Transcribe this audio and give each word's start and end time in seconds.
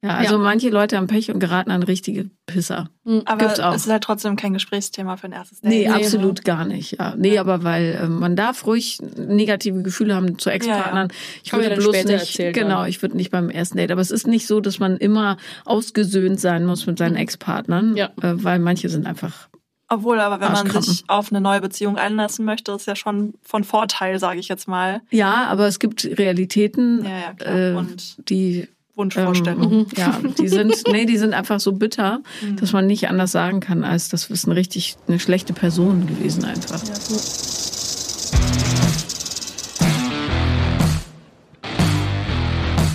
Ja, 0.00 0.10
also 0.10 0.34
Ja. 0.34 0.38
manche 0.38 0.70
Leute 0.70 0.96
haben 0.96 1.08
Pech 1.08 1.28
und 1.32 1.40
geraten 1.40 1.72
an 1.72 1.82
richtige 1.82 2.30
Pisser. 2.46 2.88
Aber 3.24 3.36
Gibt's 3.38 3.58
auch. 3.58 3.74
es 3.74 3.86
ist 3.86 3.90
halt 3.90 4.04
trotzdem 4.04 4.36
kein 4.36 4.52
Gesprächsthema 4.54 5.16
für 5.16 5.26
ein 5.26 5.32
erstes 5.32 5.60
Date. 5.60 5.70
Nee, 5.70 5.88
Nee, 5.88 5.88
absolut 5.88 6.44
gar 6.44 6.64
nicht. 6.64 6.92
Ja. 7.00 7.14
Nee, 7.16 7.36
aber 7.38 7.64
weil 7.64 7.98
ähm, 8.00 8.20
man 8.20 8.36
darf 8.36 8.64
ruhig 8.64 8.98
negative 9.16 9.82
Gefühle 9.82 10.14
haben 10.14 10.38
zu 10.38 10.50
Ex-Partnern. 10.50 11.08
Ich 11.42 11.50
Kann 11.50 11.58
man 11.58 11.66
würde 11.70 11.74
ja 11.80 11.80
bloß 11.82 11.96
später 11.96 12.12
nicht, 12.12 12.28
erzählen 12.38 12.52
genau, 12.52 12.84
ich 12.84 13.02
würde 13.02 13.16
nicht 13.16 13.32
beim 13.32 13.50
ersten 13.50 13.76
Date. 13.76 13.90
Aber 13.90 14.00
es 14.00 14.12
ist 14.12 14.28
nicht 14.28 14.46
so, 14.46 14.60
dass 14.60 14.78
man 14.78 14.98
immer 14.98 15.36
ausgesöhnt 15.64 16.38
sein 16.38 16.64
muss 16.64 16.86
mit 16.86 16.96
seinen 16.98 17.16
Ex-Partnern, 17.16 17.96
Ja. 17.96 18.06
äh, 18.22 18.34
weil 18.42 18.60
manche 18.60 18.88
sind 18.88 19.04
einfach 19.06 19.48
Obwohl, 19.88 20.20
aber 20.20 20.40
wenn 20.40 20.52
man 20.52 20.82
sich 20.82 21.04
auf 21.08 21.32
eine 21.32 21.40
neue 21.40 21.60
Beziehung 21.60 21.96
einlassen 21.96 22.44
möchte, 22.44 22.70
ist 22.72 22.86
ja 22.86 22.94
schon 22.94 23.34
von 23.42 23.64
Vorteil, 23.64 24.18
sage 24.18 24.38
ich 24.38 24.46
jetzt 24.48 24.68
mal. 24.68 25.00
Ja, 25.10 25.46
aber 25.48 25.66
es 25.66 25.78
gibt 25.80 26.04
Realitäten, 26.04 27.04
Ja, 27.04 27.10
ja, 27.18 27.32
klar. 27.32 27.56
äh, 27.56 27.74
Und 27.74 28.28
die 28.30 28.68
Wunschvorstellung. 28.98 29.72
ähm, 29.72 29.86
ja, 29.96 30.20
die 30.38 30.48
sind, 30.48 30.74
nee, 30.90 31.06
die 31.06 31.16
sind 31.16 31.32
einfach 31.32 31.60
so 31.60 31.72
bitter, 31.72 32.20
dass 32.56 32.72
man 32.72 32.86
nicht 32.86 33.08
anders 33.08 33.30
sagen 33.32 33.60
kann, 33.60 33.84
als 33.84 34.08
das 34.08 34.28
ist 34.28 34.46
eine 34.46 34.56
richtig 34.56 34.96
eine 35.06 35.20
schlechte 35.20 35.52
Person 35.52 36.06
gewesen 36.06 36.44
einfach. 36.44 36.82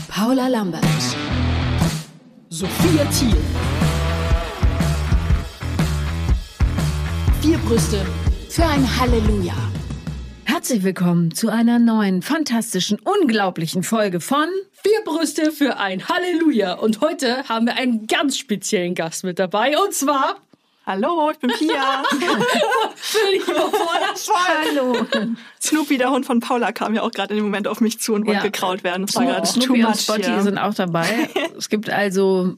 Paula 0.10 0.48
Lambert. 0.50 0.84
Sophia 2.50 3.06
Thiel. 3.06 3.38
Vier 7.42 7.58
Brüste. 7.60 8.06
Für 8.50 8.66
ein 8.66 9.00
Halleluja. 9.00 9.56
Herzlich 10.44 10.84
willkommen 10.84 11.34
zu 11.34 11.50
einer 11.50 11.80
neuen, 11.80 12.22
fantastischen, 12.22 13.00
unglaublichen 13.04 13.84
Folge 13.84 14.20
von 14.20 14.48
Vier 14.86 15.02
Brüste 15.06 15.52
für 15.54 15.78
ein 15.78 16.08
Halleluja. 16.10 16.74
Und 16.74 17.00
heute 17.00 17.48
haben 17.48 17.66
wir 17.68 17.78
einen 17.78 18.06
ganz 18.08 18.38
speziellen 18.38 18.96
Gast 18.96 19.24
mit 19.24 19.40
dabei. 19.40 19.78
Und 19.78 19.94
zwar. 19.94 20.36
Hallo, 20.86 21.32
ich 21.32 21.38
bin 21.38 21.50
Pia. 21.58 22.04
Völlig 22.96 23.48
überfordert. 23.48 24.30
Hallo. 24.34 25.06
Snoopy, 25.62 25.98
der 25.98 26.12
Hund 26.12 26.26
von 26.26 26.42
Paula, 26.42 26.74
kam 26.74 26.94
ja 26.94 27.04
auch 27.04 27.12
gerade 27.12 27.30
in 27.34 27.38
dem 27.38 27.46
Moment 27.46 27.70
auf 27.70 27.80
mich 27.80 28.02
zu 28.02 28.14
und 28.14 28.26
wollte 28.26 28.40
Ja. 28.40 28.44
gekraut 28.44 28.84
werden. 28.84 29.06
Das 29.06 29.16
war 29.16 29.24
gerade 29.24 29.48
too 29.48 29.62
Snoopy 29.62 29.86
und 29.86 29.96
Spotty 29.98 30.24
hier. 30.24 30.42
sind 30.42 30.58
auch 30.58 30.74
dabei. 30.74 31.30
Es 31.58 31.70
gibt 31.70 31.90
also, 31.90 32.58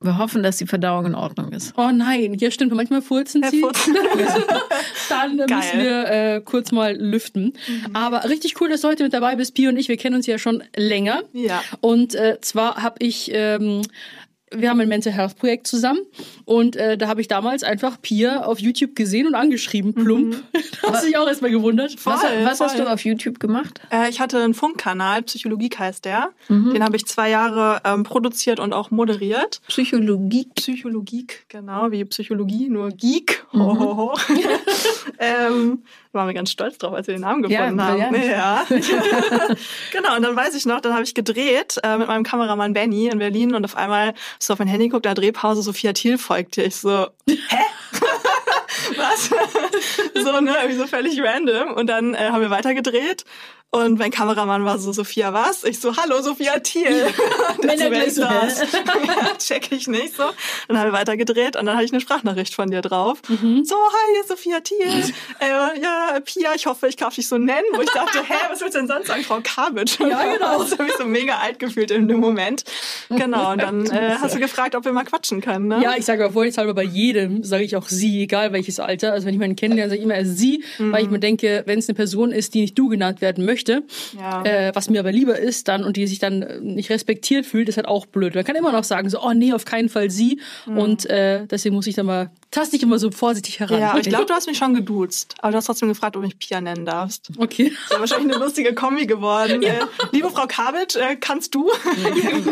wir 0.00 0.18
hoffen, 0.18 0.42
dass 0.42 0.58
die 0.58 0.66
Verdauung 0.66 1.06
in 1.06 1.14
Ordnung 1.14 1.52
ist. 1.52 1.72
Oh 1.76 1.90
nein, 1.90 2.34
hier 2.38 2.50
stimmt. 2.50 2.72
Manchmal 2.74 3.00
furzen 3.00 3.42
sie. 3.50 3.62
Dann 5.08 5.38
Geil. 5.38 5.46
müssen 5.48 5.78
wir 5.78 6.06
äh, 6.06 6.40
kurz 6.44 6.70
mal 6.70 6.94
lüften. 6.94 7.54
Aber 7.94 8.24
richtig 8.24 8.60
cool, 8.60 8.68
dass 8.68 8.82
du 8.82 8.88
heute 8.88 9.04
mit 9.04 9.14
dabei 9.14 9.36
bist. 9.36 9.54
Pia 9.54 9.70
und 9.70 9.78
ich, 9.78 9.88
wir 9.88 9.96
kennen 9.96 10.16
uns 10.16 10.26
ja 10.26 10.38
schon 10.38 10.62
länger. 10.76 11.22
Ja. 11.32 11.62
Und 11.80 12.14
äh, 12.14 12.38
zwar 12.42 12.82
habe 12.82 12.96
ich, 12.98 13.30
ähm, 13.32 13.82
wir 14.52 14.70
haben 14.70 14.80
ein 14.80 14.88
Mental 14.88 15.12
Health 15.12 15.36
Projekt 15.36 15.66
zusammen 15.66 16.00
und 16.44 16.76
äh, 16.76 16.96
da 16.96 17.08
habe 17.08 17.20
ich 17.20 17.28
damals 17.28 17.64
einfach 17.64 18.00
Pia 18.00 18.44
auf 18.44 18.60
YouTube 18.60 18.94
gesehen 18.94 19.26
und 19.26 19.34
angeschrieben, 19.34 19.92
plump. 19.92 20.36
da 20.82 20.92
hast 20.92 21.02
du 21.02 21.06
dich 21.08 21.16
auch 21.18 21.26
erstmal 21.26 21.50
gewundert. 21.50 21.96
Was, 22.04 22.20
Voll, 22.20 22.30
was 22.44 22.60
hast 22.60 22.76
voll. 22.76 22.84
du 22.84 22.92
auf 22.92 23.04
YouTube 23.04 23.40
gemacht? 23.40 23.80
Äh, 23.90 24.08
ich 24.08 24.20
hatte 24.20 24.40
einen 24.40 24.54
Funkkanal, 24.54 25.22
Psychologie 25.22 25.70
heißt 25.76 26.04
der. 26.04 26.30
Mhm. 26.48 26.74
Den 26.74 26.84
habe 26.84 26.96
ich 26.96 27.06
zwei 27.06 27.28
Jahre 27.28 27.80
ähm, 27.84 28.04
produziert 28.04 28.60
und 28.60 28.72
auch 28.72 28.90
moderiert. 28.90 29.60
Psychologie. 29.66 30.48
Psychologie, 30.54 31.26
genau, 31.48 31.90
wie 31.90 32.04
Psychologie, 32.04 32.68
nur 32.68 32.90
Geek. 32.90 33.44
Mhm. 33.52 34.10
Ähm, 35.18 35.82
waren 36.16 36.26
wir 36.26 36.34
ganz 36.34 36.50
stolz 36.50 36.78
drauf, 36.78 36.92
als 36.92 37.06
wir 37.06 37.14
den 37.14 37.20
Namen 37.20 37.42
gefunden 37.42 37.78
Ja, 37.78 37.86
haben. 37.86 38.14
Ja. 38.22 38.64
genau, 39.92 40.16
und 40.16 40.22
dann 40.22 40.34
weiß 40.34 40.54
ich 40.54 40.66
noch, 40.66 40.80
dann 40.80 40.92
habe 40.94 41.04
ich 41.04 41.14
gedreht 41.14 41.78
äh, 41.84 41.96
mit 41.98 42.08
meinem 42.08 42.24
Kameramann 42.24 42.72
Benny 42.72 43.06
in 43.06 43.18
Berlin 43.18 43.54
und 43.54 43.64
auf 43.64 43.76
einmal 43.76 44.14
so 44.40 44.52
auf 44.52 44.58
mein 44.58 44.68
Handy 44.68 44.88
guckt, 44.88 45.06
da 45.06 45.14
Drehpause, 45.14 45.62
Sophia 45.62 45.92
Thiel 45.92 46.18
folgte. 46.18 46.62
Ich 46.62 46.76
so, 46.76 47.06
hä? 47.28 47.36
Was? 48.96 49.30
so, 50.14 50.40
ne, 50.40 50.54
irgendwie 50.54 50.76
so 50.76 50.86
völlig 50.86 51.20
random. 51.22 51.72
Und 51.74 51.86
dann 51.88 52.14
äh, 52.14 52.30
haben 52.30 52.40
wir 52.40 52.50
weitergedreht. 52.50 53.24
Und 53.72 53.98
mein 53.98 54.10
Kameramann 54.10 54.64
war 54.64 54.78
so, 54.78 54.92
Sophia, 54.92 55.34
was? 55.34 55.64
Ich 55.64 55.80
so, 55.80 55.94
hallo, 55.96 56.22
Sophia 56.22 56.58
Thiel. 56.60 56.86
Er 57.62 57.78
wer 57.78 57.90
gleich 57.90 58.06
ist 58.06 58.16
so, 58.16 58.22
das? 58.22 58.60
ja, 58.72 59.36
check 59.38 59.72
ich 59.72 59.86
nicht 59.88 60.16
so. 60.16 60.22
Dann 60.68 60.78
haben 60.78 60.88
wir 60.88 60.92
weitergedreht 60.92 61.56
und 61.56 61.66
dann 61.66 61.74
hatte 61.74 61.84
ich 61.84 61.92
eine 61.92 62.00
Sprachnachricht 62.00 62.54
von 62.54 62.70
dir 62.70 62.80
drauf. 62.80 63.20
So, 63.28 63.34
hi, 63.36 64.12
hier 64.12 64.20
ist 64.20 64.28
Sophia 64.28 64.60
Thiel. 64.60 65.12
äh, 65.40 65.80
ja, 65.82 66.18
Pia, 66.24 66.54
ich 66.54 66.66
hoffe, 66.66 66.86
ich 66.86 66.96
darf 66.96 67.14
dich 67.14 67.26
so 67.26 67.38
nennen. 67.38 67.66
Wo 67.74 67.82
ich 67.82 67.90
dachte, 67.90 68.20
hä, 68.20 68.34
was 68.50 68.60
willst 68.60 68.76
du 68.76 68.78
denn 68.78 68.88
sonst 68.88 69.08
sagen, 69.08 69.24
Frau 69.24 69.40
Kabitsch? 69.42 69.98
Ja, 70.00 70.32
genau. 70.32 70.62
Das 70.66 70.78
habe 70.78 70.88
ich 70.88 70.96
so 70.96 71.04
mega 71.04 71.38
alt 71.38 71.58
gefühlt 71.58 71.90
in 71.90 72.08
dem 72.08 72.20
Moment. 72.20 72.64
Genau, 73.10 73.52
und 73.52 73.60
dann 73.60 73.86
äh, 73.86 74.16
hast 74.20 74.34
du 74.34 74.38
gefragt, 74.38 74.74
ob 74.74 74.84
wir 74.84 74.92
mal 74.92 75.04
quatschen 75.04 75.40
können, 75.40 75.68
ne? 75.68 75.80
Ja, 75.82 75.94
ich 75.96 76.04
sage 76.04 76.24
aber 76.24 76.32
vorsichtshalber 76.32 76.72
bei 76.74 76.82
jedem, 76.82 77.42
sage 77.44 77.64
ich 77.64 77.76
auch 77.76 77.88
sie, 77.88 78.22
egal 78.22 78.52
welches 78.52 78.80
Alter. 78.80 79.12
Also 79.12 79.26
wenn 79.26 79.34
ich 79.34 79.40
meinen 79.40 79.56
kennenlerne, 79.56 79.90
sage 79.90 79.98
ich 79.98 80.04
immer 80.04 80.24
sie, 80.24 80.64
weil 80.78 81.04
ich 81.04 81.10
mir 81.10 81.18
denke, 81.18 81.62
wenn 81.66 81.78
es 81.78 81.88
eine 81.88 81.94
Person 81.96 82.32
ist, 82.32 82.54
die 82.54 82.60
nicht 82.62 82.78
du 82.78 82.88
genannt 82.88 83.20
werden 83.20 83.44
möchte, 83.44 83.55
Ja. 84.18 84.42
äh, 84.44 84.72
was 84.74 84.90
mir 84.90 85.00
aber 85.00 85.12
lieber 85.12 85.38
ist 85.38 85.68
dann 85.68 85.84
und 85.84 85.96
die 85.96 86.06
sich 86.06 86.18
dann 86.18 86.42
äh, 86.42 86.60
nicht 86.60 86.90
respektiert 86.90 87.46
fühlt, 87.46 87.68
ist 87.68 87.76
halt 87.76 87.88
auch 87.88 88.06
blöd. 88.06 88.34
Man 88.34 88.44
kann 88.44 88.56
immer 88.56 88.72
noch 88.72 88.84
sagen, 88.84 89.08
so, 89.10 89.20
oh 89.22 89.32
nee, 89.32 89.52
auf 89.52 89.64
keinen 89.64 89.88
Fall 89.88 90.10
sie. 90.10 90.40
Und 90.66 91.06
äh, 91.06 91.46
deswegen 91.46 91.74
muss 91.74 91.86
ich 91.86 91.94
dann 91.94 92.06
mal, 92.06 92.30
taste 92.50 92.76
ich 92.76 92.82
immer 92.82 92.98
so 92.98 93.10
vorsichtig 93.10 93.60
heran. 93.60 93.80
Ja, 93.80 93.90
aber 93.90 94.00
ich 94.00 94.08
glaube, 94.08 94.26
du 94.26 94.34
hast 94.34 94.46
mich 94.46 94.58
schon 94.58 94.74
geduzt. 94.74 95.34
Aber 95.40 95.52
du 95.52 95.58
hast 95.58 95.66
trotzdem 95.66 95.88
gefragt, 95.88 96.16
ob 96.16 96.22
du 96.22 96.26
mich 96.28 96.38
Pia 96.38 96.60
nennen 96.60 96.84
darfst. 96.86 97.30
Okay. 97.38 97.72
Das 97.88 97.96
ist 97.96 98.00
wahrscheinlich 98.00 98.34
eine 98.36 98.44
lustige 98.44 98.74
Kombi 98.74 99.06
geworden. 99.06 99.62
Äh, 99.62 99.72
liebe 100.12 100.30
Frau 100.30 100.46
Kabitsch, 100.46 100.96
äh, 100.96 101.16
kannst 101.16 101.54
du? 101.54 101.66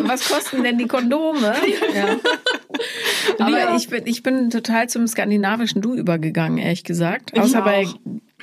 Was 0.05 0.29
kosten 0.29 0.63
denn 0.63 0.79
die 0.79 0.87
Kondome? 0.87 1.55
Ja. 1.95 2.17
Aber 3.39 3.77
ich 3.77 3.89
bin, 3.89 4.07
ich 4.07 4.23
bin 4.23 4.51
total 4.51 4.89
zum 4.89 5.07
skandinavischen 5.07 5.81
Du 5.83 5.95
übergegangen, 5.95 6.59
ehrlich 6.59 6.85
gesagt. 6.85 7.31
Ich 7.35 7.41
Außer 7.41 7.63
bei 7.63 7.87
auch. 7.87 7.95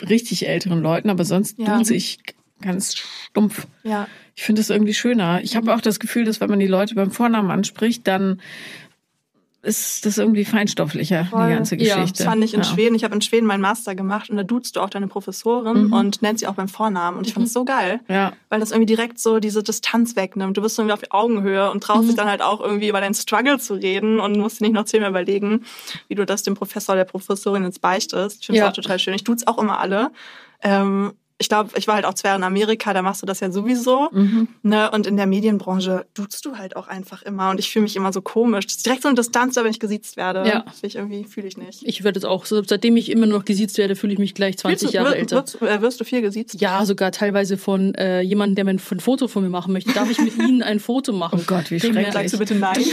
richtig 0.10 0.48
älteren 0.48 0.82
Leuten, 0.82 1.10
aber 1.10 1.26
sonst 1.26 1.58
Ja. 1.60 1.78
duze 1.78 1.96
ich 1.96 2.20
ganz 2.62 2.96
stumpf. 2.96 3.68
Ja. 3.84 4.08
Ich 4.36 4.44
finde 4.44 4.62
das 4.62 4.70
irgendwie 4.70 4.94
schöner. 4.94 5.42
Ich 5.44 5.56
habe 5.56 5.74
auch 5.76 5.82
das 5.82 6.00
Gefühl, 6.00 6.26
dass 6.26 6.40
wenn 6.40 6.50
man 6.50 6.60
die 6.60 6.68
Leute 6.68 6.96
beim 6.96 7.12
Vornamen 7.12 7.52
anspricht, 7.52 8.08
dann 8.08 8.40
ist 9.64 10.08
das 10.08 10.18
irgendwie 10.18 10.44
feinstofflicher, 10.44 11.26
Voll. 11.26 11.48
die 11.50 11.54
ganze 11.54 11.76
Ja, 11.76 11.98
Geschichte. 11.98 12.24
Das 12.24 12.26
fand 12.26 12.44
ich 12.44 12.56
in 12.56 12.62
Ja. 12.62 12.66
Schweden. 12.66 12.96
Ich 12.96 13.04
habe 13.04 13.14
in 13.14 13.22
Schweden 13.22 13.46
meinen 13.46 13.62
Master 13.62 13.94
gemacht 13.94 14.32
und 14.32 14.38
da 14.38 14.42
duzt 14.42 14.76
du 14.76 14.80
auch 14.82 14.90
deine 14.90 15.08
Professorin 15.08 15.94
und 15.94 16.24
nennst 16.24 16.40
sie 16.40 16.48
auch 16.48 16.56
beim 16.56 16.68
Vornamen. 16.68 17.16
Und 17.16 17.28
ich 17.28 17.36
fand 17.36 17.46
es 17.46 17.54
so 17.54 17.64
geil. 17.64 18.00
Ja. 18.08 18.34
Weil 18.50 18.60
das 18.60 18.72
irgendwie 18.72 18.88
direkt 18.88 19.20
so 19.20 19.40
diese 19.40 19.62
Distanz 19.62 20.16
wegnimmt. 20.16 20.58
Du 20.58 20.64
bist 20.64 20.80
irgendwie 20.80 20.94
auf 20.94 21.02
Augenhöhe 21.12 21.70
und 21.70 21.84
traust 21.84 22.10
dich 22.10 22.16
dann 22.16 22.28
halt 22.28 22.42
auch 22.42 22.60
irgendwie 22.60 22.88
über 22.90 23.02
deinen 23.02 23.14
Struggle 23.14 23.60
zu 23.60 23.76
reden 23.76 24.20
und 24.20 24.36
musst 24.40 24.62
dir 24.62 24.64
nicht 24.64 24.74
noch 24.74 24.86
zehnmal 24.86 25.12
überlegen, 25.12 25.64
wie 26.08 26.16
du 26.16 26.26
das 26.26 26.42
dem 26.42 26.56
Professor 26.56 26.94
oder 26.96 27.04
der 27.04 27.12
Professorin 27.12 27.64
jetzt 27.64 27.82
beichtest. 27.82 28.40
Ich 28.42 28.48
finde 28.48 28.62
es 28.62 28.64
Ja. 28.64 28.70
auch 28.70 28.74
total 28.74 28.98
schön. 28.98 29.14
Ich 29.14 29.24
tut's 29.24 29.46
auch 29.46 29.60
immer 29.60 29.80
alle. 29.80 30.10
Ähm, 30.64 31.14
ich 31.42 31.50
glaube, 31.50 31.72
ich 31.76 31.88
war 31.88 31.96
halt 31.96 32.06
auch 32.06 32.14
zwei 32.14 32.30
Jahre 32.30 32.40
in 32.40 32.44
Amerika, 32.46 32.94
da 32.94 33.02
machst 33.02 33.22
du 33.22 33.26
das 33.26 33.42
ja 33.42 33.52
sowieso. 33.52 34.10
Mhm. 34.12 34.48
Ne? 34.64 34.90
Und 34.92 35.08
in 35.08 35.18
der 35.18 35.26
Medienbranche 35.26 36.06
duzt 36.14 36.46
du 36.46 36.58
halt 36.58 36.76
auch 36.78 36.88
einfach 36.88 37.22
immer. 37.24 37.50
Und 37.50 37.60
ich 37.60 37.70
fühle 37.72 37.84
mich 37.84 37.96
immer 37.98 38.14
so 38.14 38.22
komisch. 38.22 38.66
Das 38.68 38.76
ist 38.78 38.86
direkt 38.86 39.02
so 39.02 39.10
eine 39.10 39.16
Distanz, 39.16 39.56
da 39.56 39.64
wenn 39.64 39.72
ich 39.72 39.80
gesiezt 39.80 40.16
werde. 40.18 40.48
Ja. 40.48 40.64
Ich 40.82 40.96
irgendwie 40.96 41.26
fühle 41.26 41.48
ich 41.48 41.58
nicht. 41.58 41.82
Ich 41.84 42.04
werde 42.04 42.18
es 42.20 42.24
auch, 42.26 42.46
so, 42.46 42.64
seitdem 42.64 42.96
ich 42.96 43.12
immer 43.12 43.26
nur 43.26 43.40
noch 43.40 43.46
gesiezt 43.46 43.78
werde, 43.78 43.96
fühle 43.96 44.14
ich 44.14 44.20
mich 44.20 44.34
gleich 44.34 44.58
20 44.58 44.80
Fühlst 44.80 44.94
du- 44.94 44.98
Jahre 44.98 45.10
wir- 45.12 45.18
älter. 45.18 45.36
Wirst, 45.38 45.62
äh, 45.62 45.82
wirst 45.82 46.00
du 46.00 46.06
viel 46.06 46.22
gesiezt? 46.22 46.62
Ja, 46.62 46.86
sogar 46.86 47.12
teilweise 47.12 47.58
von 47.58 47.94
äh, 47.96 48.22
jemandem, 48.22 48.56
der 48.56 48.66
mir 48.66 48.72
ein, 48.72 48.82
ein 48.92 49.00
Foto 49.00 49.28
von 49.28 49.44
mir 49.44 49.50
machen 49.50 49.74
möchte. 49.74 49.92
Darf 49.94 50.10
ich 50.10 50.20
mit 50.20 50.38
Ihnen 50.38 50.62
ein 50.64 50.80
Foto 50.80 51.12
machen? 51.14 51.40
Oh 51.42 51.44
Gott, 51.48 51.72
wie 51.72 51.80
schrecklich. 51.80 52.12
Sagst 52.14 52.34
du 52.34 52.38
bitte 52.38 52.56
nein? 52.56 52.80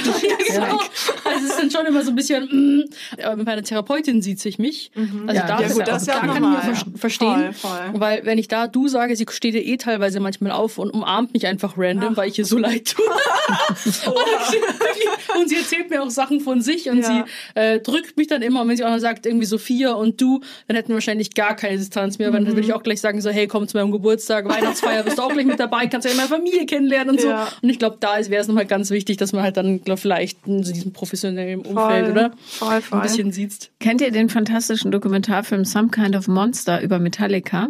Ja, 0.49 0.65
genau. 0.67 0.79
Also 1.25 1.45
es 1.45 1.51
ist 1.51 1.59
dann 1.59 1.71
schon 1.71 1.85
immer 1.87 2.03
so 2.03 2.11
ein 2.11 2.15
bisschen, 2.17 2.45
mm, 2.45 2.85
aber 3.23 3.37
mit 3.37 3.47
meiner 3.47 3.63
Therapeutin 3.63 4.23
sieht 4.23 4.41
sich 4.41 4.59
mich. 4.59 4.91
Also 4.97 5.35
Ja, 5.35 5.47
da 5.47 5.61
ja, 5.61 5.69
gut, 5.69 5.87
das 5.87 6.07
ja 6.07 6.17
auch 6.17 6.21
kann 6.21 6.35
ich 6.35 6.41
mir 6.41 6.99
verstehen. 6.99 7.53
Voll, 7.53 7.71
voll. 7.93 8.01
Weil 8.01 8.25
wenn 8.25 8.38
ich 8.39 8.49
da 8.49 8.67
du 8.67 8.89
sage, 8.89 9.17
sie 9.17 9.27
steht 9.31 9.55
ja 9.55 9.61
eh 9.61 9.77
teilweise 9.77 10.21
manchmal 10.21 10.53
auf 10.53 10.79
und 10.79 10.91
umarmt 10.91 11.33
mich 11.35 11.47
einfach 11.47 11.75
random, 11.77 12.17
weil 12.17 12.29
ich 12.31 12.39
ihr 12.39 12.45
so 12.45 12.59
leid 12.59 12.95
tue. 12.97 13.05
und, 14.07 15.41
und 15.41 15.49
sie 15.49 15.57
erzählt 15.57 15.91
mir 15.91 16.03
auch 16.03 16.11
Sachen 16.11 16.41
von 16.41 16.61
sich 16.61 16.89
und 16.91 16.99
Ja. 16.99 17.25
sie 17.55 17.61
äh, 17.61 17.81
drückt 17.81 18.17
mich 18.17 18.27
dann 18.27 18.43
immer 18.43 18.63
und 18.63 18.69
wenn 18.69 18.77
sie 18.77 18.85
auch 18.85 18.91
noch 18.91 18.99
sagt, 18.99 19.27
irgendwie 19.27 19.47
Sophia 19.47 19.93
und 19.93 20.21
du, 20.21 20.41
dann 20.67 20.77
hätten 20.77 20.89
wir 20.89 20.95
wahrscheinlich 20.97 21.35
gar 21.35 21.57
keine 21.57 21.79
Distanz 21.79 22.19
mehr, 22.19 22.33
weil 22.33 22.45
dann 22.45 22.55
würde 22.55 22.67
ich 22.67 22.73
auch 22.73 22.83
gleich 22.83 23.01
sagen, 23.01 23.21
so, 23.21 23.31
hey, 23.31 23.47
komm 23.47 23.67
zu 23.69 23.77
meinem 23.77 23.91
Geburtstag, 23.91 24.49
Weihnachtsfeier, 24.49 25.03
bist 25.03 25.19
du 25.19 25.23
auch 25.23 25.33
gleich 25.33 25.47
mit 25.47 25.61
dabei, 25.61 25.87
kannst 25.87 26.09
ja 26.09 26.15
meine 26.15 26.29
Familie 26.29 26.67
kennenlernen 26.67 27.11
und 27.15 27.21
so. 27.21 27.29
Ja. 27.29 27.49
Und 27.63 27.69
ich 27.69 27.79
glaube, 27.79 27.97
da 28.01 28.17
wäre 28.29 28.41
es 28.43 28.49
nochmal 28.49 28.67
ganz 28.67 28.91
wichtig, 28.91 29.17
dass 29.17 29.33
man 29.33 29.43
halt 29.43 29.57
dann 29.57 29.83
glaub, 29.83 29.99
vielleicht 29.99 30.47
in 30.47 30.65
so 30.65 30.73
diesem 30.73 30.93
professionellen 30.93 31.61
Umfeld, 31.61 32.07
Voll, 32.07 32.11
oder? 32.13 32.31
voll, 32.47 32.81
voll. 32.83 32.99
Ein 32.99 33.03
bisschen 33.03 33.33
siehst. 33.33 33.71
Kennt 33.81 34.01
ihr 34.01 34.11
den 34.11 34.29
fantastischen 34.29 34.91
Dokumentarfilm 34.91 35.65
Some 35.65 35.89
Kind 35.89 36.15
of 36.17 36.29
Monster 36.29 36.81
über 36.83 36.99
Metallica? 36.99 37.69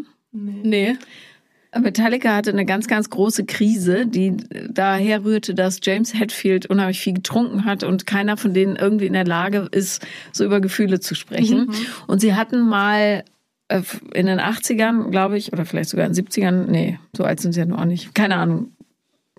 Nee. 0.62 0.96
Metallica 1.78 2.34
hatte 2.34 2.50
eine 2.50 2.64
ganz, 2.64 2.86
ganz 2.88 3.10
große 3.10 3.44
Krise, 3.44 4.06
die 4.06 4.36
daher 4.70 5.24
rührte, 5.24 5.54
dass 5.54 5.80
James 5.82 6.14
Hetfield 6.14 6.66
unheimlich 6.66 6.98
viel 7.00 7.14
getrunken 7.14 7.64
hat 7.64 7.84
und 7.84 8.06
keiner 8.06 8.36
von 8.36 8.54
denen 8.54 8.76
irgendwie 8.76 9.06
in 9.06 9.12
der 9.12 9.26
Lage 9.26 9.68
ist, 9.70 10.06
so 10.32 10.44
über 10.44 10.60
Gefühle 10.60 11.00
zu 11.00 11.14
sprechen. 11.14 11.70
Und 12.06 12.20
sie 12.20 12.34
hatten 12.34 12.60
mal 12.60 13.22
äh, 13.68 13.82
in 14.14 14.26
den 14.26 14.40
80ern, 14.40 15.10
glaube 15.10 15.36
ich, 15.36 15.52
oder 15.52 15.66
vielleicht 15.66 15.90
sogar 15.90 16.06
in 16.06 16.14
den 16.14 16.26
70ern, 16.26 16.66
nee, 16.68 16.98
so 17.14 17.24
alt 17.24 17.40
sind 17.40 17.52
sie 17.52 17.60
ja 17.60 17.66
noch 17.66 17.84
nicht, 17.84 18.14
keine 18.14 18.36
Ahnung, 18.36 18.72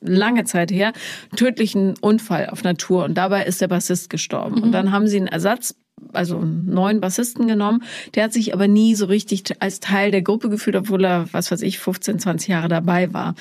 lange 0.01 0.45
Zeit 0.45 0.71
her, 0.71 0.93
tödlichen 1.35 1.95
Unfall 1.99 2.49
auf 2.49 2.63
Natur 2.63 3.03
und 3.05 3.15
dabei 3.15 3.43
ist 3.43 3.59
der 3.59 3.67
Bassist 3.67 4.09
gestorben. 4.09 4.57
Mhm. 4.57 4.63
Und 4.63 4.71
dann 4.71 4.91
haben 4.91 5.07
sie 5.07 5.17
einen 5.17 5.27
Ersatz 5.27 5.75
also 6.13 6.37
einen 6.37 6.65
neuen 6.65 7.01
Bassisten 7.01 7.47
genommen. 7.47 7.83
Der 8.15 8.25
hat 8.25 8.33
sich 8.33 8.53
aber 8.53 8.67
nie 8.67 8.95
so 8.95 9.05
richtig 9.05 9.43
als 9.59 9.79
Teil 9.79 10.11
der 10.11 10.21
Gruppe 10.21 10.49
gefühlt, 10.49 10.75
obwohl 10.75 11.03
er, 11.05 11.25
was 11.31 11.51
weiß 11.51 11.61
ich, 11.61 11.79
15, 11.79 12.19
20 12.19 12.47
Jahre 12.49 12.67
dabei 12.67 13.13
war. 13.13 13.35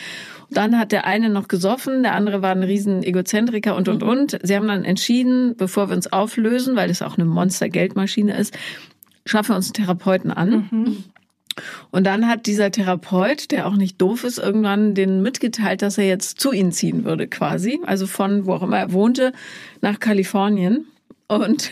dann 0.51 0.79
hat 0.79 0.93
der 0.93 1.07
eine 1.07 1.29
noch 1.29 1.49
gesoffen, 1.49 2.03
der 2.03 2.15
andere 2.15 2.43
war 2.43 2.53
ein 2.53 2.63
riesen 2.63 3.03
Egozentriker 3.03 3.77
und, 3.77 3.89
und, 3.89 4.03
und. 4.03 4.39
Sie 4.43 4.57
haben 4.57 4.69
dann 4.69 4.85
entschieden, 4.85 5.55
bevor 5.57 5.89
wir 5.89 5.97
uns 5.97 6.13
auflösen, 6.13 6.77
weil 6.77 6.89
das 6.89 7.03
auch 7.03 7.19
eine 7.19 7.27
Monster-Geldmaschine 7.27 8.37
ist, 8.37 8.57
schaffen 9.27 9.51
wir 9.51 9.57
uns 9.57 9.67
einen 9.67 9.75
Therapeuten 9.75 10.31
an. 10.31 10.69
Mhm. 10.71 11.05
Und 11.91 12.05
dann 12.05 12.29
hat 12.29 12.47
dieser 12.47 12.71
Therapeut, 12.71 13.51
der 13.51 13.67
auch 13.67 13.77
nicht 13.77 14.01
doof 14.01 14.25
ist, 14.25 14.39
irgendwann 14.39 14.95
den 14.95 15.23
mitgeteilt, 15.23 15.83
dass 15.83 15.99
er 15.99 16.07
jetzt 16.07 16.41
zu 16.41 16.53
ihnen 16.53 16.73
ziehen 16.73 17.05
würde, 17.05 17.27
quasi. 17.27 17.81
Also 17.85 18.07
von 18.07 18.47
wo 18.47 18.55
auch 18.55 18.63
immer 18.63 18.79
er 18.79 18.93
wohnte, 18.93 19.33
nach 19.81 20.01
Kalifornien. 20.01 20.87
Und 21.27 21.71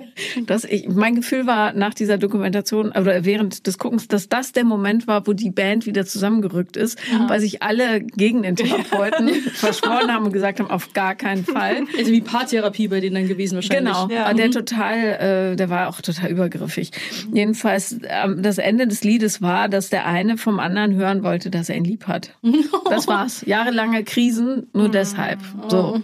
dass 0.46 0.64
ich, 0.64 0.88
mein 0.88 1.14
Gefühl 1.14 1.46
war 1.46 1.72
nach 1.72 1.94
dieser 1.94 2.18
Dokumentation 2.18 2.88
oder 2.88 3.24
während 3.24 3.66
des 3.66 3.78
Guckens, 3.78 4.08
dass 4.08 4.28
das 4.28 4.52
der 4.52 4.64
Moment 4.64 5.06
war, 5.06 5.26
wo 5.26 5.32
die 5.32 5.50
Band 5.50 5.86
wieder 5.86 6.04
zusammengerückt 6.06 6.76
ist, 6.76 6.98
ja. 7.10 7.28
weil 7.28 7.40
sich 7.40 7.62
alle 7.62 8.00
gegen 8.00 8.42
den 8.42 8.56
Therapeuten 8.56 9.28
verschworen 9.54 10.12
haben 10.12 10.26
und 10.26 10.32
gesagt 10.32 10.60
haben, 10.60 10.70
auf 10.70 10.92
gar 10.92 11.14
keinen 11.14 11.44
Fall. 11.44 11.82
Also 11.98 12.10
wie 12.10 12.20
Paartherapie 12.20 12.88
bei 12.88 13.00
denen 13.00 13.14
dann 13.14 13.28
gewesen 13.28 13.54
wahrscheinlich. 13.56 13.92
Genau, 13.92 14.08
ja. 14.08 14.32
der 14.32 14.50
total, 14.50 15.52
äh, 15.52 15.56
der 15.56 15.70
war 15.70 15.88
auch 15.88 16.00
total 16.00 16.30
übergriffig. 16.30 16.90
Jedenfalls, 17.32 17.92
äh, 17.92 18.28
das 18.36 18.58
Ende 18.58 18.86
des 18.86 19.04
Liedes 19.04 19.42
war, 19.42 19.68
dass 19.68 19.90
der 19.90 20.06
eine 20.06 20.36
vom 20.36 20.58
anderen 20.58 20.94
hören 20.94 21.22
wollte, 21.22 21.50
dass 21.50 21.68
er 21.68 21.76
ihn 21.76 21.84
lieb 21.84 22.06
hat. 22.08 22.34
Das 22.88 23.06
war's. 23.06 23.42
Jahrelange 23.46 24.04
Krisen, 24.04 24.66
nur 24.72 24.88
deshalb. 24.88 25.40
So. 25.68 26.00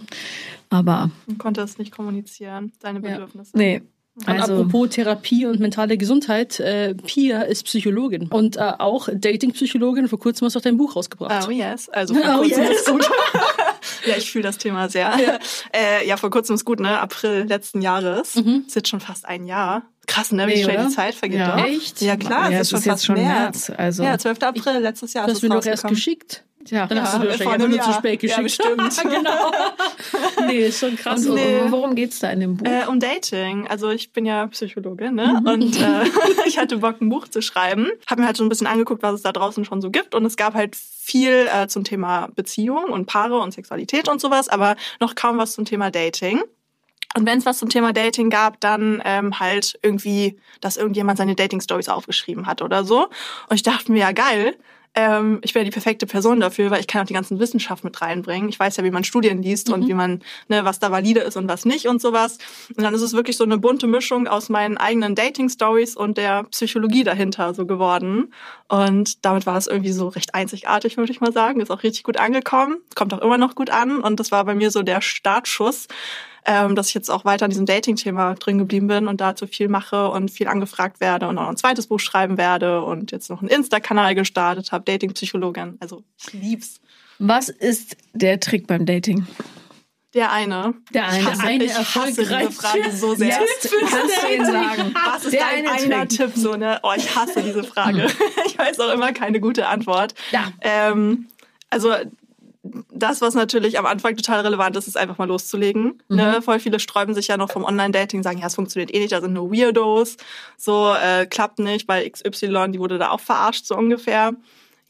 Aber. 0.69 1.09
Man 1.25 1.37
konnte 1.37 1.61
es 1.61 1.77
nicht 1.77 1.91
kommunizieren, 1.91 2.71
seine 2.81 2.99
Bedürfnisse. 2.99 3.51
Ja. 3.55 3.59
Nee. 3.59 3.81
Also, 4.25 4.53
apropos 4.53 4.89
Therapie 4.89 5.45
und 5.45 5.59
mentale 5.59 5.97
Gesundheit, 5.97 6.59
äh, 6.59 6.93
Pia 6.93 7.41
ist 7.43 7.63
Psychologin 7.63 8.27
und 8.27 8.57
äh, 8.57 8.73
auch 8.77 9.07
Dating-Psychologin. 9.11 10.09
Vor 10.09 10.19
kurzem 10.19 10.45
hast 10.45 10.55
du 10.55 10.59
auch 10.59 10.63
dein 10.63 10.77
Buch 10.77 10.95
rausgebracht. 10.95 11.47
Oh 11.47 11.51
yes, 11.51 11.87
also 11.89 12.15
vor 12.15 12.23
oh 12.35 12.41
kurzem 12.41 12.63
yes. 12.63 12.81
ist 12.81 12.89
gut. 12.89 13.09
ja, 14.05 14.17
ich 14.17 14.29
fühle 14.29 14.43
das 14.43 14.57
Thema 14.57 14.89
sehr. 14.89 15.13
Ja. 15.17 15.39
Äh, 15.73 16.07
ja, 16.07 16.17
vor 16.17 16.29
kurzem 16.31 16.55
ist 16.55 16.65
gut, 16.65 16.79
ne? 16.79 16.99
April 16.99 17.45
letzten 17.47 17.81
Jahres. 17.81 18.35
Mhm. 18.35 18.65
Ist 18.67 18.75
jetzt 18.75 18.89
schon 18.89 18.99
fast 18.99 19.25
ein 19.25 19.45
Jahr. 19.45 19.83
Krass, 20.05 20.31
ne? 20.31 20.47
Wie 20.47 20.55
nee, 20.55 20.63
schnell 20.63 20.85
die 20.87 20.93
Zeit 20.93 21.15
vergeht. 21.15 21.39
Ja. 21.39 21.63
Echt? 21.65 22.01
Ja, 22.01 22.17
klar. 22.17 22.51
Ja, 22.51 22.59
es 22.59 22.71
ist, 22.71 22.73
ist 22.73 22.83
schon 22.83 22.91
fast 22.91 23.05
schon 23.05 23.15
März. 23.15 23.71
Also. 23.75 24.03
Ja, 24.03 24.17
12. 24.17 24.41
April 24.41 24.79
letztes 24.79 25.13
Jahr. 25.13 25.27
Du 25.27 25.33
hast 25.33 25.43
mir 25.43 25.49
doch 25.49 25.65
erst 25.65 25.87
geschickt. 25.87 26.43
Ja, 26.67 26.87
dann 26.87 27.01
hast 27.01 27.15
du 27.15 27.19
mir 27.19 27.29
wahrscheinlich 27.29 27.69
nur 27.69 27.81
zu 27.81 27.93
spät 27.93 28.19
geschickt. 28.19 28.41
Ja, 28.41 28.49
stimmt. 28.49 29.03
genau. 29.03 29.51
nee, 30.47 30.67
ist 30.67 30.79
schon 30.79 30.95
krass. 30.97 31.25
Und, 31.25 31.35
nee. 31.35 31.61
Worum 31.69 31.95
geht's 31.95 32.19
da 32.19 32.29
in 32.31 32.41
dem 32.41 32.57
Buch? 32.57 32.67
Äh, 32.67 32.85
um 32.87 32.99
Dating. 32.99 33.67
Also 33.67 33.89
ich 33.89 34.11
bin 34.11 34.25
ja 34.25 34.45
Psychologin, 34.47 35.15
ne? 35.15 35.39
Mhm. 35.41 35.47
Und 35.47 35.81
äh, 35.81 36.03
ich 36.45 36.57
hatte 36.57 36.77
Bock, 36.77 37.01
ein 37.01 37.09
Buch 37.09 37.27
zu 37.27 37.41
schreiben. 37.41 37.87
Hab 38.07 38.19
mir 38.19 38.25
halt 38.25 38.37
so 38.37 38.43
ein 38.43 38.49
bisschen 38.49 38.67
angeguckt, 38.67 39.01
was 39.03 39.15
es 39.15 39.21
da 39.21 39.31
draußen 39.31 39.63
schon 39.63 39.81
so 39.81 39.89
gibt. 39.89 40.13
Und 40.15 40.25
es 40.25 40.35
gab 40.35 40.53
halt 40.53 40.75
viel 40.75 41.47
äh, 41.51 41.67
zum 41.67 41.85
Thema 41.85 42.27
Beziehung 42.35 42.85
und 42.85 43.05
Paare 43.05 43.39
und 43.39 43.53
Sexualität 43.53 44.09
und 44.09 44.19
sowas, 44.19 44.49
aber 44.49 44.75
noch 44.99 45.15
kaum 45.15 45.37
was 45.37 45.53
zum 45.53 45.65
Thema 45.65 45.91
Dating. 45.91 46.41
Und 47.15 47.25
wenn 47.25 47.39
es 47.39 47.45
was 47.45 47.57
zum 47.57 47.69
Thema 47.69 47.91
Dating 47.91 48.29
gab, 48.29 48.59
dann 48.59 49.01
ähm, 49.03 49.39
halt 49.39 49.79
irgendwie, 49.81 50.37
dass 50.61 50.77
irgendjemand 50.77 51.17
seine 51.17 51.35
Dating-Stories 51.35 51.89
aufgeschrieben 51.89 52.45
hat 52.45 52.61
oder 52.61 52.83
so. 52.83 53.05
Und 53.49 53.55
ich 53.55 53.63
dachte 53.63 53.91
mir, 53.91 53.99
ja 53.99 54.11
geil, 54.11 54.55
ähm, 54.95 55.39
ich 55.43 55.53
wäre 55.55 55.65
die 55.65 55.71
perfekte 55.71 56.05
Person 56.05 56.39
dafür, 56.39 56.71
weil 56.71 56.79
ich 56.79 56.87
kann 56.87 57.03
auch 57.03 57.05
die 57.05 57.13
ganzen 57.13 57.39
Wissenschaft 57.39 57.83
mit 57.83 58.01
reinbringen. 58.01 58.49
Ich 58.49 58.59
weiß 58.59 58.77
ja, 58.77 58.83
wie 58.83 58.91
man 58.91 59.03
Studien 59.03 59.41
liest 59.41 59.67
mhm. 59.67 59.73
und 59.75 59.87
wie 59.87 59.93
man, 59.93 60.21
ne, 60.47 60.65
was 60.65 60.79
da 60.79 60.91
valide 60.91 61.21
ist 61.21 61.37
und 61.37 61.47
was 61.47 61.65
nicht 61.65 61.87
und 61.87 62.01
sowas. 62.01 62.37
Und 62.75 62.83
dann 62.83 62.93
ist 62.93 63.01
es 63.01 63.13
wirklich 63.13 63.37
so 63.37 63.43
eine 63.43 63.57
bunte 63.57 63.87
Mischung 63.87 64.27
aus 64.27 64.49
meinen 64.49 64.77
eigenen 64.77 65.15
Dating-Stories 65.15 65.95
und 65.95 66.17
der 66.17 66.43
Psychologie 66.45 67.03
dahinter 67.03 67.53
so 67.53 67.65
geworden. 67.65 68.33
Und 68.67 69.25
damit 69.25 69.45
war 69.45 69.57
es 69.57 69.67
irgendwie 69.67 69.91
so 69.91 70.07
recht 70.07 70.33
einzigartig, 70.33 70.97
würde 70.97 71.11
ich 71.11 71.21
mal 71.21 71.31
sagen. 71.31 71.61
Ist 71.61 71.71
auch 71.71 71.83
richtig 71.83 72.03
gut 72.03 72.17
angekommen, 72.17 72.77
kommt 72.95 73.13
auch 73.13 73.21
immer 73.21 73.37
noch 73.37 73.55
gut 73.55 73.69
an. 73.69 74.01
Und 74.01 74.19
das 74.19 74.31
war 74.31 74.43
bei 74.45 74.55
mir 74.55 74.71
so 74.71 74.81
der 74.81 75.01
Startschuss 75.01 75.87
ähm, 76.45 76.75
dass 76.75 76.89
ich 76.89 76.93
jetzt 76.93 77.09
auch 77.09 77.25
weiter 77.25 77.45
in 77.45 77.51
diesem 77.51 77.65
Dating-Thema 77.65 78.35
drin 78.35 78.57
geblieben 78.57 78.87
bin 78.87 79.07
und 79.07 79.21
dazu 79.21 79.47
viel 79.47 79.67
mache 79.67 80.09
und 80.09 80.31
viel 80.31 80.47
angefragt 80.47 80.99
werde 80.99 81.27
und 81.27 81.37
auch 81.37 81.47
ein 81.47 81.57
zweites 81.57 81.87
Buch 81.87 81.99
schreiben 81.99 82.37
werde 82.37 82.81
und 82.83 83.11
jetzt 83.11 83.29
noch 83.29 83.41
einen 83.41 83.49
Insta-Kanal 83.49 84.15
gestartet 84.15 84.71
habe, 84.71 84.85
Dating-Psychologin. 84.85 85.77
Also 85.79 86.03
ich 86.17 86.33
lieb's. 86.33 86.81
Was 87.19 87.49
ist 87.49 87.97
der 88.13 88.39
Trick 88.39 88.67
beim 88.67 88.85
Dating? 88.85 89.27
Der 90.13 90.31
eine. 90.31 90.73
Der 90.91 91.07
eine. 91.07 91.19
Ich 91.19 91.25
hasse, 91.25 91.43
eine 91.43 91.63
ich 91.63 91.73
hasse 91.73 92.21
diese 92.21 92.51
Frage 92.51 92.91
so 92.91 93.13
sehr. 93.13 93.27
Jetzt 93.27 93.75
kannst 93.91 94.23
du 94.23 94.33
ihn 94.33 94.45
sagen. 94.45 94.95
Was 95.05 95.25
ist 95.25 95.33
der 95.33 95.41
dein 95.41 95.67
eine 95.67 95.95
einer 95.95 96.07
Tipp? 96.07 96.31
So, 96.33 96.55
ne? 96.55 96.79
Oh, 96.81 96.93
ich 96.97 97.15
hasse 97.15 97.43
diese 97.43 97.63
Frage. 97.63 98.07
ich 98.45 98.57
weiß 98.57 98.79
auch 98.79 98.91
immer 98.91 99.13
keine 99.13 99.39
gute 99.39 99.67
Antwort. 99.67 100.15
Ja. 100.31 100.51
Ähm, 100.61 101.27
also 101.69 101.93
das, 102.91 103.21
was 103.21 103.33
natürlich 103.33 103.79
am 103.79 103.85
Anfang 103.85 104.15
total 104.15 104.41
relevant 104.41 104.75
ist, 104.75 104.87
ist 104.87 104.97
einfach 104.97 105.17
mal 105.17 105.27
loszulegen. 105.27 106.01
Mhm. 106.07 106.15
Ne? 106.15 106.41
Voll 106.41 106.59
viele 106.59 106.79
sträuben 106.79 107.13
sich 107.13 107.27
ja 107.27 107.37
noch 107.37 107.51
vom 107.51 107.63
Online-Dating, 107.63 108.23
sagen, 108.23 108.39
ja, 108.39 108.47
es 108.47 108.55
funktioniert 108.55 108.93
eh 108.93 108.99
nicht, 108.99 109.11
da 109.11 109.21
sind 109.21 109.33
nur 109.33 109.51
Weirdos. 109.51 110.17
So, 110.57 110.93
äh, 110.93 111.25
klappt 111.25 111.59
nicht, 111.59 111.87
weil 111.87 112.09
XY, 112.09 112.71
die 112.71 112.79
wurde 112.79 112.97
da 112.97 113.11
auch 113.11 113.19
verarscht, 113.19 113.65
so 113.65 113.75
ungefähr. 113.75 114.33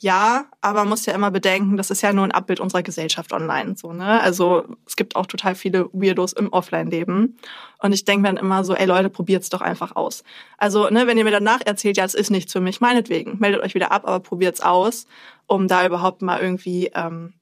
Ja, 0.01 0.45
aber 0.61 0.79
man 0.79 0.89
muss 0.89 1.05
ja 1.05 1.13
immer 1.13 1.29
bedenken, 1.29 1.75
das 1.75 1.91
ist 1.91 2.01
ja 2.01 2.13
nur 2.13 2.23
ein 2.23 2.31
Abbild 2.31 2.61
unserer 2.61 2.83
Gesellschaft 2.83 3.33
online. 3.33 3.75
So, 3.75 3.91
ne? 3.91 4.21
Also 4.21 4.63
es 4.85 4.95
gibt 4.95 5.17
auch 5.17 5.25
total 5.25 5.55
viele 5.55 5.89
Weirdos 5.91 6.31
im 6.31 6.53
Offline-Leben. 6.53 7.37
Und 7.79 7.91
ich 7.91 8.05
denke 8.05 8.21
mir 8.21 8.27
dann 8.29 8.37
immer 8.37 8.63
so, 8.63 8.73
ey 8.73 8.85
Leute, 8.85 9.09
probiert's 9.09 9.49
doch 9.49 9.59
einfach 9.59 9.97
aus. 9.97 10.23
Also, 10.57 10.89
ne, 10.89 11.05
wenn 11.05 11.17
ihr 11.17 11.25
mir 11.25 11.31
danach 11.31 11.59
erzählt, 11.65 11.97
ja, 11.97 12.05
es 12.05 12.13
ist 12.13 12.29
nichts 12.29 12.53
für 12.53 12.61
mich, 12.61 12.79
meinetwegen, 12.79 13.39
meldet 13.39 13.61
euch 13.61 13.75
wieder 13.75 13.91
ab, 13.91 14.03
aber 14.05 14.21
probiert's 14.21 14.61
aus, 14.61 15.05
um 15.47 15.67
da 15.67 15.85
überhaupt 15.85 16.21
mal 16.21 16.39
irgendwie 16.39 16.91
ähm, 16.95 17.33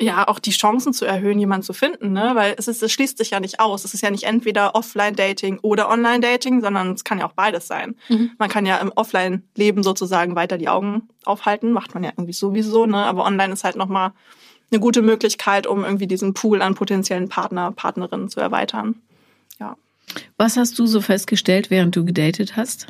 ja 0.00 0.26
auch 0.26 0.38
die 0.38 0.50
Chancen 0.50 0.92
zu 0.92 1.04
erhöhen, 1.04 1.38
jemanden 1.38 1.64
zu 1.64 1.72
finden, 1.72 2.12
ne? 2.12 2.32
Weil 2.34 2.54
es 2.56 2.68
ist, 2.68 2.82
es 2.82 2.90
schließt 2.90 3.18
sich 3.18 3.30
ja 3.30 3.40
nicht 3.40 3.60
aus. 3.60 3.84
Es 3.84 3.94
ist 3.94 4.00
ja 4.00 4.10
nicht 4.10 4.24
entweder 4.24 4.74
Offline-Dating 4.74 5.58
oder 5.60 5.90
Online-Dating, 5.90 6.62
sondern 6.62 6.92
es 6.92 7.04
kann 7.04 7.18
ja 7.18 7.26
auch 7.26 7.32
beides 7.32 7.66
sein. 7.66 7.94
Mhm. 8.08 8.30
Man 8.38 8.48
kann 8.48 8.66
ja 8.66 8.78
im 8.78 8.92
Offline-Leben 8.94 9.82
sozusagen 9.82 10.34
weiter 10.36 10.58
die 10.58 10.68
Augen 10.68 11.08
aufhalten, 11.24 11.72
macht 11.72 11.94
man 11.94 12.02
ja 12.02 12.10
irgendwie 12.16 12.32
sowieso, 12.32 12.86
ne? 12.86 12.96
Aber 12.96 13.24
online 13.24 13.52
ist 13.52 13.64
halt 13.64 13.76
nochmal 13.76 14.12
eine 14.70 14.80
gute 14.80 15.02
Möglichkeit, 15.02 15.66
um 15.66 15.84
irgendwie 15.84 16.06
diesen 16.06 16.32
Pool 16.32 16.62
an 16.62 16.74
potenziellen 16.74 17.28
Partner, 17.28 17.72
Partnerinnen 17.72 18.28
zu 18.28 18.40
erweitern. 18.40 18.94
Ja. 19.58 19.76
Was 20.36 20.56
hast 20.56 20.78
du 20.78 20.86
so 20.86 21.00
festgestellt, 21.00 21.70
während 21.70 21.94
du 21.94 22.04
gedatet 22.04 22.56
hast? 22.56 22.86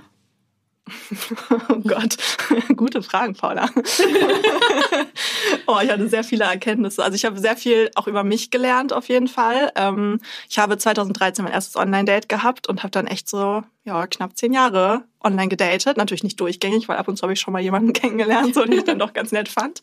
Oh 1.68 1.80
Gott, 1.86 2.16
gute 2.76 3.02
Fragen, 3.02 3.34
Paula. 3.34 3.68
oh, 5.66 5.78
ich 5.82 5.90
hatte 5.90 6.08
sehr 6.08 6.24
viele 6.24 6.44
Erkenntnisse. 6.44 7.02
Also 7.02 7.14
ich 7.14 7.24
habe 7.24 7.38
sehr 7.38 7.56
viel 7.56 7.90
auch 7.94 8.06
über 8.06 8.24
mich 8.24 8.50
gelernt 8.50 8.92
auf 8.92 9.08
jeden 9.08 9.28
Fall. 9.28 9.70
Ähm, 9.76 10.20
ich 10.48 10.58
habe 10.58 10.78
2013 10.78 11.44
mein 11.44 11.52
erstes 11.52 11.76
Online-Date 11.76 12.28
gehabt 12.28 12.68
und 12.68 12.82
habe 12.82 12.90
dann 12.90 13.06
echt 13.06 13.28
so 13.28 13.62
ja 13.84 14.06
knapp 14.06 14.36
zehn 14.36 14.52
Jahre 14.52 15.04
online 15.22 15.48
gedatet. 15.48 15.96
Natürlich 15.96 16.24
nicht 16.24 16.40
durchgängig, 16.40 16.88
weil 16.88 16.96
ab 16.96 17.08
und 17.08 17.16
zu 17.16 17.22
habe 17.22 17.32
ich 17.32 17.40
schon 17.40 17.52
mal 17.52 17.62
jemanden 17.62 17.92
kennengelernt, 17.92 18.54
so 18.54 18.64
den 18.64 18.78
ich 18.78 18.84
dann 18.84 18.98
doch 18.98 19.12
ganz 19.12 19.32
nett 19.32 19.48
fand. 19.48 19.82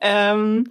Ähm, 0.00 0.68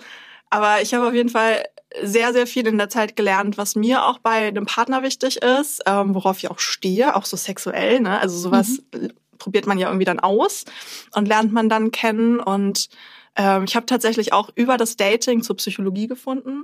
aber 0.50 0.82
ich 0.82 0.94
habe 0.94 1.08
auf 1.08 1.13
jeden 1.13 1.30
Fall 1.30 1.63
sehr, 2.01 2.32
sehr 2.32 2.48
viel 2.48 2.68
in 2.68 2.78
der 2.78 2.88
Zeit 2.88 3.18
gelernt, 3.18 3.58
was 3.58 3.75
mir 3.75 4.06
auch 4.06 4.20
bei 4.20 4.48
einem 4.48 4.66
Partner 4.66 5.04
wichtig 5.04 5.42
ist, 5.42 5.82
ähm, 5.86 6.16
worauf 6.16 6.38
ich 6.38 6.50
auch 6.50 6.60
stehe, 6.60 7.16
auch 7.16 7.25
so 7.25 7.36
sexuell. 7.36 8.00
Ne? 8.00 8.18
Also 8.18 8.38
sowas 8.38 8.80
mhm 8.94 9.12
probiert 9.41 9.65
man 9.65 9.79
ja 9.79 9.88
irgendwie 9.88 10.05
dann 10.05 10.19
aus 10.19 10.65
und 11.13 11.27
lernt 11.27 11.51
man 11.51 11.67
dann 11.67 11.91
kennen. 11.91 12.39
Und 12.39 12.89
ähm, 13.36 13.65
ich 13.67 13.75
habe 13.75 13.86
tatsächlich 13.88 14.33
auch 14.33 14.50
über 14.55 14.77
das 14.77 14.95
Dating 14.95 15.41
zur 15.41 15.57
Psychologie 15.57 16.07
gefunden. 16.07 16.63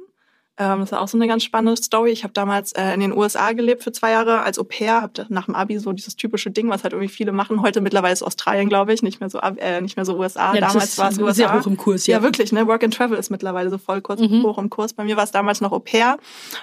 Ähm, 0.60 0.80
das 0.80 0.92
ist 0.92 0.98
auch 0.98 1.08
so 1.08 1.18
eine 1.18 1.28
ganz 1.28 1.44
spannende 1.44 1.82
Story. 1.82 2.12
Ich 2.12 2.24
habe 2.24 2.34
damals 2.34 2.72
äh, 2.74 2.94
in 2.94 3.00
den 3.00 3.16
USA 3.16 3.52
gelebt 3.52 3.84
für 3.84 3.92
zwei 3.92 4.12
Jahre 4.12 4.42
als 4.42 4.58
Au 4.58 4.64
pair, 4.64 5.02
habe 5.02 5.26
nach 5.30 5.46
dem 5.46 5.56
Abi 5.56 5.78
so 5.78 5.92
dieses 5.94 6.16
typische 6.16 6.50
Ding, 6.50 6.70
was 6.70 6.84
halt 6.84 6.94
irgendwie 6.94 7.14
viele 7.14 7.32
machen. 7.32 7.62
Heute 7.62 7.80
mittlerweile 7.80 8.14
ist 8.14 8.24
Australien, 8.24 8.68
glaube 8.68 8.94
ich, 8.94 9.04
nicht 9.04 9.20
mehr 9.20 9.30
so 9.30 9.40
äh, 9.40 9.82
nicht 9.82 9.98
mehr 9.98 10.06
so 10.06 10.18
USA. 10.18 10.56
Ja, 10.56 10.62
damals 10.62 10.98
war 10.98 11.10
es 11.10 11.20
USA. 11.20 11.34
Sehr 11.34 11.54
hoch 11.54 11.68
im 11.68 11.78
Kurs, 11.78 12.08
ja. 12.08 12.18
Ja, 12.18 12.24
wirklich. 12.24 12.52
Ne? 12.52 12.66
Work 12.66 12.84
and 12.84 12.94
Travel 12.94 13.18
ist 13.18 13.30
mittlerweile 13.30 13.70
so 13.70 13.78
voll 13.78 14.02
kurz, 14.02 14.20
mhm. 14.20 14.44
hoch 14.44 14.58
im 14.58 14.70
Kurs. 14.70 14.94
Bei 14.94 15.04
mir 15.04 15.16
war 15.16 15.24
es 15.24 15.32
damals 15.32 15.62
noch 15.62 15.72
Au 15.72 15.80
pair 15.80 16.18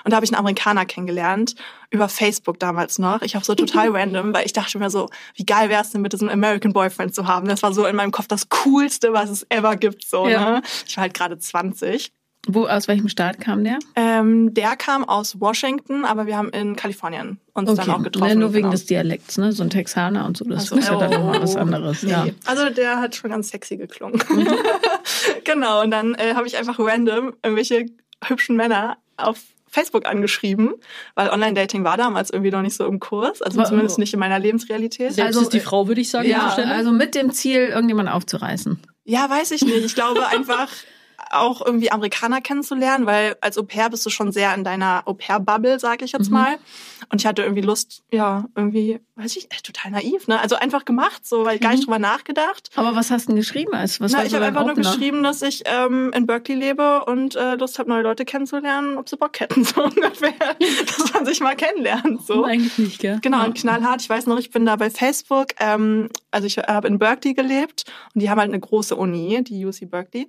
und 0.05 0.11
da 0.11 0.17
habe 0.17 0.27
ich 0.27 0.33
einen 0.33 0.41
Amerikaner 0.41 0.87
kennengelernt 0.87 1.55
über 1.91 2.09
Facebook 2.09 2.59
damals 2.59 2.99
noch. 2.99 3.23
Ich 3.23 3.37
habe 3.37 3.45
so 3.45 3.55
total 3.55 3.91
random, 3.97 4.35
weil 4.35 4.45
ich 4.45 4.53
dachte 4.53 4.79
mir 4.79 4.91
so, 4.91 5.09
wie 5.37 5.47
geil 5.47 5.69
wäre 5.69 5.83
es 5.83 5.91
denn 5.91 6.01
mit 6.01 6.13
diesem 6.13 6.29
American 6.29 6.73
Boyfriend 6.73 7.15
zu 7.15 7.29
haben? 7.29 7.47
Das 7.47 7.63
war 7.63 7.73
so 7.73 7.87
in 7.87 7.95
meinem 7.95 8.11
Kopf 8.11 8.27
das 8.27 8.49
coolste, 8.49 9.13
was 9.13 9.31
es 9.31 9.47
ever 9.51 9.77
gibt. 9.77 10.05
So, 10.05 10.27
ja. 10.27 10.51
ne? 10.51 10.63
Ich 10.87 10.97
war 10.97 11.03
halt 11.03 11.15
gerade 11.15 11.39
20 11.39 12.13
Wo, 12.47 12.67
aus 12.67 12.89
welchem 12.89 13.09
Staat 13.09 13.41
kam 13.41 13.65
der? 13.65 13.79
Ähm, 13.97 14.53
der 14.53 14.77
kam 14.77 15.05
aus 15.05 15.41
Washington, 15.41 16.05
aber 16.05 16.27
wir 16.27 16.37
haben 16.37 16.51
in 16.51 16.77
Kalifornien 16.77 17.39
uns 17.55 17.75
dann 17.75 17.91
auch 17.91 18.03
getroffen. 18.03 18.29
Ne, 18.29 18.37
nur 18.37 18.53
wegen 18.53 18.63
genau. 18.63 18.73
des 18.73 18.87
Dialekts, 18.87 19.39
ne? 19.39 19.53
So 19.53 19.63
ein 19.63 19.71
Texaner 19.71 20.27
und 20.27 20.37
so, 20.37 20.45
das 20.45 20.65
Ach 20.65 20.69
so, 20.69 20.77
ist 20.77 20.89
ja 20.89 20.99
dann 20.99 21.15
oh. 21.15 21.19
nochmal 21.19 21.43
was 21.43 21.57
anderes. 21.57 22.03
Nee. 22.03 22.11
Ja. 22.11 22.27
Also 22.45 22.69
der 22.71 23.01
hat 23.01 23.15
schon 23.17 23.31
ganz 23.31 23.49
sexy 23.51 23.77
geklungen. 23.77 24.23
genau, 25.45 25.83
und 25.83 25.91
dann 25.91 26.15
äh, 26.15 26.35
habe 26.35 26.47
ich 26.47 26.57
einfach 26.57 26.79
random 26.79 27.35
irgendwelche 27.43 27.87
hübschen 28.23 28.57
Männer 28.57 28.99
auf 29.17 29.39
Facebook 29.67 30.07
angeschrieben, 30.07 30.75
weil 31.15 31.31
Online-Dating 31.31 31.83
war 31.83 31.97
damals 31.97 32.31
irgendwie 32.31 32.51
noch 32.51 32.63
nicht 32.63 32.77
so 32.77 32.87
im 32.87 33.01
Kurs, 33.01 33.43
also 33.43 33.59
Aber- 33.59 33.69
zumindest 33.69 33.99
nicht 33.99 34.15
in 34.15 34.21
meiner 34.21 34.39
Lebensrealität. 34.39 35.13
Selbst 35.13 35.27
Also, 35.29 35.41
ist 35.43 35.53
die 35.53 35.61
Frau, 35.61 35.89
würde 35.89 36.01
ich 36.01 36.11
sagen, 36.11 36.29
Ja, 36.29 36.51
Stelle. 36.53 36.73
also 36.73 36.93
mit 36.93 37.15
dem 37.15 37.33
Ziel, 37.33 37.67
irgendjemanden 37.67 38.15
aufzureißen. 38.15 38.79
Ja, 39.05 39.29
weiß 39.29 39.51
ich 39.51 39.63
nicht. 39.63 39.85
Ich 39.85 39.95
glaube 39.95 40.27
einfach 40.29 40.69
auch 41.41 41.64
irgendwie 41.64 41.91
Amerikaner 41.91 42.41
kennenzulernen, 42.41 43.07
weil 43.07 43.37
als 43.41 43.59
Au 43.59 43.62
pair 43.62 43.91
bist 43.91 44.05
du 44.07 44.11
schon 44.11 44.33
sehr 44.33 44.55
in 44.55 44.64
deiner 44.64 45.03
Au 45.07 45.14
pair-Bubble, 45.14 45.79
sage 45.79 46.05
ich 46.05 46.12
jetzt 46.12 46.29
Mhm. 46.31 46.35
mal. 46.35 46.57
Und 47.11 47.21
ich 47.21 47.26
hatte 47.26 47.43
irgendwie 47.43 47.62
Lust, 47.62 48.03
ja, 48.12 48.45
irgendwie, 48.55 49.00
weiß 49.16 49.37
ich, 49.37 49.50
echt 49.52 49.64
total 49.64 49.92
naiv, 49.92 50.26
ne? 50.26 50.40
Also 50.40 50.56
einfach 50.56 50.85
gemacht, 50.85 51.25
so, 51.25 51.44
weil 51.44 51.59
gar 51.61 51.71
nicht 51.71 51.87
drüber 51.87 52.00
nachgedacht. 52.00 52.71
Aber 52.75 52.97
was 52.97 53.12
hast 53.12 53.25
du 53.25 53.28
denn 53.28 53.37
geschrieben? 53.37 53.73
Als, 53.73 54.00
was 54.00 54.11
Na, 54.12 54.18
war 54.18 54.26
ich 54.26 54.35
habe 54.35 54.47
einfach 54.47 54.66
nur 54.66 54.75
geschrieben, 54.75 55.23
dass 55.23 55.40
ich 55.42 55.62
ähm, 55.66 56.11
in 56.14 56.26
Berkeley 56.26 56.59
lebe 56.59 57.04
und 57.04 57.37
äh, 57.37 57.54
Lust 57.54 57.78
habe, 57.78 57.88
neue 57.88 58.02
Leute 58.02 58.25
kennenzulernen, 58.25 58.99
ob 58.99 59.09
sie 59.09 59.16
Bock 59.16 59.38
hätten, 59.38 59.64
so 59.64 59.85
ungefähr. 59.85 60.35
dass 60.87 61.12
man 61.12 61.25
sich 61.25 61.40
mal 61.40 61.54
kennenlernt, 61.54 62.26
so. 62.26 62.44
Eigentlich 62.44 62.76
nicht, 62.78 62.99
gell? 62.99 63.21
Genau, 63.23 63.44
und 63.44 63.54
knallhart. 63.54 64.02
Ich 64.02 64.11
weiß 64.11 64.26
noch, 64.26 64.38
ich 64.38 64.50
bin 64.50 64.66
da 64.66 64.75
bei 64.75 64.90
Facebook. 64.90 65.49
Ähm, 65.61 66.09
also 66.33 66.49
ich 66.49 66.59
habe 66.59 66.88
in 66.88 66.99
Berkeley 66.99 67.35
gelebt 67.35 67.85
und 68.14 68.21
die 68.21 68.30
haben 68.30 68.40
halt 68.40 68.50
eine 68.50 68.61
große 68.61 68.97
Uni, 68.97 69.44
die 69.44 69.64
UC 69.64 69.90
Berkeley. 69.90 70.28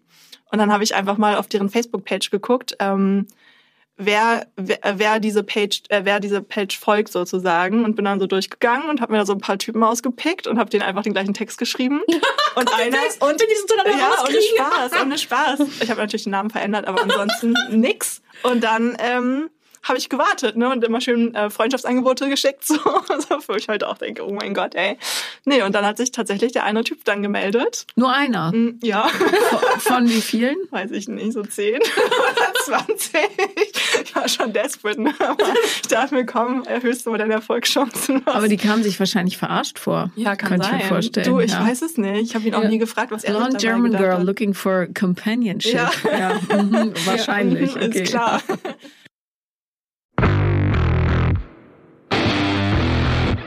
Und 0.52 0.60
dann 0.60 0.72
habe 0.72 0.84
ich 0.84 0.94
einfach 0.94 1.18
mal 1.18 1.38
auf 1.38 1.48
deren 1.48 1.70
Facebook-Page 1.70 2.30
geguckt, 2.30 2.76
ähm, 2.80 3.26
wer, 3.98 4.48
wer, 4.56 4.80
wer 4.96 5.20
diese 5.20 5.44
Page, 5.44 5.84
äh, 5.90 6.02
wer 6.04 6.20
diese 6.20 6.42
Page 6.42 6.78
folgt 6.78 7.12
sozusagen 7.12 7.86
und 7.86 7.96
bin 7.96 8.06
dann 8.06 8.20
so 8.20 8.28
durchgegangen 8.28 8.90
und 8.90 9.02
habe 9.02 9.14
mir 9.14 9.20
da 9.20 9.26
so 9.26 9.34
ein 9.34 9.40
paar 9.40 9.58
Typen 9.58 9.84
ausgepickt 9.84 10.48
und 10.48 10.60
habe 10.60 10.70
denen 10.70 10.84
einfach 10.84 11.04
den 11.04 11.14
gleichen 11.14 11.34
Text 11.34 11.58
geschrieben. 11.58 12.02
Und 12.58 12.74
einer 12.74 12.98
und 13.20 13.42
Wenn 13.42 13.48
die 13.50 13.54
es 13.54 13.66
zueinander 13.66 13.98
ja, 14.00 14.24
ohne. 14.24 14.42
Spaß, 14.42 15.02
ohne 15.02 15.18
Spaß. 15.18 15.60
Ich 15.82 15.90
habe 15.90 16.00
natürlich 16.00 16.24
den 16.24 16.32
Namen 16.32 16.50
verändert, 16.50 16.88
aber 16.88 17.02
ansonsten 17.02 17.54
nix. 17.70 18.22
Und 18.44 18.64
dann 18.64 18.96
ähm, 18.98 19.50
habe 19.86 19.98
ich 19.98 20.10
gewartet, 20.10 20.58
ne, 20.58 20.70
und 20.70 20.84
immer 20.84 21.00
schön 21.00 21.34
äh, 21.36 21.50
Freundschaftsangebote 21.50 22.28
geschickt, 22.30 22.64
so, 22.66 22.76
so, 22.76 23.38
wo 23.48 23.54
ich 23.54 23.68
heute 23.70 23.88
auch 23.88 23.98
denke, 23.98 24.26
oh 24.28 24.34
mein 24.34 24.54
Gott, 24.54 24.76
ey. 24.76 24.98
Nee, 25.46 25.62
und 25.62 25.74
dann 25.74 25.86
hat 25.86 25.98
sich 25.98 26.12
tatsächlich 26.12 26.52
der 26.52 26.64
eine 26.66 26.84
Typ 26.84 27.06
dann 27.06 27.22
gemeldet. 27.22 27.86
Nur 27.96 28.12
einer. 28.12 28.52
Hm, 28.52 28.80
Ja, 28.84 29.08
Von, 29.08 29.80
von 29.80 30.10
wie 30.10 30.22
vielen? 30.22 30.58
weiß 30.72 30.92
ich 30.92 31.08
nicht, 31.08 31.34
so 31.34 31.44
10 31.44 31.76
oder 31.76 32.54
20. 32.66 33.14
Ich 34.04 34.16
war 34.16 34.28
schon 34.28 34.52
desperate, 34.54 35.02
ne? 35.02 35.14
aber 35.20 35.44
ich 35.82 35.88
dachte 35.88 36.16
mir, 36.16 36.26
komm, 36.26 36.64
erhöhst 36.64 37.06
du 37.06 37.12
mal 37.12 37.18
deine 37.18 37.34
Erfolgschancen. 37.34 38.22
was. 38.26 38.36
Aber 38.36 38.48
die 38.48 38.58
kamen 38.58 38.84
sich 38.84 39.00
wahrscheinlich 39.00 39.38
verarscht 39.38 39.78
vor. 39.80 40.10
ja, 40.16 40.36
kann 40.36 40.50
Könnte 40.50 40.66
sein. 40.68 40.78
ich 40.78 40.84
mir 40.84 40.90
vorstellen. 40.90 41.28
Du, 41.28 41.40
ich 41.40 41.52
ja. 41.52 41.64
weiß 41.66 41.84
es 41.84 41.98
nicht. 41.98 42.22
Ich 42.24 42.36
habe 42.36 42.46
ihn 42.48 42.56
auch 42.56 42.64
Ja. 42.64 42.70
nie 42.70 42.80
gefragt, 42.80 43.12
was 43.12 43.24
er 43.24 43.34
Blonde 43.36 43.52
dabei 43.52 43.62
German 43.62 43.92
gedacht 43.92 44.04
girl 44.04 44.18
hat. 44.18 44.24
looking 44.26 44.54
for 44.56 44.88
companionship. 44.98 45.74
Ja. 45.74 45.92
Ja, 46.50 46.64
mhm, 46.64 46.94
wahrscheinlich. 47.06 47.76
Ja, 47.76 47.82
okay. 47.86 48.02
Ist 48.02 48.10
klar. 48.12 48.42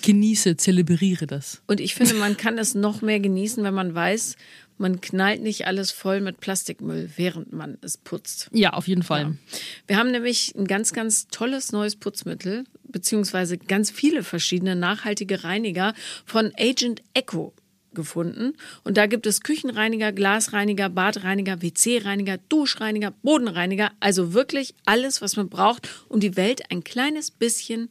Genieße, 0.00 0.56
zelebriere 0.56 1.26
das. 1.26 1.62
Und 1.66 1.80
ich 1.80 1.94
finde, 1.94 2.14
man 2.14 2.36
kann 2.36 2.58
es 2.58 2.74
noch 2.74 3.02
mehr 3.02 3.20
genießen, 3.20 3.62
wenn 3.62 3.74
man 3.74 3.94
weiß, 3.94 4.36
man 4.78 5.00
knallt 5.00 5.42
nicht 5.42 5.66
alles 5.66 5.92
voll 5.92 6.20
mit 6.20 6.40
Plastikmüll, 6.40 7.10
während 7.16 7.52
man 7.52 7.78
es 7.82 7.98
putzt. 7.98 8.48
Ja, 8.52 8.72
auf 8.72 8.88
jeden 8.88 9.02
Fall. 9.02 9.36
Wir 9.86 9.96
haben 9.96 10.10
nämlich 10.10 10.54
ein 10.56 10.66
ganz, 10.66 10.92
ganz 10.92 11.28
tolles 11.28 11.72
neues 11.72 11.96
Putzmittel, 11.96 12.64
beziehungsweise 12.84 13.58
ganz 13.58 13.90
viele 13.90 14.24
verschiedene 14.24 14.74
nachhaltige 14.74 15.44
Reiniger 15.44 15.94
von 16.24 16.52
Agent 16.58 17.02
Echo 17.14 17.54
gefunden. 17.94 18.54
Und 18.84 18.96
da 18.96 19.06
gibt 19.06 19.26
es 19.26 19.42
Küchenreiniger, 19.42 20.12
Glasreiniger, 20.12 20.88
Badreiniger, 20.88 21.62
WC-Reiniger, 21.62 22.38
Duschreiniger, 22.48 23.12
Bodenreiniger. 23.22 23.92
Also 24.00 24.32
wirklich 24.32 24.74
alles, 24.84 25.20
was 25.20 25.36
man 25.36 25.48
braucht, 25.48 25.88
um 26.08 26.18
die 26.18 26.36
Welt 26.36 26.70
ein 26.70 26.82
kleines 26.82 27.30
bisschen 27.30 27.90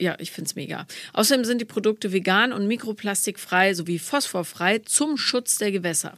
ja, 0.00 0.16
ich 0.18 0.30
find's 0.30 0.54
mega. 0.54 0.86
Außerdem 1.12 1.44
sind 1.44 1.60
die 1.60 1.66
Produkte 1.66 2.12
vegan 2.12 2.52
und 2.52 2.66
mikroplastikfrei 2.66 3.74
sowie 3.74 3.98
phosphorfrei 3.98 4.80
zum 4.80 5.16
Schutz 5.16 5.58
der 5.58 5.72
Gewässer. 5.72 6.16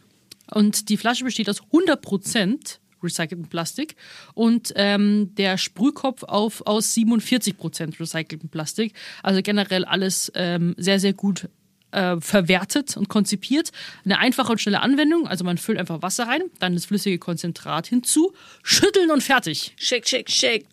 Und 0.50 0.88
die 0.88 0.97
Flasche 0.97 1.25
besteht 1.25 1.50
aus 1.50 1.62
100 1.62 2.00
Prozent 2.00 2.80
recyceltem 3.02 3.49
Plastik 3.49 3.95
und 4.35 4.73
ähm, 4.76 5.35
der 5.35 5.59
Sprühkopf 5.59 6.23
auf, 6.23 6.66
aus 6.66 6.95
47 6.95 7.56
Prozent 7.56 8.00
recyceltem 8.00 8.49
Plastik. 8.49 8.95
Also 9.23 9.42
generell 9.42 9.85
alles 9.85 10.33
ähm, 10.35 10.75
sehr, 10.78 10.99
sehr 10.99 11.12
gut 11.12 11.49
äh, 11.92 12.21
verwertet 12.21 12.97
und 12.97 13.09
konzipiert. 13.09 13.71
Eine 14.04 14.18
einfache 14.18 14.52
und 14.52 14.61
schnelle 14.61 14.80
Anwendung. 14.80 15.26
Also 15.26 15.45
man 15.45 15.59
füllt 15.59 15.78
einfach 15.78 16.02
Wasser 16.02 16.26
rein, 16.26 16.42
dann 16.59 16.75
das 16.75 16.87
flüssige 16.87 17.18
Konzentrat 17.18 17.87
hinzu, 17.87 18.35
schütteln 18.62 19.11
und 19.11 19.23
fertig. 19.23 19.75
Shake, 19.76 20.06
shake, 20.06 20.30
shake. 20.30 20.66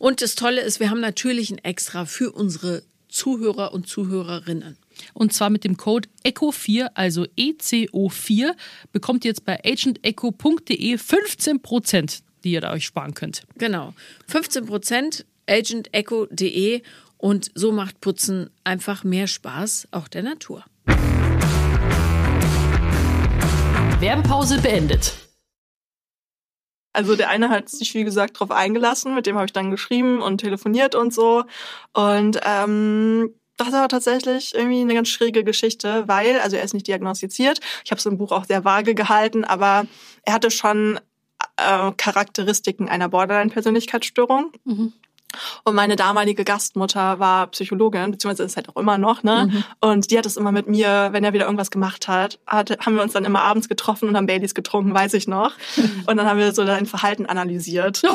Und 0.00 0.22
das 0.22 0.34
Tolle 0.34 0.62
ist, 0.62 0.80
wir 0.80 0.88
haben 0.88 1.00
natürlich 1.00 1.50
ein 1.50 1.58
Extra 1.58 2.06
für 2.06 2.32
unsere 2.32 2.82
Zuhörer 3.10 3.74
und 3.74 3.86
Zuhörerinnen. 3.86 4.78
Und 5.12 5.34
zwar 5.34 5.50
mit 5.50 5.62
dem 5.62 5.76
Code 5.76 6.08
ECHO4, 6.24 6.92
also 6.94 7.26
ECO4, 7.36 8.52
bekommt 8.92 9.26
ihr 9.26 9.28
jetzt 9.28 9.44
bei 9.44 9.60
agentecho.de 9.62 10.96
15%, 10.96 12.22
die 12.42 12.52
ihr 12.52 12.62
da 12.62 12.72
euch 12.72 12.86
sparen 12.86 13.12
könnt. 13.12 13.42
Genau. 13.58 13.92
15 14.26 14.64
Prozent 14.64 15.26
agentecho.de 15.46 16.80
und 17.18 17.50
so 17.54 17.70
macht 17.70 18.00
Putzen 18.00 18.48
einfach 18.64 19.04
mehr 19.04 19.26
Spaß, 19.26 19.88
auch 19.90 20.08
der 20.08 20.22
Natur. 20.22 20.64
Werbepause 24.00 24.62
beendet. 24.62 25.12
Also 26.92 27.16
der 27.16 27.28
eine 27.28 27.50
hat 27.50 27.68
sich, 27.68 27.94
wie 27.94 28.04
gesagt, 28.04 28.38
drauf 28.38 28.50
eingelassen, 28.50 29.14
mit 29.14 29.26
dem 29.26 29.36
habe 29.36 29.46
ich 29.46 29.52
dann 29.52 29.70
geschrieben 29.70 30.20
und 30.20 30.38
telefoniert 30.38 30.94
und 30.94 31.14
so. 31.14 31.44
Und 31.92 32.40
ähm, 32.44 33.34
das 33.56 33.72
war 33.72 33.88
tatsächlich 33.88 34.54
irgendwie 34.54 34.80
eine 34.80 34.94
ganz 34.94 35.08
schräge 35.08 35.44
Geschichte, 35.44 36.04
weil, 36.08 36.40
also 36.40 36.56
er 36.56 36.62
ist 36.64 36.74
nicht 36.74 36.86
diagnostiziert, 36.86 37.60
ich 37.84 37.90
habe 37.90 37.98
es 37.98 38.06
im 38.06 38.16
Buch 38.16 38.32
auch 38.32 38.44
sehr 38.44 38.64
vage 38.64 38.94
gehalten, 38.94 39.44
aber 39.44 39.86
er 40.24 40.32
hatte 40.32 40.50
schon 40.50 40.98
äh, 41.56 41.92
Charakteristiken 41.96 42.88
einer 42.88 43.08
Borderline-Persönlichkeitsstörung. 43.08 44.52
Und 45.64 45.74
meine 45.74 45.96
damalige 45.96 46.44
Gastmutter 46.44 47.18
war 47.18 47.46
Psychologin, 47.48 48.10
beziehungsweise 48.10 48.44
ist 48.44 48.56
halt 48.56 48.68
auch 48.68 48.76
immer 48.76 48.98
noch, 48.98 49.22
ne? 49.22 49.48
Mhm. 49.50 49.64
Und 49.80 50.10
die 50.10 50.18
hat 50.18 50.26
es 50.26 50.36
immer 50.36 50.52
mit 50.52 50.68
mir, 50.68 51.08
wenn 51.12 51.24
er 51.24 51.32
wieder 51.32 51.44
irgendwas 51.44 51.70
gemacht 51.70 52.08
hat, 52.08 52.38
hat, 52.46 52.78
haben 52.84 52.94
wir 52.94 53.02
uns 53.02 53.12
dann 53.12 53.24
immer 53.24 53.42
abends 53.42 53.68
getroffen 53.68 54.08
und 54.08 54.16
haben 54.16 54.26
Baileys 54.26 54.54
getrunken, 54.54 54.94
weiß 54.94 55.14
ich 55.14 55.28
noch. 55.28 55.52
Und 56.06 56.16
dann 56.16 56.26
haben 56.26 56.38
wir 56.38 56.52
so 56.52 56.64
dein 56.64 56.86
Verhalten 56.86 57.26
analysiert. 57.26 58.02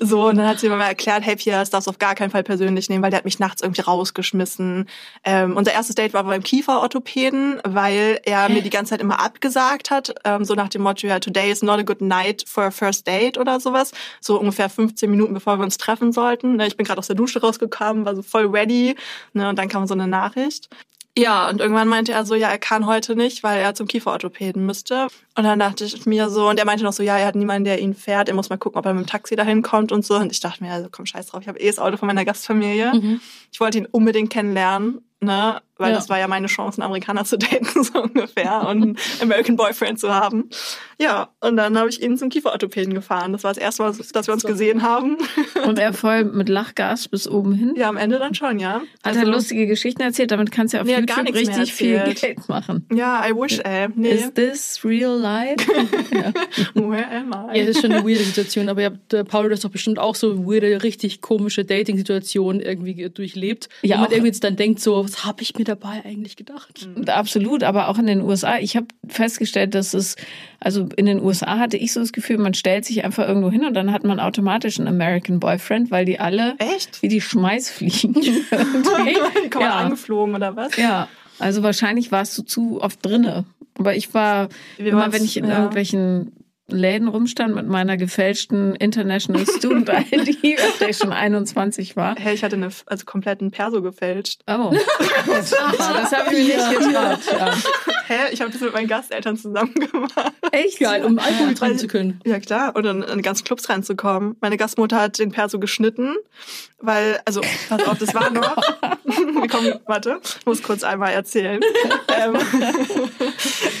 So, 0.00 0.28
und 0.28 0.36
dann 0.36 0.46
hat 0.46 0.60
sie 0.60 0.68
mir 0.68 0.76
mal 0.76 0.86
erklärt, 0.86 1.24
hey 1.24 1.34
Pia, 1.34 1.58
das 1.58 1.70
darfst 1.70 1.88
du 1.88 1.90
auf 1.90 1.98
gar 1.98 2.14
keinen 2.14 2.30
Fall 2.30 2.44
persönlich 2.44 2.88
nehmen, 2.88 3.02
weil 3.02 3.10
der 3.10 3.18
hat 3.18 3.24
mich 3.24 3.40
nachts 3.40 3.62
irgendwie 3.62 3.80
rausgeschmissen. 3.80 4.88
Ähm, 5.24 5.56
unser 5.56 5.72
erstes 5.72 5.96
Date 5.96 6.14
war 6.14 6.22
beim 6.22 6.42
Kieferorthopäden, 6.42 7.60
weil 7.64 8.20
er 8.24 8.48
mir 8.48 8.62
die 8.62 8.70
ganze 8.70 8.90
Zeit 8.90 9.00
immer 9.00 9.20
abgesagt 9.20 9.90
hat, 9.90 10.14
ähm, 10.24 10.44
so 10.44 10.54
nach 10.54 10.68
dem 10.68 10.82
Motto, 10.82 11.06
ja, 11.06 11.18
today 11.18 11.50
is 11.50 11.62
not 11.62 11.80
a 11.80 11.82
good 11.82 12.00
night 12.00 12.44
for 12.46 12.64
a 12.64 12.70
first 12.70 13.08
date 13.08 13.38
oder 13.38 13.58
sowas. 13.58 13.90
So 14.20 14.38
ungefähr 14.38 14.68
15 14.68 15.10
Minuten, 15.10 15.34
bevor 15.34 15.58
wir 15.58 15.64
uns 15.64 15.78
treffen 15.78 16.12
sollten. 16.12 16.57
Ne, 16.58 16.66
Ich 16.66 16.76
bin 16.76 16.84
gerade 16.84 16.98
aus 16.98 17.06
der 17.06 17.16
Dusche 17.16 17.40
rausgekommen, 17.40 18.04
war 18.04 18.14
so 18.14 18.22
voll 18.22 18.46
ready. 18.46 18.96
Ne, 19.32 19.48
und 19.48 19.58
dann 19.58 19.68
kam 19.68 19.86
so 19.86 19.94
eine 19.94 20.06
Nachricht. 20.06 20.68
Ja, 21.16 21.48
und 21.48 21.60
irgendwann 21.60 21.88
meinte 21.88 22.12
er 22.12 22.24
so, 22.24 22.36
ja, 22.36 22.48
er 22.48 22.58
kann 22.58 22.86
heute 22.86 23.16
nicht, 23.16 23.42
weil 23.42 23.60
er 23.60 23.74
zum 23.74 23.88
Kieferorthopäden 23.88 24.64
müsste. 24.64 25.08
Und 25.36 25.42
dann 25.42 25.58
dachte 25.58 25.84
ich 25.84 26.06
mir 26.06 26.30
so, 26.30 26.48
und 26.48 26.60
er 26.60 26.64
meinte 26.64 26.84
noch 26.84 26.92
so, 26.92 27.02
ja, 27.02 27.18
er 27.18 27.26
hat 27.26 27.34
niemanden, 27.34 27.64
der 27.64 27.80
ihn 27.80 27.94
fährt, 27.94 28.28
er 28.28 28.36
muss 28.36 28.50
mal 28.50 28.56
gucken, 28.56 28.78
ob 28.78 28.86
er 28.86 28.94
mit 28.94 29.04
dem 29.04 29.08
Taxi 29.08 29.34
dahin 29.34 29.62
kommt 29.62 29.90
und 29.90 30.04
so. 30.04 30.14
Und 30.14 30.30
ich 30.30 30.38
dachte 30.38 30.62
mir, 30.62 30.72
also 30.72 30.88
komm, 30.92 31.06
scheiß 31.06 31.26
drauf, 31.26 31.42
ich 31.42 31.48
habe 31.48 31.58
eh 31.58 31.66
das 31.66 31.80
Auto 31.80 31.96
von 31.96 32.06
meiner 32.06 32.24
Gastfamilie. 32.24 32.92
Mhm. 32.94 33.20
Ich 33.50 33.58
wollte 33.58 33.78
ihn 33.78 33.86
unbedingt 33.86 34.30
kennenlernen, 34.30 35.00
ne, 35.20 35.60
weil 35.78 35.90
Ja. 35.90 35.96
das 35.96 36.08
war 36.08 36.18
ja 36.18 36.28
meine 36.28 36.46
Chance, 36.48 36.80
einen 36.80 36.86
Amerikaner 36.86 37.24
zu 37.24 37.38
daten, 37.38 37.82
so 37.82 38.02
ungefähr, 38.02 38.60
und 38.68 38.82
einen 38.82 38.98
American 39.22 39.56
Boyfriend 39.56 39.98
zu 39.98 40.12
haben. 40.14 40.50
Ja, 41.00 41.30
und 41.40 41.56
dann 41.56 41.78
habe 41.78 41.88
ich 41.88 42.02
ihn 42.02 42.16
zum 42.18 42.28
Kieferorthopäden 42.28 42.92
gefahren. 42.92 43.32
Das 43.32 43.44
war 43.44 43.52
das 43.54 43.58
erste 43.62 43.82
Mal, 43.84 43.92
dass 44.12 44.26
wir 44.26 44.34
uns 44.34 44.42
gesehen 44.44 44.82
haben. 44.82 45.16
Und 45.64 45.78
er 45.78 45.92
voll 45.94 46.24
mit 46.24 46.48
Lachgas 46.48 47.08
bis 47.08 47.28
oben 47.28 47.52
hin. 47.54 47.74
Ja, 47.76 47.88
am 47.88 47.96
Ende 47.96 48.18
dann 48.18 48.34
schon, 48.34 48.58
ja. 48.58 48.82
Hat 49.04 49.16
er 49.16 49.24
lustige 49.24 49.66
Geschichten 49.66 50.02
erzählt, 50.02 50.30
damit 50.32 50.50
kannst 50.50 50.72
du 50.74 50.78
ja 50.78 50.82
auf 50.82 50.86
Nee, 50.88 50.98
YouTube 50.98 51.34
richtig 51.34 51.72
viel. 51.72 51.98
Geld 52.14 52.48
machen. 52.48 52.86
Ja, 52.92 53.24
I 53.26 53.32
wish, 53.32 53.60
ey. 53.64 53.88
Nee. 53.94 54.10
Is 54.10 54.32
this 54.34 54.80
real 54.84 55.16
life? 55.18 55.56
Where 56.74 57.06
am 57.10 57.32
I? 57.52 57.58
Ja, 57.58 57.66
das 57.66 57.76
ist 57.76 57.80
schon 57.82 57.92
eine 57.92 58.04
weirde 58.04 58.24
Situation, 58.24 58.68
aber 58.68 58.80
ihr 58.82 58.86
habt, 58.86 59.12
äh, 59.14 59.24
Paul, 59.24 59.48
du 59.48 59.54
hast 59.54 59.64
doch 59.64 59.70
bestimmt 59.70 59.98
auch 59.98 60.14
so 60.14 60.46
weirde, 60.46 60.82
richtig 60.82 61.20
komische 61.20 61.64
Dating-Situationen 61.64 62.60
irgendwie 62.60 62.94
ge- 62.94 63.08
durchlebt. 63.10 63.68
Ja, 63.82 63.96
wo 63.98 64.02
man 64.02 64.10
irgendwie 64.10 64.28
jetzt 64.28 64.44
dann 64.44 64.56
denkt, 64.56 64.80
so, 64.80 65.04
was 65.04 65.24
habe 65.24 65.42
ich 65.42 65.56
mir 65.56 65.64
dabei 65.68 66.02
eigentlich 66.04 66.36
gedacht? 66.36 66.88
Und 66.96 67.10
Absolut, 67.10 67.62
aber 67.62 67.88
auch 67.88 67.98
in 67.98 68.06
den 68.06 68.22
USA. 68.22 68.58
Ich 68.58 68.76
habe 68.76 68.86
festgestellt, 69.06 69.74
dass 69.74 69.94
es, 69.94 70.16
also 70.60 70.88
in 70.96 71.06
den 71.06 71.20
USA 71.20 71.58
hatte 71.58 71.76
ich 71.76 71.92
so 71.92 72.00
das 72.00 72.12
Gefühl, 72.12 72.38
man 72.38 72.54
stellt 72.54 72.84
sich 72.84 73.04
einfach 73.04 73.28
irgendwo 73.28 73.50
hin 73.50 73.64
und 73.64 73.74
dann 73.74 73.92
hat 73.92 74.04
man 74.04 74.20
automatisch 74.20 74.78
einen 74.78 74.88
American 74.88 75.40
Boyfriend, 75.40 75.90
weil 75.90 76.04
die 76.04 76.18
alle 76.18 76.56
Echt? 76.58 77.02
wie 77.02 77.08
die 77.08 77.20
Schmeißfliegen 77.20 78.14
irgendwie. 78.14 78.42
Die 79.44 79.50
kommen 79.50 79.64
ja. 79.64 79.76
angeflogen 79.76 80.34
oder 80.34 80.56
was? 80.56 80.76
ja, 80.76 81.08
also 81.38 81.62
wahrscheinlich 81.62 82.10
warst 82.10 82.36
du 82.38 82.42
zu 82.42 82.80
oft 82.80 83.04
drinne. 83.04 83.44
Aber 83.78 83.94
ich 83.94 84.12
war 84.12 84.48
Wir 84.76 84.88
immer, 84.88 85.12
wenn 85.12 85.24
ich 85.24 85.36
in 85.36 85.46
ja. 85.46 85.58
irgendwelchen 85.58 86.32
Läden 86.70 87.08
rumstand 87.08 87.54
mit 87.54 87.66
meiner 87.66 87.96
gefälschten 87.96 88.74
International 88.76 89.46
Student 89.46 89.88
ID, 90.12 90.60
auf 90.60 90.78
der 90.78 90.90
ich 90.90 90.98
schon 90.98 91.12
21 91.12 91.96
war. 91.96 92.14
Hey, 92.18 92.34
ich 92.34 92.44
hatte 92.44 92.56
eine, 92.56 92.68
also 92.86 93.04
kompletten 93.06 93.50
Perso 93.50 93.80
gefälscht. 93.82 94.42
Oh, 94.46 94.74
das, 95.26 95.50
das 95.50 96.12
habe 96.12 96.34
ich 96.34 96.46
mir 96.48 96.56
nicht 96.56 96.78
getraut. 96.78 97.18
Ja. 97.32 97.54
Hä? 98.06 98.14
Ich 98.32 98.40
habe 98.40 98.50
das 98.50 98.60
mit 98.60 98.72
meinen 98.72 98.86
Gasteltern 98.88 99.36
zusammen 99.36 99.74
gemacht. 99.74 100.12
Echt? 100.52 100.78
Geil, 100.80 101.04
um 101.04 101.18
Alkohol 101.18 101.48
Ja. 101.48 101.54
trinken 101.54 101.78
zu 101.78 101.86
können. 101.88 102.20
Ja, 102.24 102.38
klar. 102.38 102.76
Und 102.76 102.84
dann 102.84 103.02
in 103.02 103.22
ganzen 103.22 103.44
Clubs 103.44 103.68
reinzukommen. 103.68 104.36
Meine 104.40 104.56
Gastmutter 104.56 105.00
hat 105.00 105.18
den 105.18 105.30
Perso 105.32 105.58
geschnitten, 105.58 106.14
weil, 106.80 107.20
also, 107.24 107.40
pass 107.68 107.86
auf, 107.88 107.98
das 107.98 108.14
war 108.14 108.30
noch. 108.30 108.56
Wir 109.04 109.48
kommen, 109.48 109.74
warte, 109.86 110.20
ich 110.40 110.46
muss 110.46 110.62
kurz 110.62 110.84
einmal 110.84 111.12
erzählen. 111.12 111.60
ähm, 112.16 112.36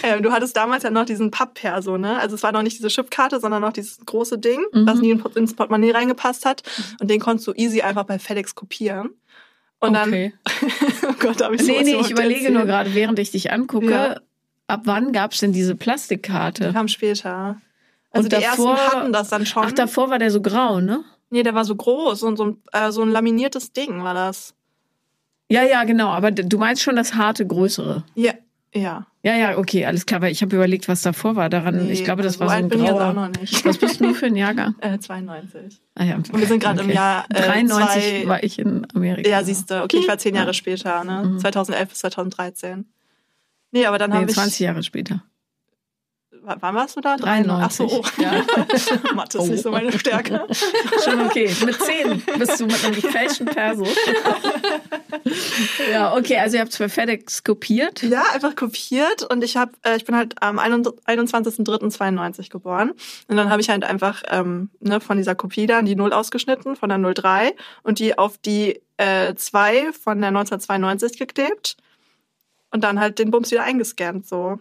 ähm, 0.02 0.22
du 0.22 0.32
hattest 0.32 0.56
damals 0.56 0.82
ja 0.82 0.90
noch 0.90 1.04
diesen 1.04 1.30
Papp-Perso, 1.30 1.98
ne? 1.98 2.18
Also 2.18 2.34
es 2.34 2.42
war 2.42 2.52
noch 2.52 2.62
nicht 2.62 2.78
diese 2.78 2.88
Chipkarte, 2.88 3.40
sondern 3.40 3.60
noch 3.62 3.72
dieses 3.72 3.98
große 4.04 4.38
Ding, 4.38 4.64
was 4.72 4.98
nie 5.00 5.10
in- 5.10 5.22
ins 5.34 5.54
Portemonnaie 5.54 5.90
reingepasst 5.92 6.44
hat. 6.44 6.62
Und 7.00 7.10
den 7.10 7.20
konntest 7.20 7.46
du 7.46 7.52
easy 7.54 7.82
einfach 7.82 8.04
bei 8.04 8.18
FedEx 8.18 8.54
kopieren. 8.54 9.10
Und 9.80 9.92
dann, 9.94 10.08
Okay. 10.08 10.32
oh 11.08 11.12
Gott, 11.20 11.42
habe 11.42 11.54
ich 11.54 11.62
Nee, 11.62 11.82
nee, 11.84 11.94
ich 12.00 12.10
überlege 12.10 12.40
erzählt? 12.40 12.54
nur 12.54 12.64
gerade, 12.64 12.94
während 12.94 13.18
ich 13.18 13.30
dich 13.30 13.52
angucke, 13.52 13.90
Ja. 13.90 14.16
ab 14.66 14.80
wann 14.84 15.12
gab 15.12 15.32
es 15.32 15.40
denn 15.40 15.52
diese 15.52 15.74
Die 15.74 15.78
Plastikkarte? 15.78 16.72
kam 16.72 16.88
später. 16.88 17.60
Also 18.10 18.24
Und 18.26 18.32
die 18.32 18.36
davor- 18.42 18.76
ersten 18.76 18.96
hatten 18.96 19.12
das 19.12 19.28
dann 19.28 19.46
schon. 19.46 19.64
Ach, 19.66 19.72
davor 19.72 20.10
war 20.10 20.18
der 20.18 20.30
so 20.30 20.40
grau, 20.42 20.80
ne? 20.80 21.04
Nee, 21.30 21.42
der 21.42 21.54
war 21.54 21.64
so 21.64 21.74
groß 21.76 22.22
und 22.22 22.36
so 22.36 22.44
ein, 22.44 22.56
äh, 22.72 22.90
so 22.92 23.02
ein 23.02 23.10
laminiertes 23.10 23.72
Ding 23.72 24.02
war 24.02 24.14
das. 24.14 24.54
Ja, 25.50 25.62
ja, 25.62 25.84
genau. 25.84 26.08
Aber 26.08 26.30
du 26.30 26.58
meinst 26.58 26.82
schon 26.82 26.96
das 26.96 27.14
harte, 27.14 27.46
größere. 27.46 28.04
Ja, 28.14 28.34
ja. 28.74 29.06
Ja, 29.22 29.34
ja, 29.36 29.58
okay, 29.58 29.84
alles 29.86 30.04
klar. 30.06 30.20
Weil 30.20 30.30
ich 30.32 30.42
habe 30.42 30.54
überlegt, 30.54 30.88
was 30.88 31.02
davor 31.02 31.36
war. 31.36 31.48
Daran, 31.48 31.86
Nee, 31.86 31.92
ich 31.92 32.04
glaube, 32.04 32.22
das 32.22 32.34
so 32.34 32.40
war 32.40 32.48
so 32.50 32.54
ein 32.54 32.68
bin 32.68 32.80
ich 32.80 32.84
jetzt 32.84 32.94
auch 32.94 32.98
grauer. 32.98 33.12
noch 33.14 33.28
nicht. 33.40 33.64
Was 33.64 33.78
bist 33.78 34.00
du 34.00 34.12
für 34.14 34.26
ein 34.26 34.36
Jahrgang? 34.36 34.74
Äh, 34.80 34.98
92. 34.98 35.80
Ah, 35.94 36.04
ja. 36.04 36.16
Und 36.16 36.38
wir 36.38 36.46
sind 36.46 36.62
gerade 36.62 36.82
im 36.82 36.90
Jahr 36.90 37.24
äh, 37.30 37.42
93 37.42 38.22
zwei, 38.22 38.28
war 38.28 38.42
ich 38.42 38.58
in 38.58 38.86
Amerika. 38.94 39.28
Ja, 39.28 39.42
siehst 39.42 39.70
du. 39.70 39.82
Okay, 39.82 39.98
ich 39.98 40.08
war 40.08 40.18
zehn 40.18 40.34
Jahre 40.34 40.52
später, 40.54 41.02
ne? 41.04 41.36
2011 41.38 41.88
bis 41.88 41.98
2013. 41.98 42.86
Nee, 43.72 43.86
aber 43.86 43.98
dann 43.98 44.10
Nee, 44.10 44.16
haben 44.16 44.26
wir 44.28 44.34
20 44.34 44.60
Jahre 44.60 44.82
später. 44.82 45.22
Wann 46.60 46.74
warst 46.74 46.96
du 46.96 47.00
da? 47.00 47.16
93. 47.16 47.64
Ach 47.64 47.70
so, 47.70 48.00
oh. 48.00 48.04
Ja. 48.22 48.44
Mathe 49.14 49.38
ist 49.38 49.48
nicht 49.48 49.62
so 49.62 49.68
Oh. 49.68 49.72
meine 49.72 49.92
Stärke. 49.98 50.46
Schon 51.04 51.20
okay. 51.20 51.50
Mit 51.64 51.80
10 51.80 52.22
bist 52.38 52.60
du 52.60 52.66
mit 52.66 52.84
einem 52.84 52.94
gefälschten 52.94 53.46
Perso. 53.46 53.86
ja, 55.92 56.14
okay, 56.16 56.38
also 56.38 56.56
ihr 56.56 56.62
habt 56.62 56.74
für 56.74 56.88
FedEx 56.88 57.44
kopiert. 57.44 58.02
Ja, 58.02 58.22
einfach 58.32 58.56
kopiert 58.56 59.22
und 59.30 59.44
ich 59.44 59.56
habe, 59.56 59.72
äh, 59.82 59.96
ich 59.96 60.04
bin 60.04 60.16
halt 60.16 60.42
am 60.42 60.58
21.03.92 60.58 62.50
geboren 62.50 62.92
und 63.28 63.36
dann 63.36 63.50
habe 63.50 63.60
ich 63.60 63.68
halt 63.70 63.84
einfach 63.84 64.22
ähm, 64.28 64.70
ne, 64.80 65.00
von 65.00 65.16
dieser 65.16 65.34
Kopie 65.34 65.66
dann 65.66 65.84
die 65.84 65.96
0 65.96 66.12
ausgeschnitten 66.12 66.76
von 66.76 66.88
der 66.88 66.98
03 66.98 67.54
und 67.82 67.98
die 67.98 68.16
auf 68.18 68.38
die 68.38 68.80
äh, 68.96 69.34
2 69.34 69.92
von 69.92 70.20
der 70.20 70.28
1992 70.28 71.18
geklebt 71.18 71.76
und 72.70 72.84
dann 72.84 73.00
halt 73.00 73.18
den 73.18 73.30
Bums 73.30 73.50
wieder 73.50 73.64
eingescannt 73.64 74.26
so. 74.26 74.58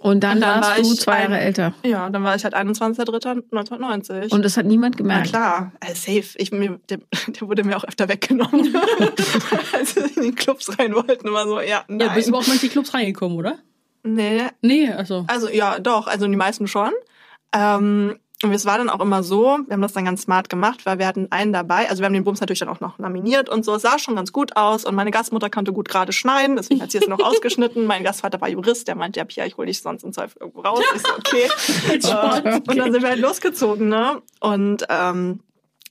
Und 0.00 0.20
dann, 0.22 0.36
Und 0.36 0.40
dann 0.42 0.60
warst 0.60 0.70
war 0.70 0.76
du 0.82 0.92
ich 0.92 1.00
zwei 1.00 1.20
Jahre 1.22 1.34
ein- 1.34 1.40
älter. 1.42 1.74
Ja, 1.84 2.08
dann 2.10 2.22
war 2.22 2.36
ich 2.36 2.44
halt 2.44 2.54
21.03.1990. 2.54 4.32
Und 4.32 4.44
das 4.44 4.56
hat 4.56 4.66
niemand 4.66 4.94
Na 4.96 4.98
gemerkt. 4.98 5.28
klar, 5.30 5.72
äh, 5.80 5.94
safe. 5.94 6.36
Ich, 6.36 6.52
mir, 6.52 6.78
der, 6.88 6.98
der 7.26 7.48
wurde 7.48 7.64
mir 7.64 7.76
auch 7.76 7.84
öfter 7.84 8.08
weggenommen, 8.08 8.76
als 9.72 9.96
wir 9.96 10.04
in 10.16 10.22
die 10.22 10.32
Clubs 10.32 10.78
rein 10.78 10.94
wollten. 10.94 11.26
Immer 11.28 11.46
so, 11.46 11.60
ja, 11.60 11.84
nein. 11.88 12.00
Ja, 12.08 12.14
bist 12.14 12.28
aber 12.28 12.38
auch 12.38 12.46
manche 12.46 12.68
Clubs 12.68 12.94
reingekommen, 12.94 13.36
oder? 13.36 13.58
nee, 14.04 14.42
Nee, 14.62 14.90
also. 14.92 15.24
Also 15.26 15.48
ja, 15.48 15.78
doch, 15.80 16.06
also 16.06 16.26
die 16.28 16.36
meisten 16.36 16.68
schon. 16.68 16.92
Ähm, 17.52 18.18
und 18.42 18.52
es 18.52 18.66
war 18.66 18.76
dann 18.76 18.90
auch 18.90 19.00
immer 19.00 19.22
so, 19.22 19.58
wir 19.66 19.72
haben 19.72 19.80
das 19.80 19.94
dann 19.94 20.04
ganz 20.04 20.22
smart 20.22 20.50
gemacht, 20.50 20.84
weil 20.84 20.98
wir 20.98 21.06
hatten 21.06 21.28
einen 21.30 21.54
dabei, 21.54 21.88
also 21.88 22.02
wir 22.02 22.06
haben 22.06 22.12
den 22.12 22.24
Bums 22.24 22.40
natürlich 22.40 22.60
dann 22.60 22.68
auch 22.68 22.80
noch 22.80 22.98
laminiert 22.98 23.48
und 23.48 23.64
so, 23.64 23.76
es 23.76 23.82
sah 23.82 23.98
schon 23.98 24.14
ganz 24.14 24.30
gut 24.30 24.56
aus 24.56 24.84
und 24.84 24.94
meine 24.94 25.10
Gastmutter 25.10 25.48
konnte 25.48 25.72
gut 25.72 25.88
gerade 25.88 26.12
schneiden, 26.12 26.56
deswegen 26.56 26.82
hat 26.82 26.90
sie 26.90 26.98
es 26.98 27.08
noch 27.08 27.18
ausgeschnitten. 27.24 27.86
Mein 27.86 28.04
Gastvater 28.04 28.38
war 28.40 28.48
Jurist, 28.48 28.88
der 28.88 28.94
meinte, 28.94 29.20
ja 29.20 29.24
Pia, 29.24 29.46
ich 29.46 29.56
hol 29.56 29.64
dich 29.64 29.80
sonst 29.80 30.04
im 30.04 30.12
Zweifel 30.12 30.36
irgendwo 30.40 30.60
raus. 30.60 30.82
Ich 30.94 31.02
so, 31.02 31.14
okay. 31.14 31.48
Und 32.68 32.76
dann 32.76 32.92
sind 32.92 33.02
wir 33.02 33.08
halt 33.08 33.20
losgezogen, 33.20 33.88
ne? 33.88 34.20
Und 34.40 34.84
ähm, 34.90 35.40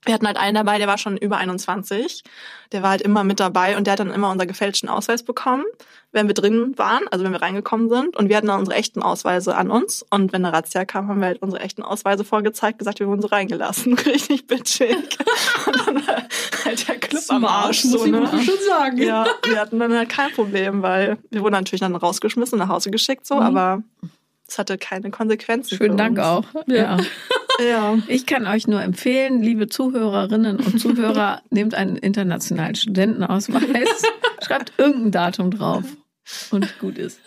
wir 0.06 0.14
hatten 0.14 0.28
halt 0.28 0.38
einen 0.38 0.56
dabei, 0.56 0.78
der 0.78 0.88
war 0.88 0.98
schon 0.98 1.18
über 1.18 1.38
21. 1.38 2.24
Der 2.72 2.84
war 2.84 2.92
halt 2.92 3.02
immer 3.02 3.24
mit 3.24 3.40
dabei 3.40 3.76
und 3.76 3.86
der 3.88 3.94
hat 3.94 4.00
dann 4.00 4.12
immer 4.12 4.30
unseren 4.30 4.48
gefälschten 4.48 4.90
Ausweis 4.90 5.24
bekommen, 5.24 5.66
wenn 6.12 6.28
wir 6.28 6.34
drin 6.34 6.74
waren, 6.78 7.08
also 7.10 7.26
wenn 7.26 7.32
wir 7.32 7.42
reingekommen 7.42 7.90
sind. 7.90 8.16
Und 8.16 8.30
wir 8.30 8.38
hatten 8.38 8.48
dann 8.48 8.60
unsere 8.60 8.78
echten 8.78 9.02
Ausweise 9.02 9.56
an 9.56 9.72
uns. 9.72 10.06
Und 10.10 10.32
wenn 10.32 10.46
eine 10.46 10.56
Razzia 10.56 10.86
kam, 10.86 11.08
haben 11.08 11.20
wir 11.20 11.28
halt 11.28 11.42
unsere 11.42 11.62
echten 11.62 11.82
Ausweise 11.82 12.24
vorgezeigt, 12.24 12.80
gesagt, 12.80 13.00
wir 13.00 13.08
wurden 13.08 13.22
so 13.22 13.28
reingelassen. 13.28 13.94
Richtig 14.06 14.48
bitchig. 14.48 15.18
Und 15.66 15.88
dann 15.88 16.08
war 16.08 16.24
halt 16.66 16.88
der 16.88 16.98
Club 17.00 17.24
am 17.30 17.46
Arsch. 17.46 17.84
muss 17.86 17.94
So, 17.94 18.06
ich 18.06 18.12
ne? 18.12 18.28
schon 18.28 18.60
sagen. 18.68 18.98
Ja, 18.98 19.26
wir 19.46 19.60
hatten 19.60 19.80
dann 19.80 19.94
halt 19.94 20.10
kein 20.10 20.32
Problem, 20.32 20.82
weil 20.82 21.18
wir 21.32 21.42
wurden 21.42 21.54
natürlich 21.54 21.82
dann 21.82 21.96
rausgeschmissen, 21.96 22.60
nach 22.60 22.70
Hause 22.70 22.92
geschickt, 22.92 23.26
so, 23.26 23.36
aber 23.36 23.84
es 24.48 24.58
hatte 24.60 24.78
keine 24.78 25.12
Konsequenzen. 25.12 25.78
Schönen 25.78 25.98
Dank 25.98 26.20
auch. 26.20 26.46
Ja. 26.68 26.98
Ja. 27.66 27.98
Ich 28.10 28.26
kann 28.26 28.48
euch 28.48 28.68
nur 28.68 28.82
empfehlen, 28.82 29.42
liebe 29.42 29.70
Zuhörerinnen 29.70 30.58
und 30.60 30.78
Zuhörer, 30.78 31.42
nehmt 31.52 31.74
einen 31.74 31.96
internationalen 31.96 32.76
Studentenausweis, 32.76 34.04
schreibt 34.46 34.74
irgendein 34.78 35.12
Datum 35.12 35.52
drauf 35.52 35.86
und 36.52 36.78
gut 36.80 36.98
ist. 36.98 37.22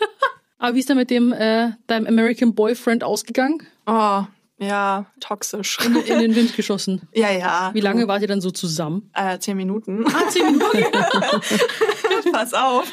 Aber 0.59 0.75
wie 0.75 0.81
ist 0.81 0.89
da 0.91 0.93
mit 0.93 1.09
dem 1.09 1.33
äh, 1.33 1.71
deinem 1.87 2.05
American 2.05 2.53
Boyfriend 2.53 3.03
ausgegangen? 3.03 3.65
Oh, 3.87 4.23
ja, 4.59 5.07
toxisch. 5.19 5.79
In 6.05 6.19
den 6.19 6.35
Wind 6.35 6.55
geschossen. 6.55 7.01
ja, 7.15 7.31
ja. 7.31 7.71
Wie 7.73 7.81
lange 7.81 8.07
wart 8.07 8.21
ihr 8.21 8.27
dann 8.27 8.41
so 8.41 8.51
zusammen? 8.51 9.09
Äh, 9.15 9.39
zehn 9.39 9.57
Minuten. 9.57 10.05
Ah, 10.13 10.29
zehn 10.29 10.45
Minuten. 10.45 10.83
pass 12.31 12.53
auf. 12.53 12.91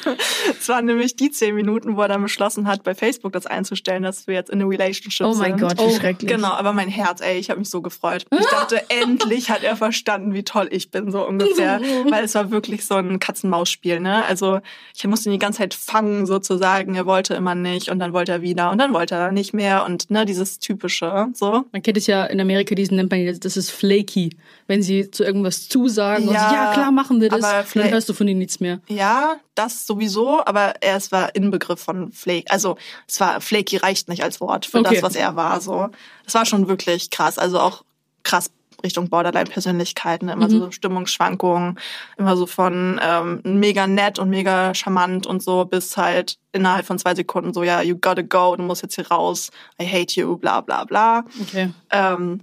Es 0.59 0.67
waren 0.69 0.85
nämlich 0.85 1.15
die 1.15 1.31
zehn 1.31 1.55
Minuten, 1.55 1.95
wo 1.97 2.01
er 2.01 2.07
dann 2.07 2.21
beschlossen 2.21 2.67
hat, 2.67 2.83
bei 2.83 2.95
Facebook 2.95 3.31
das 3.33 3.45
einzustellen, 3.45 4.03
dass 4.03 4.27
wir 4.27 4.35
jetzt 4.35 4.49
in 4.49 4.61
a 4.61 4.65
relationship 4.65 5.25
Oh 5.27 5.33
sind. 5.33 5.41
mein 5.41 5.57
Gott, 5.57 5.79
wie 5.79 5.93
schrecklich. 5.95 6.29
Genau, 6.31 6.49
aber 6.51 6.73
mein 6.73 6.89
Herz, 6.89 7.21
ey, 7.21 7.37
ich 7.37 7.49
habe 7.49 7.59
mich 7.59 7.69
so 7.69 7.81
gefreut. 7.81 8.25
Ich 8.31 8.45
dachte, 8.47 8.81
endlich 8.89 9.49
hat 9.49 9.63
er 9.63 9.75
verstanden, 9.75 10.33
wie 10.33 10.43
toll 10.43 10.67
ich 10.71 10.91
bin, 10.91 11.11
so 11.11 11.25
ungefähr. 11.27 11.79
Weil 12.09 12.23
es 12.25 12.35
war 12.35 12.51
wirklich 12.51 12.85
so 12.85 12.95
ein 12.95 13.19
Katz-Maus-Spiel, 13.19 13.99
ne? 13.99 14.23
Also 14.25 14.59
ich 14.95 15.05
musste 15.07 15.29
ihn 15.29 15.33
die 15.33 15.39
ganze 15.39 15.59
Zeit 15.59 15.73
fangen, 15.73 16.25
sozusagen. 16.25 16.95
Er 16.95 17.05
wollte 17.05 17.33
immer 17.35 17.55
nicht 17.55 17.89
und 17.89 17.99
dann 17.99 18.13
wollte 18.13 18.31
er 18.31 18.41
wieder 18.41 18.71
und 18.71 18.77
dann 18.77 18.93
wollte 18.93 19.15
er 19.15 19.31
nicht 19.31 19.53
mehr 19.53 19.85
und 19.85 20.09
ne, 20.09 20.25
dieses 20.25 20.59
typische, 20.59 21.27
so. 21.33 21.65
Man 21.71 21.81
kennt 21.81 21.97
es 21.97 22.07
ja 22.07 22.25
in 22.25 22.39
Amerika, 22.39 22.75
diesen 22.75 22.97
nennt 22.97 23.11
man, 23.11 23.39
das 23.39 23.57
ist 23.57 23.71
flaky. 23.71 24.35
Wenn 24.67 24.81
sie 24.81 25.09
zu 25.11 25.23
irgendwas 25.23 25.69
zusagen 25.69 26.27
und 26.27 26.33
Ja, 26.33 26.49
sie, 26.49 26.55
ja 26.55 26.73
klar 26.73 26.91
machen 26.91 27.21
wir 27.21 27.29
das, 27.29 27.43
aber 27.43 27.53
dann 27.57 27.65
vielleicht- 27.65 27.91
hörst 27.93 28.09
du 28.09 28.13
von 28.13 28.27
ihnen 28.27 28.39
nichts 28.39 28.59
mehr. 28.59 28.79
Ja, 28.87 29.16
das 29.55 29.85
sowieso, 29.85 30.45
aber 30.45 30.75
er 30.81 30.97
es 30.97 31.11
war 31.11 31.35
Inbegriff 31.35 31.79
von 31.81 32.11
Flake. 32.11 32.45
Also 32.49 32.77
es 33.07 33.19
war 33.19 33.41
flaky 33.41 33.77
reicht 33.77 34.09
nicht 34.09 34.23
als 34.23 34.39
Wort 34.41 34.65
für 34.65 34.79
Okay. 34.79 34.95
das, 34.95 35.03
was 35.03 35.15
er 35.15 35.35
war. 35.35 35.59
So, 35.61 35.89
das 36.25 36.33
war 36.33 36.45
schon 36.45 36.67
wirklich 36.67 37.09
krass. 37.09 37.37
Also 37.37 37.59
auch 37.59 37.83
krass 38.23 38.51
Richtung 38.83 39.09
Borderline-Persönlichkeiten, 39.09 40.29
immer 40.29 40.49
so 40.49 40.69
Stimmungsschwankungen, 40.71 41.79
immer 42.17 42.37
so 42.37 42.45
von 42.45 42.99
ähm, 43.03 43.41
mega 43.43 43.87
nett 43.87 44.19
und 44.19 44.29
mega 44.29 44.73
charmant 44.75 45.25
und 45.25 45.41
so 45.41 45.65
bis 45.65 45.97
halt 45.97 46.37
innerhalb 46.51 46.85
von 46.85 46.99
zwei 46.99 47.15
Sekunden 47.15 47.53
so 47.53 47.63
ja, 47.63 47.81
you 47.81 47.97
gotta 47.99 48.21
go, 48.21 48.55
du 48.55 48.61
musst 48.63 48.83
jetzt 48.83 48.95
hier 48.95 49.07
raus, 49.07 49.49
I 49.81 49.85
hate 49.85 50.19
you, 50.19 50.37
bla 50.37 50.61
bla 50.61 50.83
bla. 50.83 51.23
Okay. 51.41 51.71
Ähm, 51.89 52.41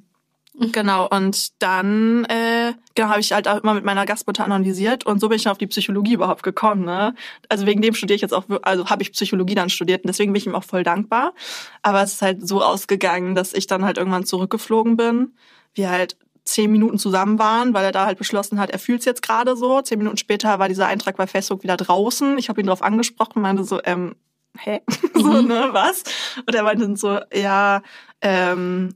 Genau, 0.57 1.09
und 1.09 1.61
dann 1.61 2.25
äh, 2.27 2.75
genau, 2.95 3.09
habe 3.09 3.19
ich 3.19 3.33
halt 3.33 3.49
auch 3.49 3.61
immer 3.61 3.75
mit 3.75 3.85
meiner 3.85 4.07
Gastmutter 4.07 4.45
analysiert 4.45 5.05
und 5.05 5.21
so 5.21 5.29
bin 5.29 5.37
ich 5.37 5.43
dann 5.43 5.51
auf 5.51 5.59
die 5.59 5.67
Psychologie 5.67 6.12
überhaupt 6.12 6.45
gekommen. 6.45 6.85
Ne? 6.85 7.14
Also 7.49 7.67
wegen 7.67 7.83
dem 7.83 7.93
studiere 7.93 8.14
ich 8.14 8.23
jetzt 8.23 8.33
auch, 8.33 8.45
also 8.62 8.88
habe 8.88 9.03
ich 9.03 9.11
Psychologie 9.11 9.57
dann 9.57 9.69
studiert 9.69 10.05
und 10.05 10.09
deswegen 10.09 10.33
bin 10.33 10.38
ich 10.38 10.47
ihm 10.47 10.55
auch 10.55 10.62
voll 10.62 10.85
dankbar. 10.85 11.35
Aber 11.83 12.03
es 12.03 12.14
ist 12.14 12.23
halt 12.23 12.47
so 12.47 12.62
ausgegangen, 12.62 13.35
dass 13.35 13.53
ich 13.53 13.67
dann 13.67 13.85
halt 13.85 13.99
irgendwann 13.99 14.27
zurückgeflogen 14.27 14.97
bin. 14.97 15.35
Wir 15.75 15.90
halt 15.90 16.17
zehn 16.45 16.71
Minuten 16.71 16.99
zusammen 16.99 17.40
waren, 17.40 17.75
weil 17.75 17.87
er 17.87 17.93
da 17.93 18.07
halt 18.07 18.19
beschlossen 18.19 18.61
hat, 18.61 18.71
er 18.71 18.79
fühlt 18.79 19.01
es 19.01 19.07
jetzt 19.07 19.23
gerade 19.23 19.57
so. 19.57 19.81
Zehn 19.83 19.99
Minuten 19.99 20.19
später 20.19 20.61
war 20.61 20.69
dieser 20.69 20.87
Eintrag 20.87 21.17
bei 21.17 21.27
Facebook 21.27 21.64
wieder 21.64 21.77
draußen. 21.77 22.38
Ich 22.38 22.49
habe 22.49 22.61
ihn 22.61 22.67
darauf 22.67 22.83
angesprochen, 22.83 23.43
meinte 23.43 23.64
so, 23.64 23.81
ähm, 23.85 24.14
hä? 24.59 24.83
so, 25.14 25.43
ne, 25.43 25.71
was? 25.73 26.05
Und 26.47 26.55
er 26.55 26.62
meinte 26.62 26.85
dann 26.85 26.97
so, 26.97 27.19
ja, 27.33 27.83
ähm, 28.21 28.95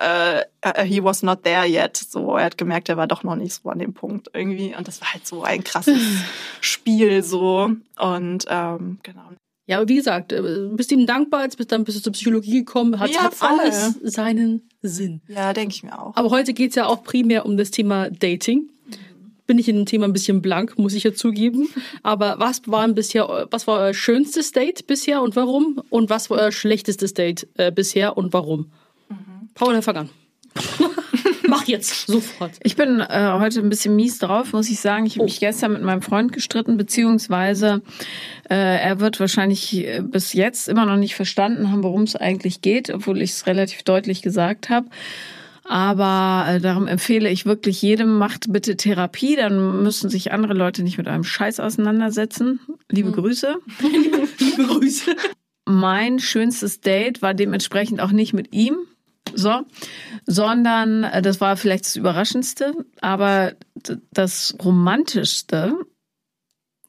äh, 0.00 0.40
äh, 0.60 0.84
he 0.84 1.02
was 1.02 1.22
not 1.22 1.42
there 1.42 1.66
yet. 1.66 1.96
So, 1.96 2.36
er 2.36 2.46
hat 2.46 2.58
gemerkt, 2.58 2.88
er 2.88 2.96
war 2.96 3.06
doch 3.06 3.22
noch 3.22 3.36
nicht 3.36 3.54
so 3.54 3.68
an 3.68 3.78
dem 3.78 3.94
Punkt 3.94 4.30
irgendwie. 4.32 4.74
Und 4.76 4.88
das 4.88 5.00
war 5.00 5.12
halt 5.12 5.26
so 5.26 5.42
ein 5.42 5.64
krasses 5.64 6.00
Spiel 6.60 7.22
so. 7.22 7.70
Und 7.98 8.46
ähm, 8.48 8.98
genau. 9.02 9.22
Ja, 9.66 9.78
aber 9.78 9.88
wie 9.88 9.96
gesagt, 9.96 10.32
äh, 10.32 10.42
bist 10.72 10.90
ihm 10.92 11.06
dankbar, 11.06 11.44
jetzt 11.44 11.56
bist 11.56 11.70
dann 11.72 11.84
bist 11.84 11.98
du 11.98 12.02
zur 12.02 12.12
Psychologie 12.12 12.58
gekommen, 12.58 12.98
hat, 12.98 13.10
Ja, 13.10 13.24
hat 13.24 13.36
alles 13.40 13.94
seinen 14.02 14.68
Sinn. 14.82 15.22
Ja, 15.28 15.52
denke 15.52 15.74
ich 15.74 15.82
mir 15.82 15.98
auch. 15.98 16.16
Aber 16.16 16.30
heute 16.30 16.52
geht's 16.52 16.74
ja 16.74 16.86
auch 16.86 17.04
primär 17.04 17.46
um 17.46 17.56
das 17.56 17.70
Thema 17.70 18.10
Dating. 18.10 18.68
Bin 19.46 19.58
ich 19.58 19.68
in 19.68 19.76
dem 19.76 19.86
Thema 19.86 20.06
ein 20.06 20.12
bisschen 20.12 20.40
blank, 20.40 20.78
muss 20.78 20.94
ich 20.94 21.04
ja 21.04 21.12
zugeben. 21.12 21.68
Aber 22.02 22.36
was 22.38 22.62
war 22.66 22.86
denn 22.86 22.94
bisher, 22.94 23.48
was 23.50 23.66
war 23.66 23.80
euer 23.80 23.94
schönstes 23.94 24.52
Date 24.52 24.86
bisher 24.86 25.20
und 25.22 25.36
warum? 25.36 25.82
Und 25.90 26.10
was 26.10 26.30
war 26.30 26.38
euer 26.38 26.52
schlechtestes 26.52 27.14
Date 27.14 27.48
äh, 27.56 27.70
bisher 27.70 28.16
und 28.16 28.32
warum? 28.32 28.70
Paul, 29.54 29.80
fang 29.82 29.96
an. 29.96 30.10
Mach 31.48 31.66
jetzt, 31.66 32.06
sofort. 32.06 32.52
Ich 32.62 32.76
bin 32.76 33.00
äh, 33.00 33.32
heute 33.38 33.60
ein 33.60 33.68
bisschen 33.68 33.96
mies 33.96 34.18
drauf, 34.18 34.52
muss 34.52 34.70
ich 34.70 34.80
sagen. 34.80 35.06
Ich 35.06 35.16
habe 35.16 35.24
mich 35.24 35.40
gestern 35.40 35.72
mit 35.72 35.82
meinem 35.82 36.02
Freund 36.02 36.32
gestritten, 36.32 36.76
beziehungsweise 36.76 37.82
äh, 38.48 38.54
er 38.54 39.00
wird 39.00 39.20
wahrscheinlich 39.20 39.76
äh, 39.76 40.02
bis 40.02 40.32
jetzt 40.32 40.68
immer 40.68 40.86
noch 40.86 40.96
nicht 40.96 41.14
verstanden 41.14 41.70
haben, 41.70 41.82
worum 41.82 42.02
es 42.02 42.16
eigentlich 42.16 42.60
geht, 42.62 42.90
obwohl 42.90 43.20
ich 43.20 43.30
es 43.30 43.46
relativ 43.46 43.82
deutlich 43.82 44.22
gesagt 44.22 44.70
habe. 44.70 44.88
Aber 45.64 46.46
äh, 46.48 46.60
darum 46.60 46.86
empfehle 46.86 47.28
ich 47.28 47.46
wirklich 47.46 47.80
jedem, 47.82 48.18
macht 48.18 48.52
bitte 48.52 48.76
Therapie, 48.76 49.36
dann 49.36 49.82
müssen 49.82 50.10
sich 50.10 50.32
andere 50.32 50.54
Leute 50.54 50.82
nicht 50.82 50.98
mit 50.98 51.08
einem 51.08 51.24
Scheiß 51.24 51.60
auseinandersetzen. 51.60 52.60
Liebe 52.90 53.12
Grüße. 53.12 53.56
Liebe 54.38 54.64
Grüße. 54.64 55.14
Mein 55.64 56.18
schönstes 56.18 56.80
Date 56.80 57.22
war 57.22 57.34
dementsprechend 57.34 58.00
auch 58.00 58.10
nicht 58.10 58.32
mit 58.32 58.52
ihm, 58.52 58.76
so, 59.34 59.62
sondern 60.26 61.04
äh, 61.04 61.22
das 61.22 61.40
war 61.40 61.56
vielleicht 61.56 61.86
das 61.86 61.96
Überraschendste, 61.96 62.74
aber 63.00 63.54
das 64.12 64.56
Romantischste 64.62 65.74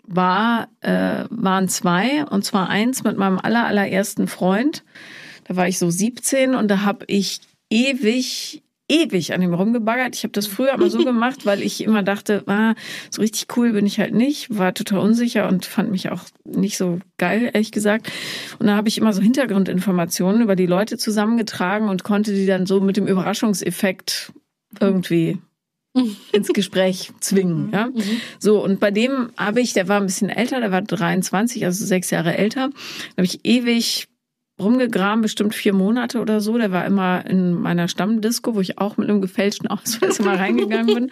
war, 0.06 0.68
äh, 0.82 1.26
waren 1.30 1.70
zwei, 1.70 2.26
und 2.26 2.44
zwar 2.44 2.70
eins 2.70 3.04
mit 3.04 3.18
meinem 3.18 3.40
aller, 3.40 3.66
allerersten 3.66 4.28
Freund. 4.28 4.84
Da 5.46 5.56
war 5.56 5.68
ich 5.68 5.80
so 5.80 5.90
17 5.90 6.56
und 6.56 6.68
da 6.68 6.82
habe 6.82 7.06
ich 7.08 7.42
ewig, 7.70 8.64
ewig 8.90 9.34
an 9.34 9.42
ihm 9.42 9.54
rumgebaggert. 9.54 10.16
Ich 10.16 10.24
habe 10.24 10.34
das 10.34 10.48
früher 10.48 10.74
immer 10.74 10.90
so 10.90 11.00
gemacht, 11.06 11.46
weil 11.46 11.62
ich 11.62 11.84
immer 11.84 12.04
dachte, 12.04 12.44
ah, 12.48 12.76
so 13.10 13.22
richtig 13.22 13.48
cool 13.58 13.74
bin 13.74 13.86
ich 13.86 14.00
halt 14.00 14.14
nicht, 14.14 14.56
war 14.56 14.74
total 14.74 15.00
unsicher 15.00 15.48
und 15.48 15.66
fand 15.66 15.92
mich 15.92 16.10
auch 16.10 16.24
nicht 16.44 16.78
so 16.78 17.00
geil, 17.18 17.50
ehrlich 17.54 17.72
gesagt. 17.72 18.12
Und 18.60 18.68
da 18.68 18.76
habe 18.76 18.90
ich 18.90 18.98
immer 18.98 19.14
so 19.14 19.22
Hintergrundinformationen 19.22 20.42
über 20.42 20.56
die 20.56 20.66
Leute 20.66 20.98
zusammengetragen 20.98 21.90
und 21.90 22.04
konnte 22.04 22.34
die 22.34 22.46
dann 22.46 22.66
so 22.66 22.82
mit 22.82 22.98
dem 22.98 23.08
Überraschungseffekt 23.08 24.34
irgendwie 24.80 25.40
ins 26.32 26.48
Gespräch 26.50 27.12
zwingen. 27.20 27.70
Ja? 27.72 27.90
So, 28.40 28.64
und 28.64 28.80
bei 28.80 28.92
dem 28.92 29.30
habe 29.38 29.62
ich, 29.62 29.74
der 29.74 29.88
war 29.88 30.00
ein 30.00 30.08
bisschen 30.08 30.30
älter, 30.30 30.60
der 30.60 30.72
war 30.72 30.82
23, 30.82 31.66
also 31.66 31.86
sechs 31.86 32.10
Jahre 32.10 32.38
älter, 32.38 32.70
da 32.70 33.18
habe 33.18 33.26
ich 33.26 33.46
ewig 33.46 34.08
rumgegraben, 34.60 35.22
bestimmt 35.22 35.56
vier 35.56 35.74
Monate 35.74 36.20
oder 36.20 36.42
so. 36.42 36.58
Der 36.58 36.72
war 36.72 36.86
immer 36.86 37.26
in 37.26 37.54
meiner 37.54 37.88
Stammdisco, 37.88 38.56
wo 38.56 38.62
ich 38.62 38.78
auch 38.78 38.98
mit 38.98 39.10
einem 39.10 39.22
gefälschten 39.22 39.68
Ausweis 39.68 40.20
immer 40.20 40.40
reingegangen 40.40 40.94
bin. 40.94 41.12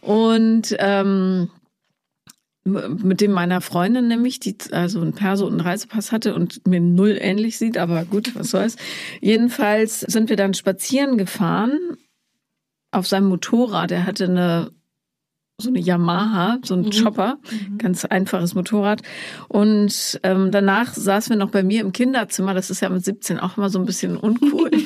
Und 0.00 0.74
ähm, 0.78 1.50
mit 2.64 3.20
dem 3.20 3.32
meiner 3.32 3.60
Freundin 3.60 4.08
nämlich, 4.08 4.38
die 4.38 4.56
also 4.70 5.00
einen 5.00 5.14
Perso 5.14 5.46
und 5.46 5.52
einen 5.52 5.60
Reisepass 5.60 6.12
hatte 6.12 6.34
und 6.34 6.66
mir 6.66 6.80
null 6.80 7.16
ähnlich 7.20 7.58
sieht, 7.58 7.78
aber 7.78 8.04
gut, 8.04 8.34
was 8.34 8.50
soll's. 8.50 8.76
Jedenfalls 9.20 10.00
sind 10.00 10.28
wir 10.28 10.36
dann 10.36 10.54
spazieren 10.54 11.16
gefahren 11.16 11.78
auf 12.92 13.06
seinem 13.06 13.28
Motorrad. 13.28 13.90
Er 13.92 14.06
hatte 14.06 14.24
eine 14.24 14.72
so 15.60 15.68
eine 15.68 15.80
Yamaha, 15.80 16.58
so 16.62 16.74
ein 16.74 16.90
Chopper, 16.90 17.38
ganz 17.78 18.04
einfaches 18.04 18.54
Motorrad. 18.54 19.02
Und 19.48 20.20
ähm, 20.22 20.50
danach 20.50 20.94
saßen 20.94 21.30
wir 21.30 21.38
noch 21.38 21.50
bei 21.50 21.62
mir 21.62 21.80
im 21.80 21.92
Kinderzimmer. 21.92 22.54
Das 22.54 22.70
ist 22.70 22.80
ja 22.80 22.88
mit 22.88 23.04
17 23.04 23.38
auch 23.38 23.56
immer 23.56 23.70
so 23.70 23.78
ein 23.78 23.86
bisschen 23.86 24.16
uncool. 24.16 24.70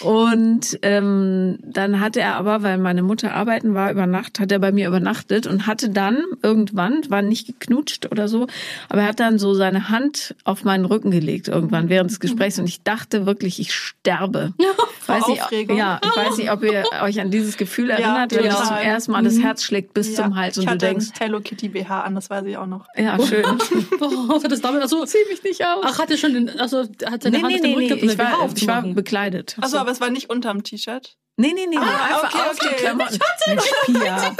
und 0.00 0.78
ähm, 0.82 1.58
dann 1.62 2.00
hatte 2.00 2.20
er 2.20 2.36
aber, 2.36 2.62
weil 2.62 2.78
meine 2.78 3.02
Mutter 3.02 3.34
arbeiten 3.34 3.74
war 3.74 3.90
über 3.90 4.06
Nacht, 4.06 4.40
hat 4.40 4.52
er 4.52 4.58
bei 4.58 4.72
mir 4.72 4.88
übernachtet 4.88 5.46
und 5.46 5.66
hatte 5.66 5.90
dann 5.90 6.22
irgendwann, 6.42 7.02
war 7.08 7.22
nicht 7.22 7.46
geknutscht 7.46 8.10
oder 8.10 8.28
so, 8.28 8.46
aber 8.88 9.02
er 9.02 9.08
hat 9.08 9.20
dann 9.20 9.38
so 9.38 9.54
seine 9.54 9.88
Hand 9.88 10.34
auf 10.44 10.64
meinen 10.64 10.84
Rücken 10.84 11.10
gelegt 11.10 11.48
irgendwann 11.48 11.88
während 11.88 12.10
des 12.10 12.20
Gesprächs 12.20 12.58
und 12.58 12.66
ich 12.66 12.82
dachte 12.82 13.26
wirklich, 13.26 13.60
ich 13.60 13.74
sterbe. 13.74 14.52
Vor 15.00 15.16
weiß 15.16 15.28
nicht, 15.28 15.42
Aufregung? 15.42 15.76
ja, 15.76 16.00
ich 16.02 16.16
weiß 16.16 16.36
nicht, 16.38 16.50
ob 16.50 16.62
ihr 16.62 16.84
euch 17.02 17.20
an 17.20 17.30
dieses 17.30 17.56
Gefühl 17.56 17.90
erinnert, 17.90 18.34
wenn 18.34 18.44
das 18.44 18.68
zum 18.68 18.76
ersten 18.76 19.12
Mal 19.12 19.22
das 19.22 19.38
Herz 19.40 19.62
schlägt 19.62 19.94
bis 19.94 20.16
Ja, 20.16 20.24
zum 20.24 20.36
Hals 20.36 20.56
und 20.56 20.62
ich 20.62 20.66
du 20.68 20.74
hatte 20.74 20.86
denkst, 20.86 21.06
ein 21.14 21.18
Hello 21.20 21.40
Kitty 21.40 21.68
BH 21.68 22.02
an, 22.02 22.14
das 22.14 22.30
weiß 22.30 22.44
ich 22.46 22.56
auch 22.56 22.66
noch. 22.66 22.86
ja, 22.96 23.18
schön. 23.24 23.42
Boah, 23.98 24.28
was 24.28 24.44
hat 24.44 24.52
das 24.52 24.60
damit? 24.60 24.82
Also, 24.82 25.04
Zieh 25.04 25.18
mich 25.30 25.42
nicht 25.42 25.64
aus. 25.64 25.84
ach, 25.86 25.98
hat 25.98 26.10
er 26.10 26.16
schon 26.16 26.34
den, 26.34 26.60
also, 26.60 26.80
hat 27.06 27.22
seine 27.22 27.36
nee, 27.38 27.42
Hand 27.42 27.48
nee, 27.48 27.54
auf 27.56 27.60
den 27.60 27.78
nee, 27.78 27.92
Rücken 27.92 28.06
nee. 28.06 28.12
Ich 28.12 28.18
war, 28.18 28.48
ich 28.54 28.66
war 28.66 28.82
bekleidet. 28.82 29.56
Also, 29.64 29.78
aber 29.78 29.90
es 29.90 30.00
war 30.00 30.10
nicht 30.10 30.30
unterm 30.30 30.62
T-Shirt. 30.62 31.16
Nee, 31.36 31.52
nee, 31.52 31.66
nee. 31.68 31.76
Ah, 31.78 32.04
einfach 32.04 32.34
okay, 32.34 32.48
auf 32.48 32.56
okay. 32.62 32.74
Klamotten. 32.76 33.18
Mensch, 33.48 33.64
Pia. 33.86 34.36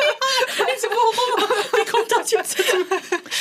Wie 1.73 1.91
kommt 1.91 2.11
das 2.17 2.31
jetzt? 2.31 2.63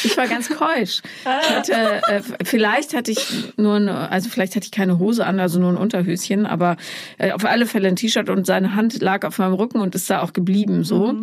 Ich 0.04 0.18
war 0.18 0.28
ganz 0.28 0.50
keusch. 0.50 1.02
Ich 1.22 1.50
hatte, 1.50 2.02
äh, 2.08 2.22
vielleicht 2.44 2.96
hatte 2.96 3.12
ich 3.12 3.54
nur, 3.58 3.76
eine, 3.76 4.10
also 4.10 4.30
vielleicht 4.30 4.56
hatte 4.56 4.66
ich 4.66 4.72
keine 4.72 4.98
Hose 4.98 5.26
an, 5.28 5.40
also 5.40 5.60
nur 5.60 5.70
ein 5.70 5.78
Unterhöschen, 5.78 6.48
aber 6.48 6.78
äh, 7.20 7.32
auf 7.32 7.46
alle 7.46 7.68
Fälle 7.68 7.90
ein 7.90 7.96
T-Shirt 7.96 8.30
und 8.30 8.48
seine 8.48 8.74
Hand 8.74 9.00
lag 9.02 9.24
auf 9.24 9.38
meinem 9.38 9.54
Rücken 9.54 9.80
und 9.82 9.94
ist 9.94 10.10
da 10.10 10.24
auch 10.24 10.34
geblieben 10.34 10.84
so. 10.84 11.16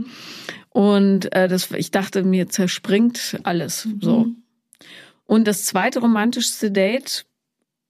Und 0.69 1.35
äh, 1.35 1.49
das, 1.49 1.73
ich 1.73 1.91
dachte, 1.91 2.23
mir 2.23 2.49
zerspringt 2.49 3.41
alles 3.43 3.89
so. 4.01 4.29
Und 5.27 5.49
das 5.49 5.65
zweite 5.65 5.99
romantischste 5.99 6.71
Date 6.71 7.27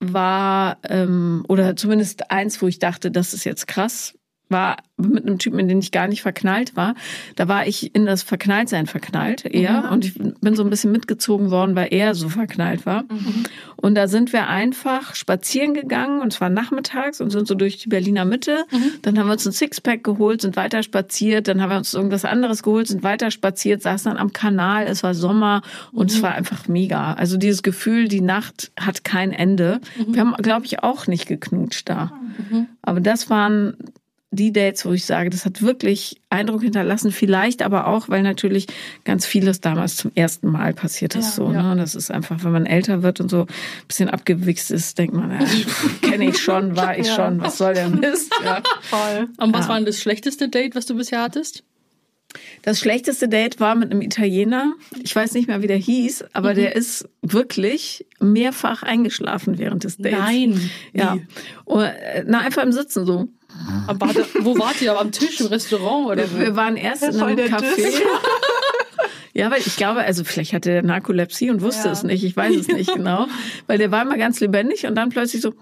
war, 0.00 0.78
ähm, 0.88 1.44
oder 1.48 1.76
zumindest 1.76 2.30
eins, 2.30 2.60
wo 2.60 2.66
ich 2.66 2.78
dachte, 2.78 3.10
das 3.10 3.34
ist 3.34 3.44
jetzt 3.44 3.66
krass, 3.66 4.14
war 4.50 4.76
mit 4.96 5.26
einem 5.26 5.38
Typen, 5.38 5.58
in 5.58 5.68
den 5.68 5.78
ich 5.78 5.92
gar 5.92 6.08
nicht 6.08 6.20
verknallt 6.22 6.76
war. 6.76 6.94
Da 7.36 7.48
war 7.48 7.66
ich 7.66 7.94
in 7.94 8.04
das 8.04 8.22
Verknalltsein 8.22 8.86
verknallt 8.86 9.46
eher. 9.46 9.84
Mhm. 9.84 9.88
Und 9.90 10.04
ich 10.04 10.14
bin 10.14 10.54
so 10.54 10.62
ein 10.62 10.70
bisschen 10.70 10.92
mitgezogen 10.92 11.50
worden, 11.50 11.74
weil 11.74 11.88
er 11.92 12.14
so 12.14 12.28
verknallt 12.28 12.84
war. 12.84 13.04
Mhm. 13.04 13.44
Und 13.76 13.94
da 13.94 14.08
sind 14.08 14.32
wir 14.34 14.48
einfach 14.48 15.14
spazieren 15.14 15.72
gegangen 15.72 16.20
und 16.20 16.32
zwar 16.34 16.50
nachmittags 16.50 17.20
und 17.22 17.30
sind 17.30 17.46
so 17.48 17.54
durch 17.54 17.78
die 17.78 17.88
Berliner 17.88 18.26
Mitte. 18.26 18.64
Mhm. 18.70 18.92
Dann 19.02 19.18
haben 19.18 19.26
wir 19.26 19.32
uns 19.32 19.46
ein 19.46 19.52
Sixpack 19.52 20.04
geholt, 20.04 20.42
sind 20.42 20.56
weiter 20.56 20.82
spaziert. 20.82 21.48
Dann 21.48 21.62
haben 21.62 21.70
wir 21.70 21.78
uns 21.78 21.94
irgendwas 21.94 22.26
anderes 22.26 22.62
geholt, 22.62 22.88
sind 22.88 23.02
weiter 23.02 23.30
spaziert, 23.30 23.80
saßen 23.80 24.10
dann 24.10 24.20
am 24.20 24.32
Kanal. 24.34 24.84
Es 24.86 25.02
war 25.02 25.14
Sommer 25.14 25.62
und 25.92 26.10
Mhm. 26.10 26.16
es 26.16 26.22
war 26.22 26.34
einfach 26.34 26.68
mega. 26.68 27.14
Also 27.14 27.38
dieses 27.38 27.62
Gefühl, 27.62 28.08
die 28.08 28.20
Nacht 28.20 28.70
hat 28.78 29.04
kein 29.04 29.32
Ende. 29.32 29.80
Mhm. 29.96 30.14
Wir 30.14 30.20
haben, 30.20 30.34
glaube 30.42 30.66
ich, 30.66 30.82
auch 30.82 31.06
nicht 31.06 31.26
geknutscht 31.26 31.88
da. 31.88 32.12
Aber 32.82 33.00
das 33.00 33.30
waren 33.30 33.74
die 34.32 34.52
Dates, 34.52 34.84
wo 34.86 34.92
ich 34.92 35.04
sage, 35.06 35.28
das 35.28 35.44
hat 35.44 35.60
wirklich 35.60 36.20
Eindruck 36.30 36.62
hinterlassen. 36.62 37.10
Vielleicht 37.10 37.62
aber 37.62 37.88
auch, 37.88 38.08
weil 38.08 38.22
natürlich 38.22 38.68
ganz 39.04 39.26
vieles 39.26 39.60
damals 39.60 39.96
zum 39.96 40.12
ersten 40.14 40.48
Mal 40.52 40.72
passiert 40.72 41.16
ist. 41.16 41.34
so, 41.34 41.48
Ne? 41.48 41.74
Das 41.76 41.96
ist 41.96 42.12
einfach, 42.12 42.44
wenn 42.44 42.52
man 42.52 42.64
älter 42.66 43.02
wird 43.02 43.20
und 43.20 43.28
so 43.28 43.42
ein 43.42 43.46
bisschen 43.88 44.08
abgewichst 44.08 44.70
ist, 44.70 44.98
denkt 44.98 45.14
man, 45.14 45.32
ja, 45.32 45.38
kenne 46.08 46.28
ich 46.28 46.38
schon, 46.38 46.76
war 46.76 46.96
ich 46.96 47.08
Ja. 47.08 47.16
schon, 47.16 47.40
was 47.40 47.58
soll 47.58 47.74
der 47.74 47.88
Mist? 47.88 48.32
Ja. 48.44 48.62
Voll. 48.82 49.28
Und 49.38 49.52
was 49.52 49.62
Ja. 49.64 49.68
war 49.70 49.76
denn 49.76 49.86
das 49.86 50.00
schlechteste 50.00 50.48
Date, 50.48 50.76
was 50.76 50.86
du 50.86 50.94
bisher 50.96 51.22
hattest? 51.22 51.64
Das 52.62 52.78
schlechteste 52.78 53.28
Date 53.28 53.58
war 53.58 53.74
mit 53.74 53.90
einem 53.90 54.02
Italiener. 54.02 54.74
Ich 55.02 55.16
weiß 55.16 55.32
nicht 55.34 55.48
mehr, 55.48 55.62
wie 55.62 55.66
der 55.66 55.76
hieß, 55.78 56.26
aber 56.32 56.54
der 56.54 56.76
ist 56.76 57.08
wirklich 57.22 58.06
mehrfach 58.20 58.84
eingeschlafen 58.84 59.58
während 59.58 59.82
des 59.82 59.96
Dates. 59.96 60.16
Nein. 60.16 60.70
Ja. 60.92 61.16
Wie? 61.16 61.26
Und, 61.64 61.82
äh, 61.82 62.22
na, 62.28 62.38
einfach 62.42 62.62
im 62.62 62.70
Sitzen 62.70 63.04
so. 63.04 63.26
Aber 63.86 64.06
warte, 64.06 64.26
wo 64.40 64.58
wart 64.58 64.80
ihr? 64.82 64.98
Am 64.98 65.12
Tisch, 65.12 65.40
im 65.40 65.46
Restaurant 65.46 66.06
oder 66.08 66.24
wo? 66.32 66.38
Wir 66.38 66.56
waren 66.56 66.76
erst 66.76 67.02
in 67.02 67.20
einem 67.20 67.38
Café. 67.52 67.92
Ja, 69.32 69.48
weil 69.50 69.60
ich 69.60 69.76
glaube, 69.76 70.00
also 70.00 70.24
vielleicht 70.24 70.52
hatte 70.52 70.70
der 70.70 70.82
Narkolepsie 70.82 71.50
und 71.50 71.60
wusste 71.62 71.86
Ja. 71.86 71.92
es 71.92 72.02
nicht. 72.02 72.24
Ich 72.24 72.36
weiß 72.36 72.54
es 72.56 72.66
nicht 72.68 72.92
genau. 72.94 73.28
Weil 73.68 73.78
der 73.78 73.92
war 73.92 74.02
immer 74.02 74.18
ganz 74.18 74.40
lebendig 74.40 74.86
und 74.86 74.96
dann 74.96 75.08
plötzlich 75.10 75.40
so. 75.40 75.54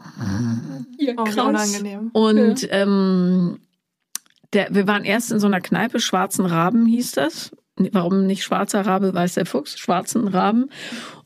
Ja, 0.98 1.12
Oh, 1.18 1.26
wie 1.26 1.38
unangenehm. 1.38 2.08
Und 2.14 2.66
ähm, 2.70 3.58
der, 4.54 4.68
wir 4.74 4.86
waren 4.88 5.04
erst 5.04 5.30
in 5.32 5.38
so 5.38 5.46
einer 5.46 5.60
Kneipe, 5.60 6.00
Schwarzen 6.00 6.46
Raben 6.46 6.86
hieß 6.86 7.12
das. 7.12 7.50
Warum 7.92 8.26
nicht 8.26 8.42
schwarzer 8.42 8.86
Rabe, 8.86 9.12
weiß 9.14 9.34
der 9.34 9.44
Fuchs, 9.46 9.78
schwarzen 9.78 10.28
Raben. 10.28 10.70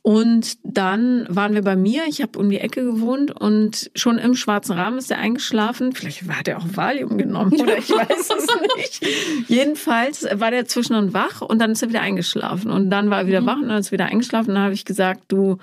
Und 0.05 0.59
dann 0.65 1.27
waren 1.29 1.55
wir 1.55 1.63
bei 1.63 1.77
mir, 1.77 2.03
ich 2.09 2.23
habe 2.23 2.37
um 2.37 2.51
die 2.51 2.59
Ecke 2.59 2.83
gewohnt 2.85 3.31
und 3.31 3.89
schon 3.95 4.19
im 4.19 4.35
schwarzen 4.35 4.73
Rahmen 4.73 4.99
ist 4.99 5.13
er 5.13 5.19
eingeschlafen. 5.19 5.93
Vielleicht 5.93 6.29
hat 6.29 6.49
er 6.49 6.59
auch 6.59 6.67
Valium 6.75 7.19
genommen 7.19 7.53
oder 7.61 7.79
ich 7.79 7.89
weiß 7.89 8.31
es 8.37 8.47
nicht. 8.77 9.07
Jedenfalls 9.49 10.27
war 10.35 10.51
der 10.51 10.67
zwischendurch 10.67 11.15
wach 11.15 11.41
und 11.41 11.61
dann 11.61 11.71
ist 11.71 11.83
er 11.83 11.91
wieder 11.91 12.01
eingeschlafen. 12.01 12.73
Und 12.73 12.91
dann 12.91 13.11
war 13.11 13.21
er 13.21 13.27
wieder 13.29 13.47
wach 13.47 13.59
und 13.59 13.69
dann 13.69 13.79
ist 13.79 13.89
er 13.89 13.93
wieder 13.93 14.07
eingeschlafen. 14.07 14.49
Und 14.49 14.55
dann 14.57 14.65
habe 14.65 14.75
ich 14.75 14.85
gesagt, 14.85 15.23
du, 15.29 15.59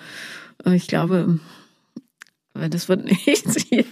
äh, 0.65 0.73
ich 0.73 0.87
glaube, 0.87 1.39
äh, 2.61 2.69
das 2.69 2.89
wird 2.89 3.05
nichts 3.27 3.63
hier. 3.69 3.85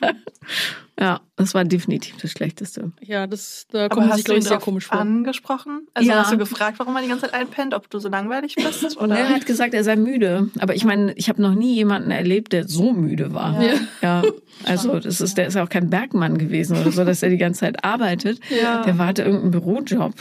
Ja, 1.00 1.22
das 1.36 1.54
war 1.54 1.64
definitiv 1.64 2.16
das 2.22 2.32
Schlechteste. 2.32 2.92
Ja, 3.02 3.28
das, 3.28 3.68
da 3.72 3.88
kommt 3.88 4.08
man 4.08 4.18
sich, 4.18 4.20
hast 4.20 4.20
du 4.20 4.24
glaube 4.32 4.40
ich, 4.40 4.48
sehr 4.48 4.58
komisch 4.58 4.86
vor. 4.88 5.00
angesprochen? 5.00 5.88
Also 5.94 6.10
Ja. 6.10 6.16
hast 6.20 6.32
du 6.32 6.38
gefragt, 6.38 6.80
warum 6.80 6.96
er 6.96 7.02
die 7.04 7.08
ganze 7.08 7.26
Zeit 7.26 7.34
einpennt, 7.34 7.74
ob 7.74 7.90
du 7.90 8.00
so 8.00 8.10
langweilig 8.10 8.56
bist? 8.56 8.84
Und 8.98 8.98
Oder? 9.12 9.20
er 9.20 9.30
hat 9.30 9.46
gesagt, 9.46 9.74
er 9.74 9.84
sei 9.84 9.96
müde. 9.96 10.50
Aber 10.60 10.76
ich 10.76 10.86
meine, 10.86 11.14
ich 11.14 11.30
habe 11.30 11.42
noch 11.42 11.54
nie 11.54 11.76
jemanden 11.76 12.10
erlebt, 12.12 12.54
der 12.54 12.68
so 12.68 12.94
müde 12.94 13.34
war. 13.34 13.62
Ja. 13.62 13.74
Ja. 14.02 14.24
Also 14.64 15.00
das 15.00 15.22
ist, 15.22 15.38
der 15.38 15.48
ist 15.48 15.54
ja 15.54 15.64
auch 15.64 15.70
kein 15.70 15.90
Bergmann 15.92 16.38
gewesen 16.40 16.78
oder 16.78 16.92
so, 16.92 17.06
dass 17.06 17.22
er 17.22 17.30
die 17.30 17.38
ganze 17.38 17.60
Zeit 17.60 17.84
arbeitet. 17.84 18.40
Ja. 18.50 18.82
Der 18.84 18.98
war 18.98 19.08
hatte 19.08 19.22
irgendeinen 19.22 19.52
Bürojob. 19.52 20.14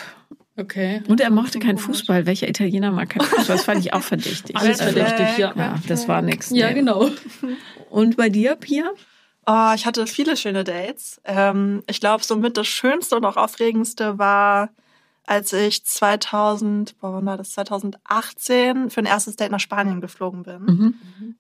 Okay. 0.58 1.02
Und 1.06 1.20
er 1.20 1.30
mochte 1.30 1.58
keinen 1.58 1.76
Fußball. 1.76 2.24
Welcher 2.24 2.48
Italiener 2.48 2.90
mag 2.90 3.10
keinen 3.10 3.26
Fußball? 3.26 3.56
Das 3.56 3.64
fand 3.64 3.80
ich 3.80 3.92
auch 3.92 4.02
verdächtig. 4.02 4.56
Alles 4.56 4.80
Also, 4.80 4.94
verdächtig, 4.98 5.38
ja. 5.38 5.52
Ja, 5.54 5.74
das 5.86 6.08
war 6.08 6.22
nix. 6.22 6.50
Ja, 6.50 6.68
nee. 6.68 6.74
genau. 6.74 7.10
Und 7.90 8.16
bei 8.16 8.28
dir, 8.28 8.56
Pia? 8.56 8.90
Oh, 9.46 9.72
ich 9.74 9.86
hatte 9.86 10.06
viele 10.06 10.36
schöne 10.36 10.64
Dates. 10.64 11.20
Ähm, 11.24 11.82
ich 11.86 12.00
glaube, 12.00 12.24
somit 12.24 12.56
das 12.56 12.66
Schönste 12.66 13.16
und 13.16 13.24
auch 13.24 13.36
Aufregendste 13.36 14.18
war, 14.18 14.70
als 15.24 15.52
ich 15.52 15.84
2000, 15.84 16.98
boah, 17.00 17.12
wann 17.14 17.26
war 17.26 17.36
das? 17.36 17.50
2018 17.52 18.90
für 18.90 19.00
ein 19.00 19.06
erstes 19.06 19.36
Date 19.36 19.50
nach 19.52 19.60
Spanien 19.60 20.00
geflogen 20.00 20.42
bin. 20.42 20.62
Mhm. 20.64 20.94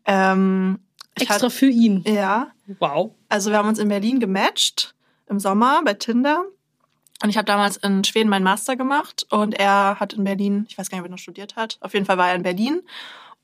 Ähm, 0.04 0.78
ich 1.16 1.22
Extra 1.22 1.34
hatte- 1.46 1.50
für 1.50 1.68
ihn. 1.68 2.02
ja, 2.06 2.48
Wow. 2.78 3.12
also 3.28 3.50
wir 3.50 3.58
haben 3.58 3.68
uns 3.68 3.78
in 3.78 3.88
Berlin 3.88 4.20
gematcht 4.20 4.94
im 5.28 5.40
Sommer 5.40 5.82
bei 5.84 5.94
Tinder. 5.94 6.44
Und 7.22 7.30
ich 7.30 7.38
habe 7.38 7.46
damals 7.46 7.78
in 7.78 8.04
Schweden 8.04 8.28
meinen 8.28 8.44
Master 8.44 8.76
gemacht 8.76 9.26
und 9.30 9.54
er 9.54 9.98
hat 9.98 10.12
in 10.12 10.24
Berlin, 10.24 10.66
ich 10.68 10.76
weiß 10.76 10.90
gar 10.90 10.98
nicht, 10.98 11.04
ob 11.04 11.08
er 11.08 11.12
noch 11.12 11.18
studiert 11.18 11.56
hat, 11.56 11.78
auf 11.80 11.94
jeden 11.94 12.04
Fall 12.04 12.18
war 12.18 12.28
er 12.28 12.34
in 12.34 12.42
Berlin. 12.42 12.82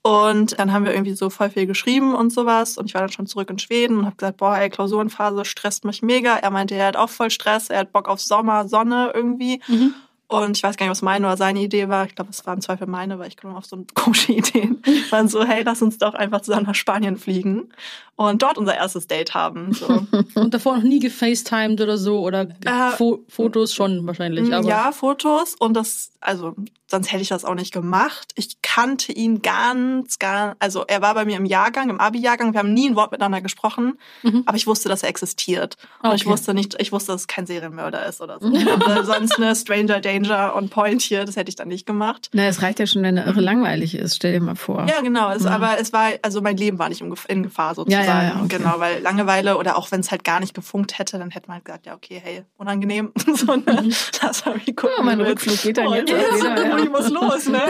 Und 0.03 0.59
dann 0.59 0.73
haben 0.73 0.85
wir 0.85 0.93
irgendwie 0.93 1.15
so 1.15 1.31
voll 1.31 1.51
viel 1.51 1.67
geschrieben 1.67 2.15
und 2.15 2.31
sowas. 2.31 2.77
Und 2.77 2.87
ich 2.87 2.95
war 2.95 3.03
dann 3.03 3.13
schon 3.13 3.27
zurück 3.27 3.51
in 3.51 3.61
Schweden 3.61 3.99
und 3.99 4.07
habe 4.07 4.17
gesagt, 4.17 4.39
boah, 4.39 4.57
ey, 4.57 4.69
Klausurenphase 4.69 5.45
stresst 5.45 5.85
mich 5.85 6.03
mega. 6.03 6.37
Er 6.37 6.51
meinte, 6.51 6.75
er 6.75 6.89
hat 6.89 6.97
auch 6.97 7.09
voll 7.09 7.31
Stress, 7.31 7.71
er 7.71 7.81
hat 7.81 7.93
Bock 7.93 8.09
auf 8.09 8.21
Sommer, 8.21 8.67
Sonne 8.67 9.13
irgendwie. 9.15 9.61
Mhm. 9.69 9.95
Und 10.33 10.57
ich 10.57 10.63
weiß 10.63 10.79
gar 10.79 10.87
nicht, 10.87 10.91
was 10.91 11.03
meine 11.03 11.27
oder 11.27 11.37
seine 11.37 11.61
Idee 11.61 11.91
war. 11.91 12.07
Ich 12.07 12.15
glaube, 12.15 12.31
es 12.31 12.47
war 12.47 12.55
im 12.55 12.63
Zweifel 12.63 12.87
meine, 12.87 13.19
weil 13.19 13.29
ich 13.29 13.37
komme 13.37 13.55
auf 13.55 13.67
so 13.67 13.85
komische 13.95 14.33
Ideen. 14.33 14.83
Waren 15.11 15.29
so, 15.29 15.45
hey, 15.45 15.63
lass 15.63 15.83
uns 15.83 15.99
doch 15.99 16.15
einfach 16.15 16.41
zusammen 16.41 16.67
nach 16.67 16.75
Spanien 16.75 17.19
fliegen 17.19 17.69
und 18.17 18.43
dort 18.43 18.57
unser 18.57 18.75
erstes 18.75 19.07
Date 19.07 19.35
haben. 19.35 19.73
So. 19.73 20.07
Und 20.35 20.55
davor 20.55 20.77
noch 20.77 20.85
nie 20.85 21.01
gefacetimed 21.01 21.81
oder 21.81 21.99
so 21.99 22.21
oder 22.21 22.49
Äh, 22.65 22.97
Fo 22.97 23.25
Fotos 23.29 23.75
schon 23.75 24.07
wahrscheinlich. 24.07 24.53
Aber 24.55 24.67
ja, 24.67 24.93
Fotos 24.93 25.55
und 25.59 25.75
das, 25.75 26.12
also 26.23 26.55
sonst 26.91 27.11
hätte 27.13 27.23
ich 27.23 27.29
das 27.29 27.45
auch 27.45 27.55
nicht 27.55 27.73
gemacht. 27.73 28.33
Ich 28.37 28.61
kannte 28.63 29.13
ihn 29.13 29.43
ganz, 29.43 30.19
ganz, 30.19 30.57
also 30.59 30.85
er 30.87 31.01
war 31.03 31.15
bei 31.15 31.25
mir 31.25 31.37
im 31.37 31.45
Jahrgang, 31.47 31.89
im 31.91 32.01
Abi-Jahrgang. 32.01 32.53
Wir 32.53 32.59
haben 32.61 32.73
nie 32.75 32.89
ein 32.89 32.97
Wort 32.97 33.13
miteinander 33.13 33.41
gesprochen, 33.41 33.99
Mhm. 34.23 34.43
aber 34.47 34.57
ich 34.57 34.67
wusste, 34.67 34.89
dass 34.89 35.03
er 35.03 35.09
existiert. 35.09 35.77
Und 36.03 36.15
ich 36.15 36.23
Okay. 36.23 36.31
wusste 36.31 36.55
nicht, 36.55 36.77
ich 36.81 36.93
wusste, 36.93 37.13
dass 37.13 37.23
es 37.23 37.27
kein 37.29 37.47
Serienmörder 37.47 38.05
ist 38.07 38.21
oder 38.21 38.39
so. 38.41 38.47
oder 38.49 39.05
sonst 39.05 39.37
eine 39.39 39.57
Stranger 39.57 40.01
Danger 40.01 40.55
on 40.55 40.69
Point 40.69 41.03
hier, 41.03 41.25
das 41.25 41.37
hätte 41.37 41.49
ich 41.49 41.57
dann 41.57 41.69
nicht 41.69 41.87
gemacht. 41.87 42.29
Na, 42.33 42.45
es 42.47 42.63
reicht 42.63 42.79
ja 42.79 42.87
schon, 42.87 43.03
wenn 43.03 43.17
er 43.17 43.27
irre 43.27 43.41
langweilig 43.41 43.95
ist. 43.95 44.17
Stell 44.17 44.33
dir 44.33 44.41
mal 44.41 44.55
vor. 44.55 44.87
Ja, 44.89 45.01
genau. 45.01 45.31
Es, 45.31 45.45
Ja. 45.45 45.51
Aber 45.53 45.79
es 45.81 45.93
war, 45.93 46.11
also 46.23 46.41
mein 46.43 46.57
Leben 46.57 46.79
war 46.79 46.89
nicht 46.89 47.01
in 47.01 47.13
Gef- 47.13 47.29
in 47.29 47.43
Gefahr 47.43 47.75
sozusagen. 47.75 48.05
Ja, 48.07 48.23
ja, 48.23 48.29
ja, 48.35 48.37
okay. 48.45 48.59
Genau, 48.59 48.75
weil 48.79 49.01
Langeweile 49.03 49.57
oder 49.57 49.77
auch 49.77 49.91
wenn 49.91 50.01
es 50.01 50.11
halt 50.11 50.25
gar 50.25 50.41
nicht 50.41 50.55
gefunkt 50.55 50.99
hätte, 50.99 51.19
dann 51.19 51.31
hätte 51.31 51.49
man 51.49 51.57
halt 51.57 51.65
gesagt, 51.65 51.87
ja, 51.87 51.95
okay, 51.95 52.21
hey, 52.23 52.43
unangenehm. 52.59 53.13
so, 53.35 53.57
ne? 53.57 53.91
Lass 54.23 54.45
mal 54.45 54.61
wie 54.65 54.75
gucken. 54.75 54.95
Ja, 54.99 55.03
mein 55.03 55.21
Rückflug 55.21 55.61
geht 55.63 55.79
dann 55.79 55.91
jetzt 55.93 56.12
wieder, 56.17 56.67
ja. 56.69 56.79
Ich 56.79 56.91
muss 56.91 57.11
los, 57.11 57.47
ne? 57.49 57.63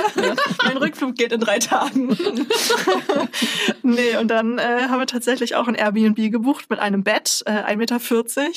mein 0.64 0.76
Rückflug 0.76 1.14
geht 1.14 1.32
in 1.32 1.40
drei 1.40 1.58
Tagen. 1.58 2.16
nee, 3.82 4.16
und 4.16 4.28
dann 4.28 4.58
äh, 4.58 4.86
haben 4.88 4.98
wir 4.98 5.06
tatsächlich 5.06 5.54
auch 5.56 5.68
ein 5.68 5.74
Airbnb 5.74 6.16
gebucht 6.30 6.70
mit 6.70 6.78
einem 6.78 7.02
Bett, 7.02 7.42
äh, 7.46 7.50
1,40 7.50 7.76
Meter 7.76 7.98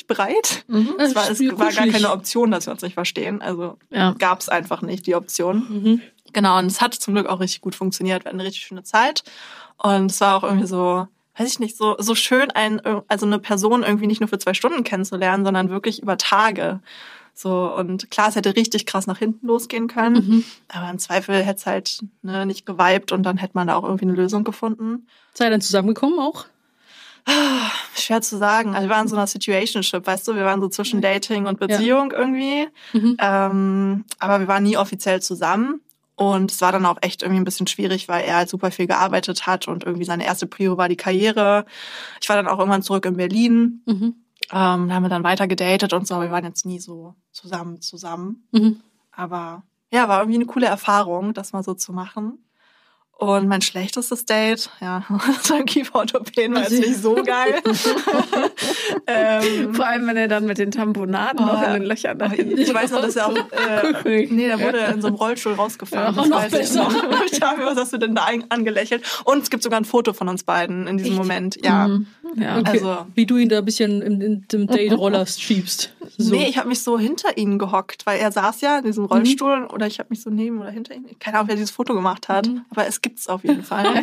breit. 0.06 0.64
Mhm. 0.68 0.94
Es 0.98 1.14
war, 1.14 1.30
es 1.30 1.40
war 1.40 1.72
gar 1.72 1.86
keine 1.86 2.10
Option, 2.12 2.50
dass 2.50 2.66
wir 2.66 2.72
uns 2.72 2.82
nicht 2.82 2.94
verstehen. 2.94 3.42
Also 3.42 3.78
Ja. 3.90 4.14
gab 4.18 4.40
es 4.40 4.48
einfach 4.48 4.82
nicht, 4.82 5.06
die 5.06 5.14
Option. 5.14 5.66
Mhm. 5.68 6.02
Genau, 6.32 6.58
und 6.58 6.66
es 6.66 6.80
hat 6.80 6.94
zum 6.94 7.14
Glück 7.14 7.26
auch 7.26 7.40
richtig 7.40 7.60
gut 7.60 7.74
funktioniert. 7.74 8.24
Wir 8.24 8.28
hatten 8.28 8.40
eine 8.40 8.46
richtig 8.48 8.64
schöne 8.64 8.82
Zeit. 8.82 9.22
Und 9.78 10.10
es 10.10 10.20
war 10.20 10.36
auch 10.36 10.42
irgendwie 10.44 10.66
so, 10.66 11.06
weiß 11.38 11.48
ich 11.48 11.60
nicht, 11.60 11.76
so, 11.76 11.96
so 11.98 12.14
schön, 12.14 12.50
ein, 12.50 12.80
also 13.08 13.26
eine 13.26 13.38
Person 13.38 13.82
irgendwie 13.82 14.06
nicht 14.06 14.20
nur 14.20 14.28
für 14.28 14.38
zwei 14.38 14.54
Stunden 14.54 14.84
kennenzulernen, 14.84 15.44
sondern 15.44 15.70
wirklich 15.70 16.02
über 16.02 16.16
Tage. 16.18 16.80
So, 17.38 17.70
und 17.70 18.10
klar, 18.10 18.30
es 18.30 18.34
hätte 18.34 18.56
richtig 18.56 18.86
krass 18.86 19.06
nach 19.06 19.18
hinten 19.18 19.46
losgehen 19.46 19.88
können. 19.88 20.14
Mhm. 20.14 20.44
Aber 20.68 20.88
im 20.88 20.98
Zweifel 20.98 21.34
hätte 21.44 21.58
es 21.58 21.66
halt 21.66 21.98
ne, 22.22 22.46
nicht 22.46 22.64
geweibt 22.64 23.12
und 23.12 23.24
dann 23.24 23.36
hätte 23.36 23.52
man 23.54 23.66
da 23.66 23.76
auch 23.76 23.84
irgendwie 23.84 24.06
eine 24.06 24.14
Lösung 24.14 24.42
gefunden. 24.42 25.06
Seid 25.34 25.48
ihr 25.48 25.50
dann 25.50 25.60
zusammengekommen 25.60 26.18
auch? 26.18 26.46
Schwer 27.94 28.22
zu 28.22 28.38
sagen. 28.38 28.74
Also 28.74 28.88
wir 28.88 28.94
waren 28.94 29.02
in 29.02 29.08
so 29.08 29.16
einer 29.16 29.26
Situationship, 29.26 30.06
weißt 30.06 30.26
du, 30.28 30.34
wir 30.34 30.46
waren 30.46 30.62
so 30.62 30.68
zwischen 30.68 31.02
Dating 31.02 31.44
und 31.46 31.60
Ja. 31.60 31.66
Beziehung 31.66 32.12
irgendwie. 32.12 32.68
Mhm. 32.94 33.16
Ähm, 33.20 34.04
aber 34.18 34.40
wir 34.40 34.48
waren 34.48 34.62
nie 34.62 34.78
offiziell 34.78 35.20
zusammen. 35.20 35.82
Und 36.14 36.50
es 36.50 36.62
war 36.62 36.72
dann 36.72 36.86
auch 36.86 36.96
echt 37.02 37.20
irgendwie 37.22 37.42
ein 37.42 37.44
bisschen 37.44 37.66
schwierig, 37.66 38.08
weil 38.08 38.24
er 38.24 38.36
halt 38.36 38.48
super 38.48 38.70
viel 38.70 38.86
gearbeitet 38.86 39.46
hat 39.46 39.68
und 39.68 39.84
irgendwie 39.84 40.06
seine 40.06 40.24
erste 40.24 40.46
Prio 40.46 40.78
war 40.78 40.88
die 40.88 40.96
Karriere. 40.96 41.66
Ich 42.22 42.30
war 42.30 42.36
dann 42.36 42.48
auch 42.48 42.58
irgendwann 42.58 42.80
zurück 42.80 43.04
in 43.04 43.18
Berlin. 43.18 43.82
Mhm. 43.84 44.14
Ähm, 44.52 44.88
da 44.88 44.94
haben 44.94 45.02
wir 45.02 45.08
dann 45.08 45.24
weiter 45.24 45.48
gedatet 45.48 45.92
und 45.92 46.06
so, 46.06 46.14
aber 46.14 46.24
wir 46.24 46.30
waren 46.30 46.44
jetzt 46.44 46.66
nie 46.66 46.78
so 46.78 47.14
zusammen 47.32 47.80
zusammen. 47.80 48.46
Mhm. 48.52 48.80
Aber 49.10 49.62
ja, 49.90 50.08
war 50.08 50.20
irgendwie 50.20 50.36
eine 50.36 50.46
coole 50.46 50.66
Erfahrung, 50.66 51.34
das 51.34 51.52
mal 51.52 51.62
so 51.62 51.74
zu 51.74 51.92
machen. 51.92 52.38
Und 53.18 53.48
mein 53.48 53.62
schlechtestes 53.62 54.26
Date, 54.26 54.70
ja, 54.80 55.02
so 55.42 55.54
ein 55.54 55.64
Kieferorthopäden 55.64 56.54
war 56.54 56.62
jetzt 56.62 56.78
nicht 56.80 56.98
so 56.98 57.14
geil. 57.14 57.62
ähm, 59.06 59.74
Vor 59.74 59.86
allem, 59.86 60.06
wenn 60.06 60.16
er 60.16 60.28
dann 60.28 60.46
mit 60.46 60.58
den 60.58 60.70
Tamponaden 60.70 61.40
Oh, 61.40 61.46
noch 61.46 61.62
in 61.66 61.72
den 61.74 61.84
Löchern 61.84 62.18
da 62.18 62.30
ich 62.32 62.72
weiß 62.72 62.90
noch, 62.92 63.02
dass 63.02 63.16
er 63.16 63.26
auch, 63.28 63.36
äh, 63.36 64.26
nee, 64.30 64.46
der 64.46 64.60
wurde 64.60 64.78
in 64.78 65.00
so 65.00 65.08
einem 65.08 65.16
Rollstuhl 65.16 65.54
rausgefahren. 65.54 66.14
Ja, 66.14 66.20
das 66.22 66.28
noch 66.30 66.36
weiß 66.38 66.52
ich 66.52 66.58
besser. 66.58 66.82
noch. 66.84 66.94
Ich 67.32 67.40
habe, 67.42 67.64
was 67.64 67.76
hast 67.76 67.92
du 67.92 67.98
denn 67.98 68.14
da 68.14 68.26
angelächelt? 68.48 69.02
Und 69.24 69.42
es 69.42 69.50
gibt 69.50 69.62
sogar 69.62 69.80
ein 69.80 69.84
Foto 69.84 70.12
von 70.12 70.28
uns 70.28 70.42
beiden 70.44 70.86
in 70.86 70.96
diesem 70.98 71.14
Moment, 71.16 71.58
ja. 71.64 71.88
Ja. 72.36 72.58
Okay. 72.58 72.70
Also- 72.70 73.06
Wie 73.14 73.26
du 73.26 73.36
ihn 73.36 73.48
da 73.48 73.58
ein 73.58 73.64
bisschen 73.64 74.02
in, 74.02 74.20
in 74.20 74.48
dem 74.48 74.66
Date-Roller 74.66 75.26
schiebst. 75.26 75.92
So. 76.18 76.34
Nee, 76.34 76.46
ich 76.48 76.56
habe 76.58 76.68
mich 76.68 76.82
so 76.82 76.98
hinter 76.98 77.36
ihn 77.36 77.58
gehockt, 77.58 78.06
weil 78.06 78.18
er 78.20 78.30
saß 78.32 78.60
ja 78.60 78.78
in 78.78 78.84
diesem 78.84 79.04
Mhm. 79.04 79.08
Rollstuhl 79.10 79.66
oder 79.72 79.86
ich 79.86 79.98
habe 79.98 80.08
mich 80.10 80.22
so 80.22 80.30
neben 80.30 80.60
oder 80.60 80.70
hinter 80.70 80.94
ihm. 80.94 81.04
Keine 81.20 81.36
Ahnung, 81.38 81.48
wer 81.48 81.56
dieses 81.56 81.70
Foto 81.70 81.94
gemacht 81.94 82.28
hat, 82.28 82.46
Mhm. 82.46 82.64
aber 82.70 82.86
es 82.86 83.02
gibt's 83.02 83.28
auf 83.28 83.44
jeden 83.44 83.62
Fall. 83.62 84.00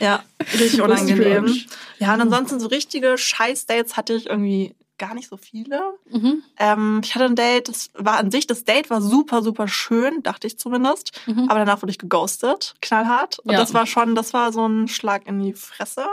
ja, 0.00 0.22
richtig 0.58 0.80
unangenehm. 0.80 1.54
Ja, 1.98 2.14
und 2.14 2.20
ansonsten 2.22 2.58
so 2.60 2.68
richtige 2.68 3.16
Scheiß-Dates 3.18 3.91
hatte 3.96 4.14
ich 4.14 4.26
irgendwie 4.28 4.74
gar 4.98 5.14
nicht 5.14 5.28
so 5.28 5.36
viele. 5.36 5.80
Mhm. 6.10 6.42
Ähm, 6.58 7.00
ich 7.02 7.14
hatte 7.14 7.24
ein 7.24 7.34
Date, 7.34 7.68
das 7.68 7.90
war 7.94 8.18
an 8.18 8.30
sich, 8.30 8.46
das 8.46 8.64
Date 8.64 8.88
war 8.90 9.00
super, 9.02 9.42
super 9.42 9.66
schön, 9.66 10.22
dachte 10.22 10.46
ich 10.46 10.58
zumindest. 10.58 11.12
Aber 11.26 11.58
danach 11.58 11.82
wurde 11.82 11.90
ich 11.90 11.98
geghostet, 11.98 12.74
knallhart. 12.80 13.38
Und 13.40 13.52
Ja. 13.52 13.58
das 13.58 13.74
war 13.74 13.86
schon, 13.86 14.14
das 14.14 14.32
war 14.32 14.52
so 14.52 14.66
ein 14.66 14.86
Schlag 14.88 15.26
in 15.26 15.42
die 15.42 15.54
Fresse. 15.54 16.04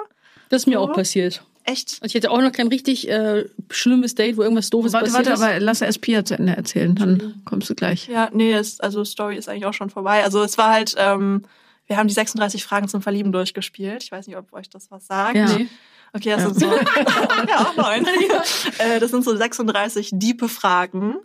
Das 0.49 0.63
ist 0.63 0.65
mir 0.67 0.77
So. 0.77 0.79
auch 0.85 0.93
passiert. 0.93 1.43
Echt? 1.65 1.99
Also 2.01 2.05
ich 2.05 2.15
hatte 2.15 2.31
auch 2.31 2.41
noch 2.41 2.51
kein 2.51 2.67
richtig 2.69 3.07
äh, 3.09 3.45
schlimmes 3.69 4.15
Date, 4.15 4.37
wo 4.37 4.41
irgendwas 4.41 4.71
Doofes 4.71 4.93
Warte, 4.93 5.05
passiert 5.11 5.27
warte, 5.27 5.39
ist. 5.39 5.47
aber 5.47 5.59
lass 5.59 5.81
erst 5.81 6.01
Pia 6.01 6.25
zu 6.25 6.33
Ende 6.35 6.55
erzählen, 6.55 6.95
dann 6.95 7.41
kommst 7.45 7.69
du 7.69 7.75
gleich. 7.75 8.07
Ja, 8.07 8.29
nee, 8.33 8.57
ist, 8.57 8.83
also 8.83 9.03
Story 9.05 9.35
ist 9.37 9.47
eigentlich 9.49 9.65
auch 9.65 9.73
schon 9.73 9.91
vorbei. 9.91 10.23
Also 10.23 10.41
es 10.41 10.57
war 10.57 10.71
halt, 10.71 10.95
ähm, 10.97 11.43
wir 11.85 11.97
haben 11.97 12.07
die 12.07 12.13
36 12.15 12.63
Fragen 12.63 12.87
zum 12.87 13.03
Verlieben 13.03 13.31
durchgespielt. 13.31 14.01
Ich 14.03 14.11
weiß 14.11 14.25
nicht, 14.25 14.37
ob 14.37 14.51
euch 14.53 14.69
das 14.69 14.89
was 14.89 15.05
sagt. 15.05 15.35
Ja. 15.35 15.45
Nee. 15.57 15.67
Okay, 16.13 16.29
das 16.31 16.43
sind 16.43 16.59
so, 16.59 16.65
ja, 17.47 17.71
nein. 17.75 18.05
Äh, 18.79 18.99
das 18.99 19.11
sind 19.11 19.23
so 19.23 19.35
36 19.35 20.09
diepe 20.13 20.49
Fragen. 20.49 21.15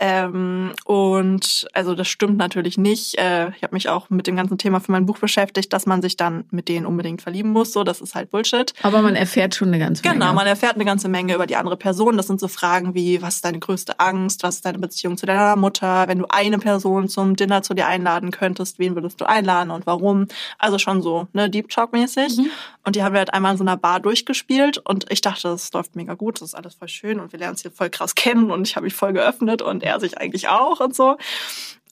Ähm, 0.00 0.72
und 0.84 1.66
also 1.72 1.94
das 1.94 2.08
stimmt 2.08 2.38
natürlich 2.38 2.78
nicht. 2.78 3.18
Äh, 3.18 3.50
ich 3.56 3.62
habe 3.62 3.74
mich 3.74 3.88
auch 3.88 4.08
mit 4.10 4.26
dem 4.26 4.36
ganzen 4.36 4.58
Thema 4.58 4.80
für 4.80 4.92
mein 4.92 5.06
Buch 5.06 5.18
beschäftigt, 5.18 5.72
dass 5.72 5.86
man 5.86 6.00
sich 6.02 6.16
dann 6.16 6.44
mit 6.50 6.68
denen 6.68 6.86
unbedingt 6.86 7.20
verlieben 7.22 7.50
muss. 7.50 7.72
So, 7.72 7.84
das 7.84 8.00
ist 8.00 8.14
halt 8.14 8.30
Bullshit. 8.30 8.72
Aber 8.82 9.02
man 9.02 9.16
erfährt 9.16 9.54
schon 9.54 9.68
eine 9.68 9.78
ganze 9.78 10.02
Menge. 10.02 10.18
Genau, 10.18 10.32
man 10.32 10.46
erfährt 10.46 10.74
eine 10.74 10.84
ganze 10.84 11.08
Menge 11.08 11.34
über 11.34 11.46
die 11.46 11.56
andere 11.56 11.76
Person. 11.76 12.16
Das 12.16 12.26
sind 12.26 12.40
so 12.40 12.48
Fragen 12.48 12.94
wie, 12.94 13.20
was 13.20 13.36
ist 13.36 13.44
deine 13.44 13.58
größte 13.58 14.00
Angst? 14.00 14.42
Was 14.42 14.56
ist 14.56 14.64
deine 14.64 14.78
Beziehung 14.78 15.16
zu 15.16 15.26
deiner 15.26 15.56
Mutter? 15.56 16.08
Wenn 16.08 16.18
du 16.18 16.26
eine 16.28 16.58
Person 16.58 17.08
zum 17.08 17.36
Dinner 17.36 17.62
zu 17.62 17.74
dir 17.74 17.86
einladen 17.86 18.30
könntest, 18.30 18.78
wen 18.78 18.94
würdest 18.94 19.20
du 19.20 19.28
einladen 19.28 19.70
und 19.70 19.86
warum? 19.86 20.26
Also 20.58 20.78
schon 20.78 21.02
so, 21.02 21.28
ne, 21.32 21.50
Deep 21.50 21.68
Talk-mäßig. 21.68 22.38
Und 22.84 22.96
die 22.96 23.02
haben 23.02 23.12
wir 23.12 23.20
halt 23.20 23.32
einmal 23.34 23.52
in 23.52 23.58
so 23.58 23.64
einer 23.64 23.76
Bar 23.76 24.00
durchgespielt 24.22 24.78
und 24.78 25.06
ich 25.10 25.20
dachte, 25.20 25.48
das 25.48 25.72
läuft 25.72 25.96
mega 25.96 26.14
gut, 26.14 26.40
das 26.40 26.50
ist 26.50 26.54
alles 26.54 26.74
voll 26.74 26.88
schön 26.88 27.20
und 27.20 27.32
wir 27.32 27.38
lernen 27.38 27.52
uns 27.52 27.62
hier 27.62 27.70
voll 27.70 27.90
krass 27.90 28.14
kennen 28.14 28.50
und 28.50 28.68
ich 28.68 28.76
habe 28.76 28.84
mich 28.84 28.94
voll 28.94 29.12
geöffnet 29.12 29.62
und 29.62 29.82
er 29.82 30.00
sich 30.00 30.18
eigentlich 30.18 30.48
auch 30.48 30.80
und 30.80 30.94
so. 30.94 31.16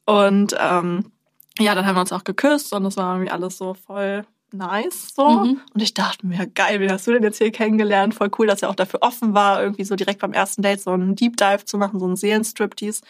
Und 0.04 0.54
ähm, 0.58 1.12
ja, 1.58 1.74
dann 1.74 1.86
haben 1.86 1.96
wir 1.96 2.00
uns 2.00 2.12
auch 2.12 2.24
geküsst 2.24 2.72
und 2.72 2.84
das 2.84 2.96
war 2.96 3.14
irgendwie 3.14 3.30
alles 3.30 3.58
so 3.58 3.74
voll 3.74 4.24
nice 4.52 5.14
so. 5.14 5.28
Mhm. 5.28 5.60
Und 5.74 5.82
ich 5.82 5.94
dachte 5.94 6.26
mir, 6.26 6.46
geil, 6.46 6.80
wie 6.80 6.90
hast 6.90 7.06
du 7.06 7.12
denn 7.12 7.22
jetzt 7.22 7.38
hier 7.38 7.52
kennengelernt? 7.52 8.14
Voll 8.14 8.30
cool, 8.38 8.46
dass 8.46 8.62
er 8.62 8.70
auch 8.70 8.74
dafür 8.74 9.02
offen 9.02 9.34
war, 9.34 9.62
irgendwie 9.62 9.84
so 9.84 9.96
direkt 9.96 10.20
beim 10.20 10.32
ersten 10.32 10.62
Date 10.62 10.80
so 10.80 10.90
einen 10.90 11.16
Deep 11.16 11.36
Dive 11.36 11.64
zu 11.64 11.78
machen, 11.78 12.00
so 12.00 12.06
einen 12.06 12.16
Seelenstriptease. 12.16 13.02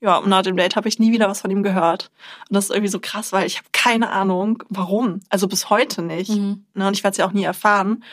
Ja, 0.00 0.18
und 0.18 0.28
nach 0.28 0.42
dem 0.42 0.56
Date 0.56 0.76
habe 0.76 0.88
ich 0.88 1.00
nie 1.00 1.10
wieder 1.10 1.28
was 1.28 1.40
von 1.40 1.50
ihm 1.50 1.64
gehört. 1.64 2.10
Und 2.48 2.54
das 2.54 2.66
ist 2.66 2.70
irgendwie 2.70 2.90
so 2.90 3.00
krass, 3.00 3.32
weil 3.32 3.46
ich 3.46 3.58
habe 3.58 3.68
keine 3.72 4.10
Ahnung, 4.10 4.62
warum. 4.68 5.20
Also 5.28 5.48
bis 5.48 5.70
heute 5.70 6.02
nicht. 6.02 6.30
Mhm. 6.30 6.64
Ne, 6.74 6.86
und 6.86 6.94
ich 6.94 7.02
werde 7.02 7.12
es 7.12 7.18
ja 7.18 7.26
auch 7.26 7.32
nie 7.32 7.42
erfahren. 7.42 8.04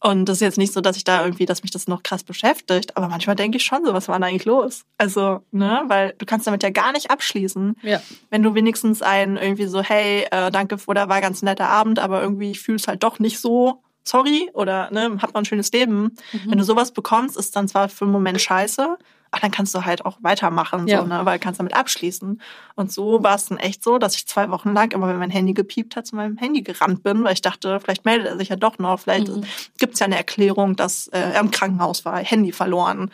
Und 0.00 0.26
das 0.26 0.36
ist 0.36 0.42
jetzt 0.42 0.58
nicht 0.58 0.72
so, 0.72 0.80
dass 0.80 0.96
ich 0.96 1.02
da 1.04 1.24
irgendwie, 1.24 1.44
dass 1.44 1.62
mich 1.62 1.72
das 1.72 1.88
noch 1.88 2.04
krass 2.04 2.22
beschäftigt. 2.22 2.96
Aber 2.96 3.08
manchmal 3.08 3.34
denke 3.34 3.56
ich 3.56 3.64
schon 3.64 3.84
so, 3.84 3.92
was 3.92 4.06
war 4.06 4.14
denn 4.16 4.24
eigentlich 4.24 4.44
los? 4.44 4.84
Also, 4.96 5.42
ne, 5.50 5.82
weil 5.88 6.14
du 6.18 6.24
kannst 6.24 6.46
damit 6.46 6.62
ja 6.62 6.70
gar 6.70 6.92
nicht 6.92 7.10
abschließen 7.10 7.76
Ja. 7.82 8.00
wenn 8.30 8.42
du 8.42 8.54
wenigstens 8.54 9.02
einen 9.02 9.36
irgendwie 9.36 9.66
so, 9.66 9.82
hey, 9.82 10.26
äh, 10.30 10.50
danke, 10.52 10.76
oder 10.86 11.08
war 11.08 11.20
ganz 11.20 11.42
ein 11.42 11.46
netter 11.46 11.68
Abend, 11.68 11.98
aber 11.98 12.22
irgendwie 12.22 12.52
es 12.52 12.86
halt 12.86 13.02
doch 13.02 13.18
nicht 13.18 13.40
so, 13.40 13.82
sorry, 14.04 14.48
oder 14.54 14.90
ne, 14.92 15.18
hat 15.20 15.34
man 15.34 15.42
ein 15.42 15.44
schönes 15.46 15.72
Leben. 15.72 16.14
Wenn 16.46 16.58
du 16.58 16.64
sowas 16.64 16.92
bekommst, 16.92 17.36
ist 17.36 17.56
dann 17.56 17.66
zwar 17.66 17.88
für 17.88 18.04
einen 18.04 18.12
Moment 18.12 18.40
scheiße, 18.40 18.98
aber 19.30 19.40
dann 19.42 19.50
kannst 19.50 19.74
du 19.74 19.84
halt 19.84 20.04
auch 20.04 20.18
weitermachen, 20.20 20.86
Ja. 20.88 21.00
so, 21.00 21.06
ne, 21.06 21.20
weil 21.24 21.38
kannst 21.38 21.60
damit 21.60 21.74
abschließen. 21.74 22.40
Und 22.76 22.92
so 22.92 23.22
war 23.22 23.34
es 23.36 23.46
dann 23.46 23.58
echt 23.58 23.82
so, 23.84 23.98
dass 23.98 24.14
ich 24.16 24.26
zwei 24.26 24.50
Wochen 24.50 24.72
lang 24.74 24.92
immer, 24.92 25.08
wenn 25.08 25.18
mein 25.18 25.30
Handy 25.30 25.52
gepiept 25.54 25.96
hat, 25.96 26.06
zu 26.06 26.16
meinem 26.16 26.36
Handy 26.38 26.62
gerannt 26.62 27.02
bin, 27.02 27.24
weil 27.24 27.32
ich 27.34 27.42
dachte, 27.42 27.78
vielleicht 27.80 28.04
meldet 28.04 28.26
er 28.28 28.36
sich 28.38 28.48
ja 28.48 28.56
doch 28.56 28.78
noch, 28.78 29.00
vielleicht 29.00 29.30
gibt's 29.78 30.00
ja 30.00 30.06
eine 30.06 30.16
Erklärung, 30.16 30.76
dass 30.76 31.08
äh, 31.08 31.18
er 31.18 31.40
im 31.40 31.50
Krankenhaus 31.50 32.04
war, 32.04 32.18
Handy 32.18 32.52
verloren. 32.52 33.10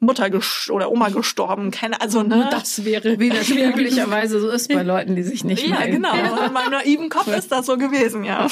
Mutter 0.00 0.28
oder 0.70 0.90
Oma 0.92 1.08
gestorben, 1.08 1.70
keine, 1.70 1.98
also 2.02 2.22
ne. 2.22 2.48
Das 2.50 2.84
wäre 2.84 3.18
Wie 3.18 3.30
das 3.30 3.48
möglicherweise 3.48 4.38
so 4.38 4.50
ist 4.50 4.68
bei 4.68 4.82
Leuten, 4.82 5.16
die 5.16 5.22
sich 5.22 5.44
nicht 5.44 5.66
Ja, 5.66 5.78
melden. 5.78 6.02
genau. 6.02 6.12
In 6.46 6.52
meinem 6.52 6.72
naiven 6.72 7.08
Kopf 7.08 7.28
ist 7.28 7.50
das 7.50 7.64
so 7.64 7.78
gewesen, 7.78 8.22
ja. 8.24 8.48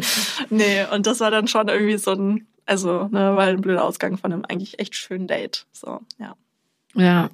nee, 0.50 0.84
und 0.92 1.06
das 1.06 1.20
war 1.20 1.30
dann 1.30 1.46
schon 1.46 1.68
irgendwie 1.68 1.98
so 1.98 2.12
ein, 2.12 2.46
also, 2.64 3.08
ne, 3.10 3.36
war 3.36 3.44
ein 3.44 3.60
blöder 3.60 3.84
Ausgang 3.84 4.16
von 4.16 4.32
einem 4.32 4.44
eigentlich 4.48 4.78
echt 4.78 4.94
schönen 4.94 5.26
Date. 5.26 5.66
So, 5.72 6.00
ja. 6.18 6.34
Ja. 6.94 7.30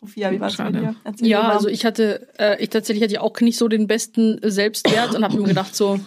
Sophia, 0.00 0.30
wie 0.30 0.40
war 0.40 0.48
es 0.48 0.54
Schade. 0.54 0.80
dir? 0.80 0.94
Erzähl 1.04 1.28
Ja, 1.28 1.48
also 1.48 1.68
ich 1.68 1.84
hatte, 1.84 2.28
äh, 2.38 2.62
ich 2.62 2.70
tatsächlich 2.70 3.02
hatte 3.02 3.14
ja 3.14 3.20
auch 3.20 3.38
nicht 3.40 3.58
so 3.58 3.68
den 3.68 3.86
besten 3.86 4.40
Selbstwert 4.42 5.14
und 5.14 5.22
habe 5.24 5.36
mir 5.36 5.48
gedacht 5.48 5.76
so, 5.76 6.00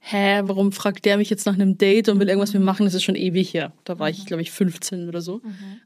hä, 0.00 0.42
warum 0.44 0.72
fragt 0.72 1.04
der 1.04 1.16
mich 1.16 1.30
jetzt 1.30 1.46
nach 1.46 1.54
einem 1.54 1.78
Date 1.78 2.08
und 2.08 2.20
will 2.20 2.28
irgendwas 2.28 2.52
mit 2.52 2.60
mir 2.60 2.66
machen? 2.66 2.84
Das 2.84 2.94
ist 2.94 3.04
schon 3.04 3.14
ewig 3.14 3.54
her. 3.54 3.72
Da 3.84 3.98
war 3.98 4.10
ich, 4.10 4.26
glaube 4.26 4.42
ich, 4.42 4.50
15 4.50 5.08
oder 5.08 5.20
so. 5.20 5.36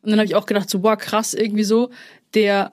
Und 0.03 0.11
dann 0.11 0.19
habe 0.19 0.25
ich 0.25 0.35
auch 0.35 0.47
gedacht 0.47 0.69
so, 0.69 0.81
boah, 0.81 0.97
krass, 0.97 1.35
irgendwie 1.35 1.65
so, 1.65 1.91
der 2.35 2.73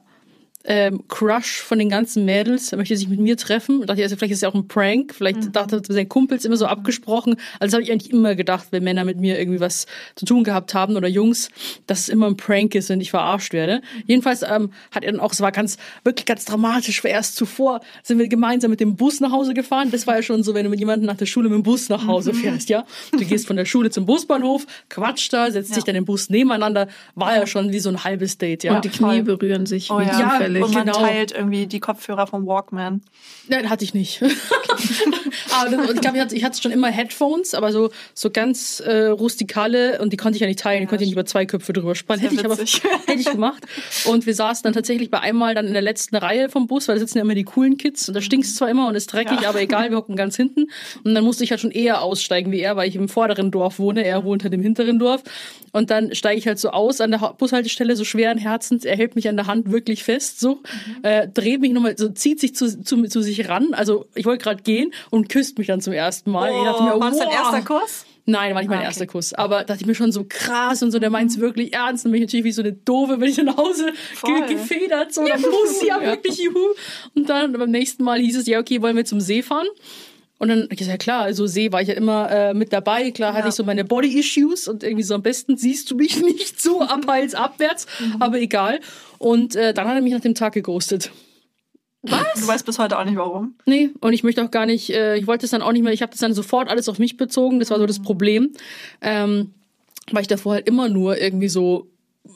ähm, 0.66 1.04
Crush 1.08 1.62
von 1.62 1.78
den 1.78 1.90
ganzen 1.90 2.26
Mädels, 2.26 2.72
er 2.72 2.78
möchte 2.78 2.96
sich 2.96 3.10
mit 3.10 3.20
mir 3.20 3.36
treffen. 3.36 3.82
Und 3.82 3.90
dachte 3.90 4.00
ich, 4.00 4.06
also 4.06 4.16
vielleicht 4.16 4.32
ist 4.32 4.38
es 4.38 4.42
ja 4.44 4.50
auch 4.50 4.56
ein 4.56 4.68
Prank. 4.68 5.14
Vielleicht 5.14 5.56
dachte 5.56 5.78
er, 5.78 5.82
seine 5.86 6.08
Kumpels 6.08 6.46
immer 6.46 6.56
so 6.56 6.66
abgesprochen. 6.66 7.36
Also 7.60 7.72
das 7.72 7.74
habe 7.74 7.84
ich 7.84 7.92
eigentlich 7.92 8.12
immer 8.12 8.36
gedacht, 8.36 8.68
wenn 8.72 8.84
Männer 8.84 9.04
mit 9.04 9.20
mir 9.20 9.38
irgendwie 9.40 9.60
was 9.60 9.88
zu 10.16 10.26
tun 10.26 10.44
gehabt 10.44 10.74
haben 10.74 10.96
oder 10.96 11.08
Jungs, 11.08 11.50
dass 11.88 12.02
es 12.02 12.10
immer 12.10 12.28
ein 12.28 12.38
Prank 12.38 12.76
ist 12.76 12.90
und 12.92 13.02
ich 13.02 13.12
verarscht 13.12 13.52
werde. 13.54 13.82
Jedenfalls 14.06 14.42
ähm, 14.44 14.72
hat 14.92 15.04
er 15.04 15.12
dann 15.12 15.20
auch, 15.22 15.34
es 15.34 15.42
war 15.42 15.52
ganz, 15.52 15.78
wirklich 16.04 16.26
ganz 16.26 16.46
dramatisch, 16.46 17.04
weil 17.04 17.12
erst 17.12 17.36
zuvor 17.36 17.82
sind 18.02 18.20
wir 18.20 18.28
gemeinsam 18.30 18.72
mit 18.72 18.80
dem 18.80 18.96
Bus 18.96 19.20
nach 19.20 19.32
Hause 19.32 19.54
gefahren. 19.54 19.92
Das 19.92 20.08
war 20.08 20.16
ja 20.16 20.22
schon 20.22 20.44
so, 20.44 20.54
wenn 20.54 20.64
du 20.64 20.70
mit 20.70 20.80
jemandem 20.80 21.08
nach 21.08 21.18
der 21.18 21.26
Schule 21.26 21.50
mit 21.50 21.58
dem 21.58 21.64
Bus 21.64 21.90
nach 21.90 22.08
Hause 22.08 22.34
fährst, 22.34 22.70
ja. 22.70 22.86
Du 23.12 23.26
gehst 23.26 23.48
von 23.48 23.58
der 23.58 23.66
Schule 23.66 23.90
zum 23.90 24.06
Busbahnhof, 24.06 24.66
quatscht 24.90 25.34
da, 25.34 25.52
setzt 25.52 25.76
dich 25.76 25.84
dann 25.84 25.96
im 25.96 26.06
Bus 26.06 26.30
nebeneinander, 26.30 26.88
war 27.16 27.36
ja 27.36 27.48
schon 27.48 27.72
wie 27.72 27.80
so 27.80 27.90
ein 27.90 28.04
halbes 28.04 28.38
Date, 28.38 28.64
ja. 28.64 28.76
Und 28.76 28.86
die 28.86 28.90
Knie 28.90 29.22
berühren 29.22 29.66
sich 29.66 29.92
Oh 29.92 30.00
ja, 30.00 30.40
zufällig. 30.62 30.64
und 30.64 30.74
man 30.74 30.86
genau. 30.86 31.08
teilt 31.08 31.32
irgendwie 31.32 31.68
die 31.68 31.80
Kopfhörer 31.80 32.28
vom 32.28 32.46
Walkman. 32.46 33.02
Nein, 33.48 33.70
hatte 33.70 33.84
ich 33.84 33.94
nicht. 33.94 34.22
aber 35.56 35.70
das, 35.78 35.90
und 35.90 35.96
ich 35.96 36.02
glaube, 36.02 36.18
ich 36.18 36.24
hatte, 36.24 36.36
ich 36.36 36.44
hatte 36.44 36.62
schon 36.62 36.72
immer 36.72 36.88
Headphones, 36.90 37.54
aber 37.54 37.72
so, 37.72 37.90
so 38.14 38.30
ganz 38.30 38.80
äh, 38.80 39.06
rustikale 39.08 40.00
und 40.02 40.14
die 40.14 40.18
konnte 40.18 40.36
ich 40.38 40.42
ja 40.42 40.48
nicht 40.48 40.60
teilen. 40.60 40.82
Die 40.82 40.88
konnte 40.88 41.04
ich 41.04 41.08
nicht 41.10 41.16
über 41.16 41.26
zwei 41.26 41.46
Köpfe 41.46 41.74
drüber 41.74 41.96
spannen. 41.96 42.22
Hätte 42.22 42.36
ich 42.36 42.46
aber 42.46 42.56
hätte 43.08 43.20
ich 43.20 43.30
gemacht. 43.32 43.64
Und 44.06 44.26
wir 44.26 44.36
saßen 44.36 44.64
dann 44.64 44.74
tatsächlich 44.74 45.10
bei 45.12 45.20
einmal 45.20 45.56
dann 45.56 45.68
in 45.68 45.74
der 45.74 45.82
letzten 45.82 46.16
Reihe 46.16 46.50
vom 46.50 46.68
Bus, 46.68 46.88
weil 46.88 46.96
da 46.96 47.00
sitzen 47.00 47.18
ja 47.18 47.24
immer 47.24 47.36
die 47.36 47.44
coolen 47.44 47.78
Kids 47.78 48.08
und 48.08 48.14
da 48.16 48.22
stinkt 48.22 48.46
es 48.46 48.56
zwar 48.56 48.70
immer 48.70 48.88
und 48.88 48.96
ist 48.96 49.08
dreckig, 49.14 49.42
Ja. 49.42 49.50
aber 49.50 49.62
egal, 49.62 49.90
wir 49.90 49.98
hocken 49.98 50.16
ganz 50.16 50.36
hinten. 50.36 50.66
Und 51.04 51.16
dann 51.16 51.24
musste 51.24 51.44
ich 51.44 51.52
halt 51.52 51.62
schon 51.62 51.72
eher 51.72 52.02
aussteigen 52.02 52.52
wie 52.52 52.60
er, 52.62 52.76
weil 52.76 52.88
ich 52.90 52.96
im 52.96 53.10
vorderen 53.10 53.52
Dorf 53.52 53.80
wohne. 53.80 54.04
Er 54.06 54.24
wohnt 54.24 54.44
halt 54.44 54.54
im 54.54 54.62
hinteren 54.62 55.00
Dorf. 55.00 55.24
Und 55.72 55.90
dann 55.90 56.14
steige 56.14 56.38
ich 56.38 56.48
halt 56.48 56.60
so 56.60 56.70
aus 56.70 57.02
an 57.02 57.12
der 57.12 57.22
Ha- 57.22 57.32
Bushaltestelle, 57.38 57.96
so 57.96 58.04
schweren 58.04 58.38
Herzens. 58.38 58.86
Er 58.86 58.96
hält 58.96 59.16
mich 59.16 59.28
an 59.28 59.36
der 59.38 59.48
Hand 59.48 59.72
wirklich 59.72 60.04
fest, 60.04 60.40
so, 60.40 60.62
äh, 61.02 61.28
dreht 61.34 61.62
mich 61.62 61.72
nochmal, 61.74 61.98
so 61.98 62.10
zieht 62.10 62.40
sich 62.40 62.54
zu, 62.56 62.84
zu, 62.84 63.04
zu 63.08 63.22
sich 63.24 63.50
ran. 63.50 63.74
Also 63.74 64.06
ich 64.14 64.26
wollte 64.26 64.44
gerade 64.44 64.62
gehen 64.62 64.92
und 65.10 65.30
küsst 65.30 65.43
mich 65.58 65.68
dann 65.68 65.82
zum 65.82 65.94
ersten 65.94 66.32
Mal. 66.32 66.52
ich 66.52 66.64
dachte 66.64 66.84
mir, 66.84 66.96
Oh, 66.96 67.00
war 67.00 67.10
das 67.10 67.20
dein 67.20 67.30
erster 67.30 67.62
Kurs? 67.62 68.06
Nein, 68.26 68.54
war 68.56 68.62
nicht 68.62 68.70
mein 68.70 68.78
Ah, 68.78 68.82
okay. 68.84 68.88
erster 68.88 69.06
Kuss. 69.06 69.34
Aber 69.34 69.66
dachte 69.66 69.82
ich 69.82 69.86
mir 69.86 69.96
schon 69.96 70.14
so 70.14 70.26
krass 70.28 70.82
und 70.82 70.92
so, 70.92 71.00
der 71.00 71.10
meint's 71.10 71.40
wirklich 71.40 71.74
ernst. 71.74 72.06
Und 72.06 72.12
mich 72.12 72.22
natürlich 72.22 72.46
wie 72.46 72.54
so 72.54 72.62
eine 72.62 72.72
Doofe, 72.72 73.20
wenn 73.20 73.28
ich 73.28 73.38
nach 73.38 73.58
Hause 73.58 73.92
ge 74.24 74.48
gefedert, 74.56 75.14
so, 75.14 75.28
dann 75.28 75.42
muss 75.52 75.84
ja 75.86 76.00
wirklich, 76.02 76.38
juhu. 76.38 76.58
Und 77.16 77.28
dann 77.30 77.52
beim 77.52 77.70
nächsten 77.72 78.04
Mal 78.06 78.20
hieß 78.20 78.38
es, 78.38 78.48
ja, 78.48 78.60
okay, 78.60 78.82
wollen 78.82 78.96
wir 78.96 79.04
zum 79.04 79.20
See 79.20 79.42
fahren? 79.42 79.68
Und 80.40 80.48
dann, 80.48 80.68
ich 80.72 80.80
sag, 80.80 80.88
ja 80.88 80.98
klar, 80.98 81.22
also 81.24 81.48
See 81.48 81.72
war 81.74 81.82
ich 81.82 81.90
ja 81.90 81.94
immer 81.96 82.30
äh, 82.32 82.54
mit 82.54 82.72
dabei. 82.72 83.12
Klar 83.12 83.34
hatte 83.34 83.44
Ja. 83.44 83.50
ich 83.50 83.56
so 83.56 83.66
meine 83.66 83.84
Body-Issues 83.84 84.70
und 84.70 84.84
irgendwie 84.84 85.04
so 85.04 85.16
am 85.16 85.22
besten 85.22 85.58
siehst 85.58 85.92
du 85.92 85.96
mich 85.96 86.22
nicht 86.24 86.62
so 86.62 86.82
ab 86.82 87.02
Hals 87.08 87.36
abwärts, 87.36 87.88
aber 88.20 88.40
egal. 88.40 88.80
Und 89.20 89.56
äh, 89.58 89.74
dann 89.74 89.86
hat 89.88 89.96
er 89.96 90.02
mich 90.02 90.14
nach 90.14 90.22
dem 90.22 90.34
Tag 90.36 90.54
geghostet. 90.54 91.12
Du 92.04 92.48
weißt 92.48 92.66
bis 92.66 92.80
heute 92.80 93.00
auch 93.00 93.06
nicht 93.06 93.16
warum. 93.16 93.56
Nee, 93.66 93.92
und 94.02 94.14
ich 94.14 94.24
möchte 94.24 94.44
auch 94.44 94.52
gar 94.52 94.66
nicht, 94.66 94.90
äh, 94.90 95.16
ich 95.16 95.26
wollte 95.26 95.46
es 95.46 95.52
dann 95.52 95.62
auch 95.62 95.72
nicht 95.72 95.84
mehr, 95.84 95.94
ich 95.94 96.02
habe 96.02 96.12
das 96.12 96.20
dann 96.20 96.34
sofort 96.34 96.70
alles 96.70 96.90
auf 96.90 97.00
mich 97.00 97.16
bezogen, 97.16 97.60
das 97.60 97.70
war 97.70 97.80
so 97.80 97.86
das 97.86 98.02
Problem, 98.02 98.52
ähm, 99.02 99.54
weil 100.12 100.22
ich 100.22 100.28
davor 100.28 100.54
halt 100.54 100.68
immer 100.68 100.90
nur 100.90 101.20
irgendwie 101.20 101.48
so 101.48 101.88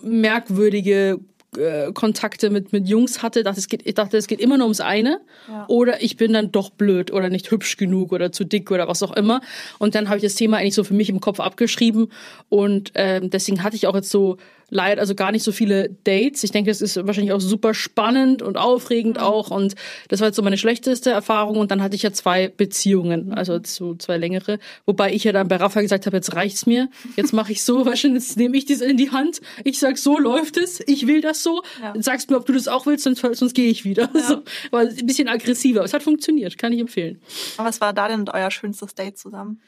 merkwürdige 0.02 1.20
äh, 1.58 1.92
Kontakte 1.94 2.50
mit, 2.50 2.72
mit 2.72 2.88
Jungs 2.88 3.24
hatte, 3.24 3.44
dachte, 3.44 3.60
es 3.60 3.68
geht, 3.68 3.86
ich 3.86 3.96
dachte, 3.96 4.18
es 4.18 4.28
geht 4.28 4.40
immer 4.40 4.58
nur 4.58 4.68
ums 4.68 4.82
eine. 4.82 5.22
Ja. 5.48 5.66
Oder 5.68 6.02
ich 6.02 6.18
bin 6.18 6.34
dann 6.34 6.52
doch 6.52 6.70
blöd 6.70 7.12
oder 7.12 7.30
nicht 7.30 7.52
hübsch 7.52 7.78
genug 7.78 8.12
oder 8.12 8.32
zu 8.32 8.44
dick 8.44 8.70
oder 8.72 8.88
was 8.88 9.02
auch 9.02 9.16
immer. 9.16 9.42
Und 9.80 9.96
dann 9.96 10.08
habe 10.08 10.18
ich 10.18 10.24
das 10.24 10.36
Thema 10.36 10.58
eigentlich 10.58 10.76
so 10.76 10.84
für 10.84 10.94
mich 10.94 11.10
im 11.10 11.22
Kopf 11.22 11.40
abgeschrieben. 11.40 12.12
Und 12.50 12.92
ähm, 12.96 13.30
deswegen 13.30 13.64
hatte 13.64 13.76
ich 13.76 13.88
auch 13.88 13.96
jetzt 13.96 14.10
so 14.10 14.38
leider 14.70 15.02
also 15.02 15.16
gar 15.16 15.32
nicht 15.32 15.44
so 15.44 15.52
viele 15.52 15.90
Dates. 16.04 16.44
Ich 16.44 16.52
denke, 16.52 16.72
es 16.72 16.82
ist 16.82 16.98
wahrscheinlich 17.08 17.34
auch 17.34 17.40
super 17.40 17.74
spannend 17.74 18.42
und 18.42 18.58
aufregend 18.58 19.20
auch. 19.20 19.50
Und 19.50 19.76
das 20.10 20.20
war 20.20 20.28
jetzt 20.28 20.36
so 20.36 20.42
meine 20.42 20.58
schlechteste 20.58 21.12
Erfahrung. 21.12 21.58
Und 21.58 21.72
dann 21.72 21.82
hatte 21.82 21.96
ich 21.96 22.04
ja 22.04 22.12
zwei 22.12 22.50
Beziehungen, 22.50 23.34
also 23.34 23.60
so 23.64 23.96
zwei 23.96 24.18
längere. 24.18 24.60
Wobei 24.86 25.14
ich 25.14 25.24
ja 25.24 25.32
dann 25.32 25.48
bei 25.48 25.56
Rafa 25.56 25.82
gesagt 25.82 26.06
habe, 26.06 26.18
jetzt 26.18 26.36
reicht's 26.36 26.66
mir. 26.66 26.90
Jetzt 27.16 27.34
mache 27.34 27.52
ich 27.52 27.64
so, 27.64 27.86
wahrscheinlich 27.86 28.24
jetzt 28.24 28.38
nehme 28.38 28.58
ich 28.58 28.66
das 28.66 28.82
in 28.82 28.98
die 28.98 29.12
Hand. 29.12 29.42
Ich 29.64 29.80
sag, 29.80 29.98
so 29.98 30.18
läuft 30.18 30.58
es. 30.58 30.82
Ich 30.86 31.08
will 31.08 31.22
das 31.22 31.44
so. 31.44 31.64
Ja. 31.82 31.94
Sagst 32.02 32.30
mir, 32.30 32.38
ob 32.38 32.46
du 32.46 32.54
das 32.54 32.68
auch 32.68 32.86
willst, 32.86 33.04
sonst, 33.04 33.22
sonst 33.22 33.54
gehe 33.54 33.70
ich 33.70 33.86
wieder. 33.86 34.10
So, 34.28 34.44
war 34.72 34.82
ein 34.82 35.06
bisschen 35.06 35.30
aggressiver. 35.30 35.84
Es 35.84 35.94
hat 35.94 36.04
funktioniert, 36.04 36.58
kann 36.58 36.74
ich 36.74 36.80
empfehlen. 36.80 37.22
Aber 37.56 37.70
was 37.70 37.80
war 37.80 37.94
da 37.94 38.10
denn 38.10 38.28
euer 38.28 38.52
schönstes 38.52 38.94
Date 38.94 39.18
zusammen? 39.18 39.62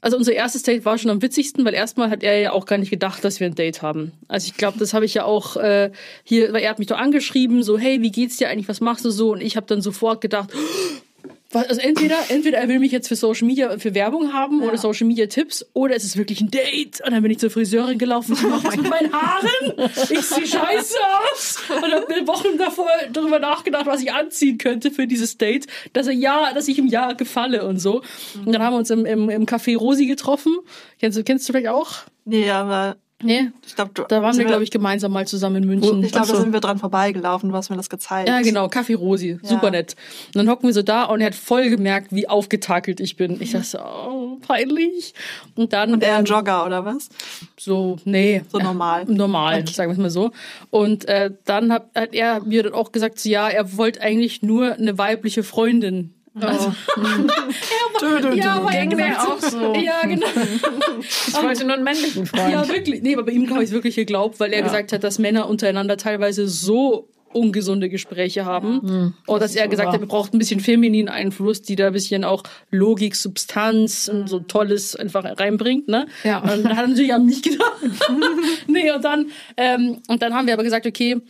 Also 0.00 0.16
unser 0.16 0.32
erstes 0.32 0.62
Date 0.62 0.84
war 0.84 0.96
schon 0.96 1.10
am 1.10 1.20
witzigsten, 1.20 1.64
weil 1.64 1.74
erstmal 1.74 2.10
hat 2.10 2.22
er 2.22 2.38
ja 2.38 2.52
auch 2.52 2.64
gar 2.64 2.78
nicht 2.78 2.90
gedacht, 2.90 3.24
dass 3.24 3.38
wir 3.38 3.46
ein 3.46 3.54
Date 3.54 3.82
haben. 3.82 4.12
Also 4.28 4.46
ich 4.46 4.54
glaube, 4.56 4.78
das 4.78 4.94
habe 4.94 5.04
ich 5.04 5.14
ja 5.14 5.24
auch 5.24 5.56
äh, 5.56 5.90
hier, 6.24 6.52
weil 6.52 6.62
er 6.62 6.70
hat 6.70 6.78
mich 6.78 6.88
doch 6.88 6.98
angeschrieben, 6.98 7.62
so 7.62 7.78
hey, 7.78 8.00
wie 8.00 8.10
geht's 8.10 8.38
dir 8.38 8.48
eigentlich, 8.48 8.68
was 8.68 8.80
machst 8.80 9.04
du 9.04 9.10
so? 9.10 9.32
Und 9.32 9.42
ich 9.42 9.56
habe 9.56 9.66
dann 9.66 9.82
sofort 9.82 10.20
gedacht, 10.20 10.50
was, 10.52 11.02
also 11.52 11.80
entweder 11.80 12.16
entweder 12.28 12.58
er 12.58 12.68
will 12.68 12.78
mich 12.78 12.92
jetzt 12.92 13.08
für 13.08 13.16
Social 13.16 13.46
Media 13.46 13.76
für 13.78 13.94
Werbung 13.94 14.32
haben 14.32 14.62
oder 14.62 14.78
Social 14.78 15.06
Media 15.06 15.26
Tipps 15.26 15.66
oder 15.72 15.96
es 15.96 16.04
ist 16.04 16.16
wirklich 16.16 16.40
ein 16.40 16.50
Date. 16.50 17.00
Und 17.04 17.12
dann 17.12 17.22
bin 17.22 17.32
ich 17.32 17.38
zur 17.38 17.50
Friseurin 17.50 17.98
gelaufen, 17.98 18.34
ich 18.34 18.42
mach 18.42 18.62
was 18.62 18.76
mit 18.76 18.88
meinen 18.88 19.12
Haaren, 19.12 19.90
ich 20.10 20.22
sehe 20.22 20.46
scheiße 20.46 20.96
aus 21.32 21.58
und 21.70 21.92
habe 21.92 22.26
Wochen 22.26 22.56
davor 22.56 22.90
darüber 23.12 23.38
nachgedacht, 23.38 23.86
was 23.86 24.02
ich 24.02 24.12
anziehen 24.12 24.58
könnte 24.58 24.90
für 24.90 25.06
dieses 25.06 25.38
Date, 25.38 25.66
dass 25.92 26.06
er 26.06 26.12
ja, 26.12 26.52
dass 26.52 26.68
ich 26.68 26.78
ihm 26.78 26.86
ja 26.86 27.12
gefalle 27.12 27.66
und 27.66 27.78
so. 27.78 28.02
Und 28.44 28.52
dann 28.52 28.62
haben 28.62 28.74
wir 28.74 28.78
uns 28.78 28.90
im, 28.90 29.04
im, 29.04 29.28
im 29.28 29.46
Café 29.46 29.76
Rosi 29.76 30.06
getroffen. 30.06 30.56
Kennst 31.00 31.18
du, 31.18 31.24
kennst 31.24 31.48
du 31.48 31.52
vielleicht 31.52 31.68
auch? 31.68 31.94
Nee, 32.24 32.50
aber 32.50 32.96
Nee. 33.22 33.50
ich 33.66 33.74
glaube, 33.74 33.90
du. 33.94 34.04
Da 34.08 34.22
waren 34.22 34.36
wir, 34.36 34.44
glaube 34.44 34.62
ich, 34.62 34.70
gemeinsam 34.70 35.12
mal 35.12 35.26
zusammen 35.26 35.56
in 35.56 35.66
München. 35.66 36.02
Ich 36.02 36.12
glaube, 36.12 36.26
Ach 36.26 36.30
da 36.30 36.36
so. 36.36 36.42
sind 36.42 36.52
wir 36.52 36.60
dran 36.60 36.78
vorbeigelaufen. 36.78 37.50
Du 37.50 37.54
hast 37.54 37.70
mir 37.70 37.76
das 37.76 37.90
gezeigt. 37.90 38.28
Ja, 38.28 38.40
genau, 38.40 38.68
Kaffee 38.68 38.94
Rosi, 38.94 39.38
super 39.42 39.70
nett. 39.70 39.94
Und 40.28 40.36
dann 40.36 40.48
hocken 40.48 40.66
wir 40.66 40.72
so 40.72 40.82
da 40.82 41.04
und 41.04 41.20
er 41.20 41.28
hat 41.28 41.34
voll 41.34 41.68
gemerkt, 41.68 42.08
wie 42.12 42.28
aufgetakelt 42.28 43.00
ich 43.00 43.16
bin. 43.16 43.40
Ich 43.40 43.52
dachte 43.52 43.66
so, 43.66 43.78
oh, 43.78 44.38
peinlich. 44.46 45.14
Und 45.54 45.72
dann 45.72 45.92
Und 45.92 46.02
er 46.02 46.14
ein 46.16 46.20
ähm, 46.20 46.24
Jogger 46.26 46.64
oder 46.66 46.84
was? 46.84 47.08
so, 47.58 47.98
nee. 48.04 48.42
So 48.50 48.58
normal. 48.58 49.04
Normal, 49.08 49.66
sagen 49.66 49.90
wir 49.90 49.94
es 49.94 49.98
mal 49.98 50.10
so. 50.10 50.30
Und 50.70 51.06
äh, 51.06 51.30
dann 51.44 51.72
hat, 51.72 51.90
hat 51.94 52.14
er 52.14 52.40
mir 52.40 52.62
dann 52.62 52.72
auch 52.72 52.92
gesagt, 52.92 53.18
so, 53.18 53.28
ja, 53.28 53.48
er 53.48 53.76
wollte 53.76 54.00
eigentlich 54.00 54.42
nur 54.42 54.72
eine 54.74 54.96
weibliche 54.98 55.42
Freundin. 55.42 56.14
Also, 56.34 56.72
Dö, 58.00 58.20
dö, 58.20 58.32
ja, 58.34 58.54
aber 58.56 58.72
er 58.72 58.86
Ging 58.86 58.96
mir 58.96 59.20
auch 59.20 59.40
so. 59.40 59.74
Ja, 59.74 60.02
genau. 60.06 60.26
Ich 61.00 61.42
wollte 61.42 61.64
nur 61.64 61.74
einen 61.74 61.84
männlichen 61.84 62.26
Freund. 62.26 62.52
Ja, 62.52 62.68
wirklich. 62.68 63.02
Nee, 63.02 63.14
aber 63.14 63.24
bei 63.24 63.32
ihm 63.32 63.50
habe 63.50 63.62
ich 63.62 63.70
es 63.70 63.74
wirklich 63.74 63.96
geglaubt, 63.96 64.38
weil 64.38 64.52
er 64.52 64.62
gesagt 64.62 64.92
hat, 64.92 65.02
dass 65.02 65.18
Männer 65.18 65.48
untereinander 65.48 65.96
teilweise 65.96 66.48
so 66.48 67.08
ungesunde 67.32 67.88
Gespräche 67.88 68.44
haben. 68.44 69.14
Oder 69.26 69.40
dass 69.40 69.54
er 69.54 69.68
gesagt 69.68 69.92
hat, 69.92 70.00
wir 70.00 70.08
brauchen 70.08 70.34
ein 70.34 70.38
bisschen 70.38 70.60
femininen 70.60 71.08
Einfluss, 71.08 71.62
die 71.62 71.76
da 71.76 71.88
ein 71.88 71.92
bisschen 71.92 72.24
auch 72.24 72.42
Logik, 72.70 73.14
Substanz 73.14 74.08
und 74.08 74.28
so 74.28 74.40
Tolles 74.40 74.96
einfach 74.96 75.24
reinbringt. 75.38 75.88
Ne? 75.88 76.06
Ja. 76.24 76.38
Und 76.40 76.64
dann 76.64 76.76
hat 76.76 76.84
er 76.84 76.88
natürlich 76.88 77.14
an 77.14 77.26
mich 77.26 77.42
gedacht. 77.42 77.80
nee, 78.66 78.90
und 78.90 79.04
dann, 79.04 79.26
ähm, 79.56 79.98
und 80.08 80.22
dann 80.22 80.34
haben 80.34 80.46
wir 80.46 80.54
aber 80.54 80.64
gesagt, 80.64 80.86
okay, 80.86 81.20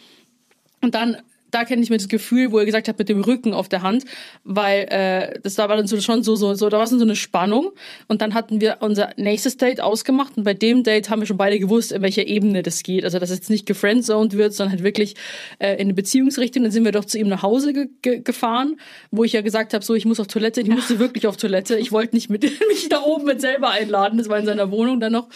und 0.81 0.95
dann 0.95 1.19
da 1.51 1.65
kenne 1.65 1.83
ich 1.83 1.91
mir 1.91 1.97
das 1.97 2.09
Gefühl, 2.09 2.53
wo 2.53 2.59
er 2.59 2.65
gesagt 2.65 2.89
hat, 2.89 2.99
mit 2.99 3.09
dem 3.09 3.23
Rücken 3.23 3.53
auf 3.53 3.69
der 3.69 3.83
Hand, 3.83 4.05
weil 4.45 4.87
äh, 4.91 5.39
das 5.43 5.55
da 5.55 5.69
war 5.69 5.77
dann 5.77 5.87
so, 5.87 6.01
schon 6.01 6.23
so, 6.23 6.37
so, 6.37 6.55
so, 6.55 6.69
da 6.69 6.79
war 6.79 6.87
so 6.87 7.01
eine 7.01 7.17
Spannung. 7.17 7.71
Und 8.09 8.23
dann 8.23 8.35
hatten 8.35 8.61
wir 8.61 8.79
unser 8.81 9.11
nächstes 9.17 9.57
Date 9.57 9.81
ausgemacht 9.81 10.37
und 10.37 10.45
bei 10.45 10.55
dem 10.55 10.83
Date 10.83 11.11
haben 11.11 11.21
wir 11.21 11.27
schon 11.27 11.37
beide 11.37 11.59
gewusst, 11.59 11.93
in 11.93 12.03
welcher 12.03 12.27
Ebene 12.27 12.63
das 12.63 12.83
geht. 12.83 13.05
Also 13.05 13.19
dass 13.19 13.31
es 13.31 13.39
jetzt 13.39 13.51
nicht 13.51 13.67
gefriendzoned 13.67 14.37
wird, 14.37 14.55
sondern 14.55 14.73
halt 14.73 14.85
wirklich 14.85 15.15
äh, 15.59 15.75
in 15.75 15.81
eine 15.81 15.95
Beziehungsrichtung. 15.95 16.63
Dann 16.63 16.73
sind 16.73 16.85
wir 16.85 16.93
doch 16.93 17.05
zu 17.05 17.19
ihm 17.19 17.29
nach 17.29 17.43
Hause 17.43 17.73
ge 17.73 17.89
ge 18.03 18.21
gefahren, 18.21 18.77
wo 19.11 19.25
ich 19.25 19.33
ja 19.33 19.41
gesagt 19.41 19.75
habe, 19.75 19.85
so 19.85 19.95
ich 19.95 20.05
muss 20.05 20.21
auf 20.21 20.27
Toilette. 20.27 20.61
Ich 20.61 20.69
musste 20.69 20.99
wirklich 20.99 21.27
auf 21.27 21.37
Toilette. 21.37 21.77
Ich 21.77 21.93
wollte 21.93 22.15
nicht 22.15 22.31
mit 22.31 22.43
mich 22.69 22.89
da 22.89 23.03
oben 23.03 23.25
mit 23.25 23.41
selber 23.41 23.71
einladen. 23.71 24.19
Das 24.19 24.29
war 24.29 24.39
in 24.39 24.47
seiner 24.47 24.71
Wohnung 24.71 25.01
dann 25.01 25.13
noch. 25.13 25.29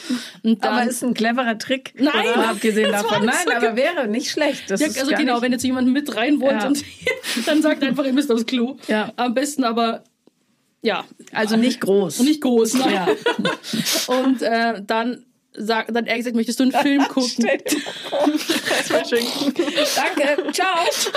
Dann, 0.43 0.57
aber 0.61 0.85
ist 0.89 1.03
ein 1.03 1.15
cleverer 1.15 1.59
Trick. 1.59 1.95
Nein, 1.99 2.13
abgesehen 2.37 2.93
davon. 2.93 3.27
Nein, 3.27 3.57
aber 3.57 3.77
wäre 3.77 4.09
nicht 4.09 4.31
schlecht. 4.31 4.71
Das 4.71 4.81
ja, 4.81 4.87
also 4.87 5.15
genau, 5.15 5.43
wenn 5.43 5.53
jetzt 5.53 5.65
jemand 5.65 5.89
mit 5.89 6.04
rein 6.17 6.41
wollt 6.41 6.61
Ja. 6.63 6.67
und 6.69 6.85
dann 7.47 7.63
sagt 7.63 7.83
einfach, 7.83 8.05
ihr 8.05 8.13
müsst 8.13 8.31
aufs 8.33 8.47
Klo. 8.47 8.77
Ja. 8.89 9.13
Am 9.17 9.35
besten 9.35 9.65
aber, 9.65 10.03
ja. 10.83 11.05
also 11.33 11.57
nicht 11.57 11.81
groß. 11.81 12.21
Nicht 12.21 12.41
groß, 12.41 12.75
nein. 12.75 12.93
Ja. 12.95 13.07
Und 14.19 14.43
äh, 14.43 14.83
dann 14.87 15.25
sagt 15.57 15.95
dann 15.95 16.07
er 16.07 16.17
gesagt, 16.17 16.35
möchtest 16.35 16.59
du 16.59 16.65
einen 16.65 16.73
Film 16.83 17.03
gucken? 17.09 17.31
Stell 17.31 17.59
dir 17.59 17.81
vor. 18.11 18.29
Danke, 19.95 20.53
ciao. 20.53 20.67
Lässt 20.87 21.11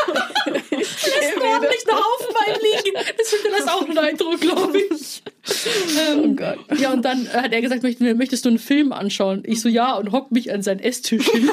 ordentlich 1.42 1.84
einen 1.88 1.98
Haufen 1.98 2.34
beim 2.34 2.56
liegen. 2.62 2.98
Das 3.18 3.30
hinterlässt 3.30 3.70
auch 3.70 3.82
einen 3.88 3.98
Eindruck, 3.98 4.40
glaube 4.40 4.78
ich. 4.80 5.24
Ähm, 6.12 6.20
Oh 6.24 6.36
Gott. 6.36 6.80
Ja, 6.80 6.94
und 6.94 7.04
dann 7.04 7.28
hat 7.34 7.52
er 7.52 7.62
gesagt, 7.62 7.82
möchtest, 7.84 8.16
möchtest 8.18 8.46
du 8.46 8.50
einen 8.50 8.60
Film 8.60 8.92
anschauen? 8.92 9.44
Ich 9.46 9.62
so, 9.62 9.70
ja, 9.70 9.96
und 9.96 10.12
hock 10.12 10.32
mich 10.32 10.52
an 10.54 10.62
seinen 10.62 10.80
Esstisch 10.82 11.28
hin. 11.30 11.50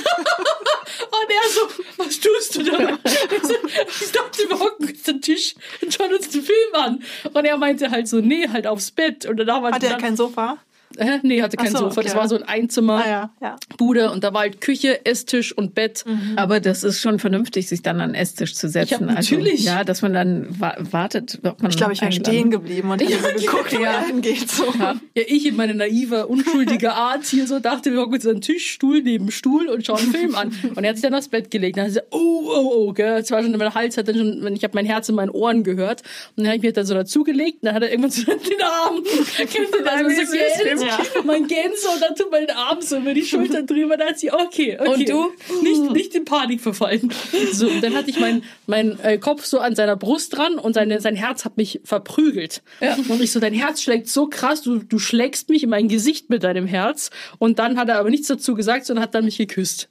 Und 1.15 1.31
er 1.31 1.51
so, 1.51 1.83
was 1.97 2.21
tust 2.21 2.57
du 2.57 2.63
da? 2.65 2.99
Ich, 3.05 4.13
dachte, 4.13 4.49
wir 4.49 4.59
hocken 4.59 4.89
uns 4.89 5.03
den 5.03 5.21
Tisch 5.21 5.55
und 5.81 5.93
schauen 5.95 6.13
uns 6.13 6.29
den 6.29 6.43
Film 6.43 6.75
an. 6.75 7.03
Und 7.33 7.45
er 7.45 7.57
meinte 7.57 7.91
halt 7.91 8.09
so, 8.09 8.21
nee, 8.21 8.49
halt 8.49 8.67
aufs 8.67 8.91
Bett. 8.91 9.27
Und 9.27 9.37
dann 9.37 9.51
Hat 9.51 9.83
er 9.83 9.97
kein 9.99 10.17
Sofa? 10.17 10.59
Hä? 10.99 11.21
Nee, 11.23 11.43
hatte 11.43 11.57
kein 11.57 11.73
so, 11.73 11.79
Sofa. 11.79 12.03
Das 12.03 12.13
okay. 12.13 12.21
war 12.21 12.29
so 12.29 12.37
ein 12.37 12.43
Einzimmer. 12.43 13.03
Ah 13.05 13.09
ja, 13.09 13.31
ja. 13.41 13.57
Bude 13.77 14.11
und 14.11 14.25
da 14.25 14.33
war 14.33 14.43
halt 14.43 14.61
Küche, 14.61 15.05
Esstisch 15.05 15.57
und 15.57 15.75
Bett. 15.75 16.05
Aber 16.37 16.61
das 16.61 16.85
ist 16.85 17.01
schon 17.01 17.19
vernünftig, 17.19 17.69
sich 17.69 17.83
dann 17.83 18.01
an 18.01 18.11
den 18.11 18.15
Esstisch 18.15 18.55
zu 18.55 18.69
setzen. 18.69 19.09
Ja, 19.09 19.15
natürlich. 19.15 19.53
Also, 19.53 19.67
ja, 19.67 19.85
dass 19.85 20.03
man 20.03 20.13
dann 20.13 20.47
wa 20.61 20.75
wartet. 20.79 21.41
Ob 21.43 21.63
man 21.63 21.71
Ich 21.71 21.77
glaube, 21.77 21.93
ich 21.93 22.01
wäre 22.01 22.13
stehen 22.13 22.51
geblieben 22.51 22.91
und 22.91 23.01
hätte 23.01 23.19
so 23.19 23.29
geguckt, 23.41 23.77
wo 23.77 23.83
ja. 23.83 23.93
er 23.93 24.07
hingeht. 24.07 24.51
So. 24.51 24.65
Ja, 24.79 24.97
ich 25.15 25.47
in 25.47 25.57
meine 25.57 25.75
naive, 25.75 26.27
unschuldige 26.27 26.93
Art 26.93 27.25
hier 27.25 27.47
so 27.47 27.59
dachte, 27.61 27.93
wir 27.93 28.01
hocken 28.01 28.15
uns 28.15 28.27
an 28.27 28.35
den 28.35 28.41
Tisch, 28.41 28.71
Stuhl 28.71 29.03
neben 29.03 29.31
Stuhl 29.31 29.69
und 29.69 29.85
schauen 29.87 29.99
einen 29.99 30.13
Film 30.13 30.35
an. 30.35 30.53
Und 30.75 30.85
er 30.85 30.91
hat 30.91 30.97
sich 30.97 31.03
dann 31.03 31.15
aufs 31.15 31.29
Bett 31.29 31.51
gelegt. 31.51 31.77
Dann 31.77 31.85
hat 31.85 31.91
er 31.91 32.01
gesagt, 32.01 32.07
oh, 32.11 32.43
oh, 32.47 32.73
oh, 32.75 32.93
gell. 32.93 33.19
Es 33.19 33.31
war 33.31 33.43
schon, 33.43 33.57
mein 33.57 33.75
Hals 33.75 33.97
hat 33.97 34.09
dann 34.09 34.17
schon, 34.17 34.55
ich 34.55 34.65
habe 34.65 34.75
mein 34.75 34.87
Herz 34.87 35.09
in 35.09 35.15
meinen 35.15 35.31
Ohren 35.31 35.65
gehört. 35.65 36.03
Und 36.37 36.45
dann 36.45 36.47
habe 36.47 36.57
ich 36.57 36.63
mir 36.63 36.73
dann 36.73 36.87
so 36.87 36.95
dazugelegt 36.95 37.63
und 37.63 37.67
dann 37.67 37.75
hat 37.75 37.83
er 37.83 37.91
irgendwann 37.91 38.11
so 38.11 38.23
den 38.25 38.63
Arm, 38.63 39.03
kennt 39.37 39.55
ihr 39.55 39.85
das? 39.85 40.01
Wie 40.09 40.15
So 40.15 40.33
süß. 40.33 40.75
Gänse, 40.75 40.84
Ja. 40.87 40.99
mein 41.25 41.47
Gänse 41.47 41.89
und 41.93 42.01
dann 42.01 42.15
tut 42.15 42.31
man 42.31 42.47
den 42.47 42.57
Arm 42.57 42.81
so 42.81 42.99
über 42.99 43.15
die 43.15 43.25
Schulter 43.25 43.63
drüber. 43.63 43.97
Dann 43.97 44.09
hat 44.09 44.19
sie, 44.19 44.33
okay, 44.33 44.79
okay. 44.79 44.89
Und 44.89 45.09
du? 45.09 45.33
Nicht, 45.63 45.93
nicht 45.93 46.15
in 46.15 46.25
Panik 46.25 46.61
verfallen. 46.61 47.13
So, 47.53 47.69
und 47.69 47.83
dann 47.83 47.95
hatte 47.95 48.11
ich 48.11 48.19
meinen 48.19 48.45
mein, 48.67 48.99
äh, 49.01 49.19
Kopf 49.19 49.45
so 49.45 49.59
an 49.59 49.75
seiner 49.75 49.97
Brust 49.97 50.37
dran 50.37 50.59
und 50.59 50.75
seine, 50.75 51.01
sein 51.01 51.17
Herz 51.17 51.45
hat 51.45 51.57
mich 51.57 51.81
verprügelt. 51.85 52.63
Und 53.09 53.23
ich 53.23 53.33
so, 53.33 53.41
dein 53.41 53.55
Herz 53.55 53.83
schlägt 53.83 54.09
so 54.09 54.27
krass, 54.27 54.63
du, 54.63 54.79
du 54.79 54.99
schlägst 54.99 55.49
mich 55.49 55.63
in 55.63 55.71
mein 55.71 55.89
Gesicht 55.89 56.31
mit 56.31 56.43
deinem 56.43 56.67
Herz. 56.67 57.11
Und 57.39 57.59
dann 57.59 57.79
hat 57.79 57.89
er 57.89 57.99
aber 57.99 58.11
nichts 58.11 58.29
dazu 58.29 58.55
gesagt, 58.55 58.87
sondern 58.87 59.05
hat 59.05 59.15
dann 59.15 59.25
mich 59.25 59.39
geküsst. 59.39 59.89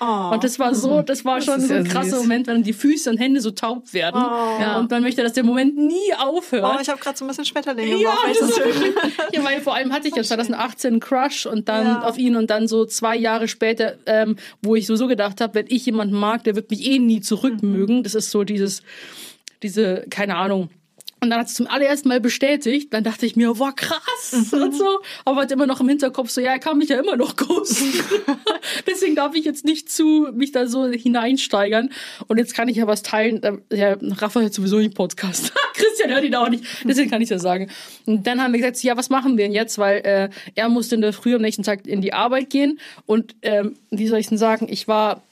Oh. 0.00 0.30
Und 0.32 0.42
das 0.42 0.58
war 0.58 0.74
so, 0.74 1.02
das 1.02 1.24
war 1.24 1.40
schon 1.40 1.60
ist 1.60 1.68
so 1.68 1.74
ein 1.74 1.84
krasser 1.84 2.10
süß. 2.16 2.22
Moment, 2.22 2.48
wenn 2.48 2.64
die 2.64 2.72
Füße 2.72 3.08
und 3.08 3.16
Hände 3.18 3.40
so 3.40 3.52
taub 3.52 3.92
werden. 3.94 4.20
Ja. 4.20 4.78
Und 4.78 4.90
man 4.90 5.02
möchte, 5.02 5.22
dass 5.22 5.34
der 5.34 5.44
Moment 5.44 5.76
nie 5.76 6.12
aufhört. 6.18 6.64
oh, 6.64 6.80
ich 6.82 6.88
habe 6.88 6.98
gerade 7.00 7.16
so 7.16 7.24
ein 7.24 7.28
bisschen 7.28 7.44
Schmetterlinge 7.44 7.92
im 7.92 7.98
Ja, 8.00 8.10
Bauch, 8.10 8.26
das 8.26 8.38
das 8.40 8.58
höre. 8.58 8.66
wirklich, 8.66 9.14
ja, 9.32 9.44
weil 9.44 9.60
vor 9.60 9.74
allem 9.76 9.92
hatte 9.92 10.08
ich 10.08 10.16
ja 10.16 10.24
2018 10.24 10.94
einen 10.94 11.00
Crush 11.00 11.46
und 11.46 11.68
dann 11.68 11.86
Ja. 11.86 12.02
auf 12.02 12.18
ihn 12.18 12.34
und 12.34 12.50
dann 12.50 12.66
so 12.66 12.84
zwei 12.86 13.16
Jahre 13.16 13.46
später, 13.46 13.94
ähm, 14.06 14.34
wo 14.62 14.74
ich 14.74 14.86
sowieso 14.86 15.06
gedacht 15.06 15.40
habe, 15.40 15.54
wenn 15.54 15.66
ich 15.68 15.86
jemanden 15.86 16.16
mag, 16.16 16.42
der 16.42 16.56
wird 16.56 16.70
mich 16.70 16.84
eh 16.84 16.98
nie 16.98 17.20
zurückmögen. 17.20 18.02
Das 18.02 18.16
ist 18.16 18.32
so 18.32 18.42
dieses, 18.42 18.82
diese, 19.62 20.06
keine 20.10 20.34
Ahnung. 20.36 20.70
Und 21.24 21.30
dann 21.30 21.40
hat 21.40 21.46
es 21.46 21.54
zum 21.54 21.66
allerersten 21.66 22.08
Mal 22.08 22.20
bestätigt. 22.20 22.92
Dann 22.92 23.02
dachte 23.02 23.24
ich 23.24 23.34
mir, 23.34 23.58
wow, 23.58 23.74
krass 23.74 24.52
und 24.52 24.74
so. 24.76 25.00
Aber 25.24 25.40
hatte 25.40 25.54
immer 25.54 25.66
noch 25.66 25.80
im 25.80 25.88
Hinterkopf 25.88 26.28
so, 26.28 26.42
ja, 26.42 26.52
er 26.52 26.58
kann 26.58 26.76
mich 26.76 26.90
ja 26.90 27.00
immer 27.00 27.16
noch 27.16 27.34
ghosten. 27.36 27.92
Deswegen 28.86 29.14
darf 29.14 29.34
ich 29.34 29.46
jetzt 29.46 29.64
nicht 29.64 29.90
zu 29.90 30.28
mich 30.34 30.52
da 30.52 30.66
so 30.66 30.86
hineinsteigern. 30.86 31.90
Und 32.28 32.36
jetzt 32.36 32.54
kann 32.54 32.68
ich 32.68 32.76
ja 32.76 32.86
was 32.86 33.02
teilen. 33.02 33.40
Ja, 33.72 33.96
Rafa 34.00 34.40
hört 34.40 34.52
sowieso 34.52 34.76
nicht 34.76 34.94
Podcast. 34.94 35.52
Christian 35.74 36.10
hört 36.10 36.24
ihn 36.24 36.34
auch 36.34 36.50
nicht. 36.50 36.64
Deswegen 36.84 37.10
kann 37.10 37.22
ich 37.22 37.30
das 37.30 37.40
sagen. 37.40 37.70
Und 38.04 38.26
dann 38.26 38.42
haben 38.42 38.52
wir 38.52 38.60
gesagt, 38.60 38.82
ja, 38.82 38.96
was 38.96 39.08
machen 39.08 39.38
wir 39.38 39.46
denn 39.46 39.52
jetzt? 39.52 39.78
Weil 39.78 39.98
äh, 40.04 40.28
er 40.54 40.68
musste 40.68 40.94
in 40.94 41.00
der 41.00 41.14
Früh 41.14 41.34
am 41.34 41.40
nächsten 41.40 41.62
Tag 41.62 41.86
in 41.86 42.02
die 42.02 42.12
Arbeit 42.12 42.50
gehen. 42.50 42.78
Und 43.06 43.34
ähm, 43.40 43.76
wie 43.90 44.08
soll 44.08 44.18
ich 44.18 44.28
denn 44.28 44.38
sagen, 44.38 44.66
ich 44.68 44.88
war 44.88 45.22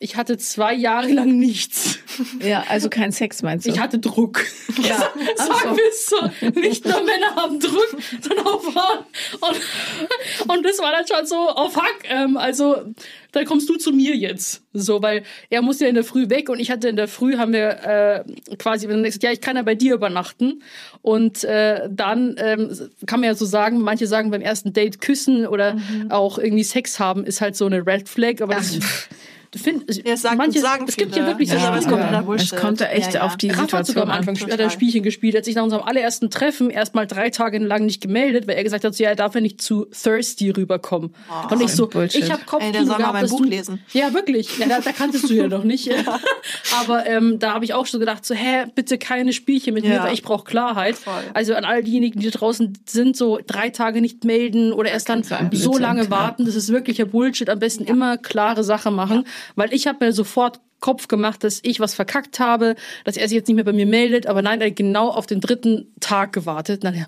Ich 0.00 0.16
hatte 0.16 0.38
zwei 0.38 0.74
Jahre 0.74 1.08
lang 1.08 1.38
nichts. 1.38 1.98
Ja, 2.40 2.64
also 2.68 2.88
kein 2.88 3.10
Sex 3.10 3.42
meinst 3.42 3.66
du? 3.66 3.70
Ich 3.70 3.80
hatte 3.80 3.98
Druck. 3.98 4.44
Ja. 4.82 4.96
Sagen 4.96 5.20
Ach 5.38 5.64
so. 5.64 5.76
wir 5.76 5.88
es 5.88 6.06
so. 6.06 6.60
Nicht 6.60 6.84
nur 6.84 7.02
Männer 7.04 7.34
haben 7.36 7.58
Druck, 7.58 7.96
sondern 8.20 8.46
auch 8.46 8.62
Frauen. 8.62 9.04
Und, 9.40 10.50
und 10.50 10.64
das 10.64 10.78
war 10.78 10.92
dann 10.92 11.06
schon 11.06 11.26
so, 11.26 11.50
oh 11.54 11.68
fuck, 11.68 11.98
ähm, 12.04 12.36
also 12.36 12.84
dann 13.32 13.44
kommst 13.44 13.68
du 13.68 13.76
zu 13.76 13.92
mir 13.92 14.16
jetzt. 14.16 14.62
So, 14.72 15.02
weil 15.02 15.24
er 15.50 15.62
musste 15.62 15.84
ja 15.84 15.88
in 15.88 15.94
der 15.94 16.04
Früh 16.04 16.28
weg 16.30 16.48
und 16.48 16.60
ich 16.60 16.70
hatte 16.70 16.88
in 16.88 16.96
der 16.96 17.08
Früh, 17.08 17.36
haben 17.36 17.52
wir 17.52 17.68
äh, 17.68 18.56
quasi 18.56 18.86
gesagt, 18.86 19.22
ja, 19.22 19.32
ich 19.32 19.40
kann 19.40 19.56
ja 19.56 19.62
bei 19.62 19.74
dir 19.74 19.94
übernachten. 19.94 20.62
Und 21.02 21.44
äh, 21.44 21.88
dann 21.90 22.36
ähm, 22.38 22.70
kann 23.06 23.20
man 23.20 23.28
ja 23.28 23.34
so 23.34 23.46
sagen, 23.46 23.80
manche 23.80 24.06
sagen 24.06 24.30
beim 24.30 24.42
ersten 24.42 24.72
Date 24.72 25.00
küssen 25.00 25.46
oder 25.46 25.76
auch 26.08 26.38
irgendwie 26.38 26.64
Sex 26.64 27.00
haben, 27.00 27.24
ist 27.24 27.40
halt 27.40 27.56
so 27.56 27.66
eine 27.66 27.86
Red 27.86 28.08
Flag, 28.08 28.40
aber 28.40 28.54
das, 28.54 28.78
das 28.78 29.08
find, 29.56 29.84
Ja, 30.06 30.12
es 30.14 30.22
sagt- 30.22 30.36
manche, 30.36 30.60
sagen 30.60 30.84
es 30.88 30.96
gibt 30.96 31.14
viele. 31.14 31.26
ja 31.26 31.30
wirklich 31.32 31.48
so 31.48 31.54
Ja, 31.56 31.60
Spiele. 31.60 31.80
kommt 31.80 31.88
kompletter 31.90 32.18
Es 32.20 32.24
Bullshit. 32.26 32.56
kommt 32.58 32.80
da 32.80 32.84
echt 32.86 33.14
Ja, 33.14 33.20
ja. 33.20 33.26
auf 33.26 33.36
die 33.36 33.50
Raff 33.50 33.58
hat 33.60 33.68
sogar 33.68 33.84
Situation 33.84 34.02
am 34.10 34.18
Anfang 34.18 34.36
an. 34.36 34.52
hat 34.52 34.58
er 34.60 34.66
ein 34.66 34.70
Spielchen 34.70 35.02
gespielt, 35.02 35.36
hat 35.36 35.44
sich 35.44 35.54
nach 35.54 35.62
unserem 35.62 35.82
allerersten 35.84 36.30
Treffen 36.30 36.70
erstmal 36.70 37.06
drei 37.06 37.30
Tage 37.30 37.58
lang 37.58 37.86
nicht 37.86 38.00
gemeldet, 38.00 38.46
weil 38.46 38.56
er 38.56 38.64
gesagt 38.64 38.84
hat, 38.84 38.94
so, 38.94 39.02
ja, 39.02 39.10
er 39.10 39.16
darf 39.16 39.34
ja 39.34 39.40
nicht 39.40 39.60
zu 39.62 39.86
thirsty 39.86 40.50
rüberkommen. 40.50 41.14
und 41.50 41.60
ich 41.62 41.72
so, 41.72 41.86
Bullshit. 41.86 42.24
ich 42.24 42.30
habe 42.32 42.42
Kopfkino 42.44 42.66
Ey, 42.66 42.72
der 42.72 42.86
soll 42.86 42.98
mal 42.98 43.12
mein 43.12 43.28
Buch 43.28 43.38
du, 43.38 43.44
lesen. 43.44 43.80
Ja, 43.92 44.12
wirklich. 44.14 44.58
Ja, 44.58 44.66
da, 44.68 44.80
da 44.80 44.92
kanntest 44.92 45.28
du 45.30 45.34
ja 45.34 45.48
noch 45.48 45.64
nicht. 45.64 45.88
Aber 46.80 47.06
ähm, 47.06 47.38
da 47.38 47.54
habe 47.54 47.64
ich 47.64 47.74
auch 47.74 47.86
so 47.86 47.98
gedacht, 47.98 48.24
so, 48.24 48.34
hä, 48.34 48.64
bitte 48.74 48.98
keine 48.98 49.32
Spielchen 49.32 49.74
mit 49.74 49.84
mir, 49.84 49.94
Ja. 49.94 50.04
weil 50.04 50.14
ich 50.14 50.22
brauche 50.22 50.44
Klarheit. 50.44 50.96
Voll. 50.96 51.12
Also 51.34 51.54
an 51.54 51.64
all 51.64 51.82
diejenigen, 51.82 52.20
die 52.20 52.30
da 52.30 52.38
draußen 52.38 52.78
sind, 52.86 53.16
so 53.16 53.38
drei 53.46 53.70
Tage 53.70 54.00
nicht 54.00 54.24
melden 54.24 54.72
oder 54.72 54.90
erst 54.90 55.08
dann 55.08 55.22
so 55.52 55.78
lange 55.78 56.10
warten, 56.10 56.44
das 56.44 56.54
ist 56.54 56.70
wirklicher 56.70 57.04
Bullshit. 57.04 57.48
Am 57.50 57.58
besten 57.58 57.84
immer 57.84 58.16
klare 58.18 58.64
Sache 58.64 58.90
machen, 58.90 59.24
weil 59.56 59.72
ich 59.72 59.86
habe 59.86 60.04
mir 60.04 60.12
sofort 60.12 60.60
Kopf 60.80 61.08
gemacht, 61.08 61.42
dass 61.44 61.60
ich 61.62 61.80
was 61.80 61.94
verkackt 61.94 62.38
habe, 62.38 62.76
dass 63.04 63.16
er 63.16 63.28
sich 63.28 63.36
jetzt 63.36 63.48
nicht 63.48 63.56
mehr 63.56 63.64
bei 63.64 63.72
mir 63.72 63.86
meldet, 63.86 64.26
aber 64.26 64.42
nein, 64.42 64.60
er 64.60 64.68
hat 64.68 64.76
genau 64.76 65.08
auf 65.08 65.26
den 65.26 65.40
dritten 65.40 65.92
Tag 66.00 66.32
gewartet. 66.32 66.82
Na, 66.84 66.94
ja, 66.94 67.06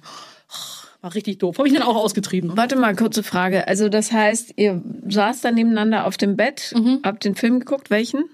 war 1.00 1.14
richtig 1.14 1.38
doof. 1.38 1.56
Habe 1.58 1.68
ich 1.68 1.74
dann 1.74 1.82
auch 1.82 1.96
ausgetrieben. 1.96 2.56
Warte 2.56 2.76
mal, 2.76 2.94
kurze 2.94 3.22
Frage. 3.22 3.68
Also 3.68 3.88
das 3.88 4.12
heißt, 4.12 4.54
ihr 4.56 4.82
saßt 5.08 5.44
dann 5.44 5.54
nebeneinander 5.54 6.06
auf 6.06 6.16
dem 6.16 6.36
Bett, 6.36 6.74
habt 7.02 7.24
den 7.24 7.36
Film 7.36 7.60
geguckt, 7.60 7.90
welchen? 7.90 8.24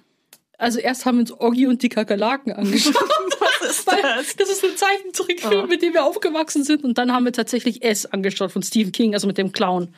Also 0.58 0.78
erst 0.78 1.04
haben 1.04 1.16
wir 1.16 1.20
uns 1.20 1.38
Oggi 1.38 1.66
und 1.66 1.82
die 1.82 1.90
Kakerlaken 1.90 2.52
angeschaut. 2.52 2.94
Was 3.40 3.70
ist 3.70 3.86
das? 3.86 4.36
das 4.36 4.48
ist 4.48 4.64
ein 4.64 4.76
Zeichentrickfilm, 4.76 5.68
mit 5.68 5.82
dem 5.82 5.92
wir 5.92 6.04
aufgewachsen 6.04 6.64
sind. 6.64 6.82
Und 6.82 6.96
dann 6.96 7.12
haben 7.12 7.24
wir 7.24 7.32
tatsächlich 7.32 7.84
S 7.84 8.06
angeschaut 8.06 8.52
von 8.52 8.62
Stephen 8.62 8.92
King, 8.92 9.12
also 9.14 9.26
mit 9.26 9.36
dem 9.36 9.52
Clown, 9.52 9.94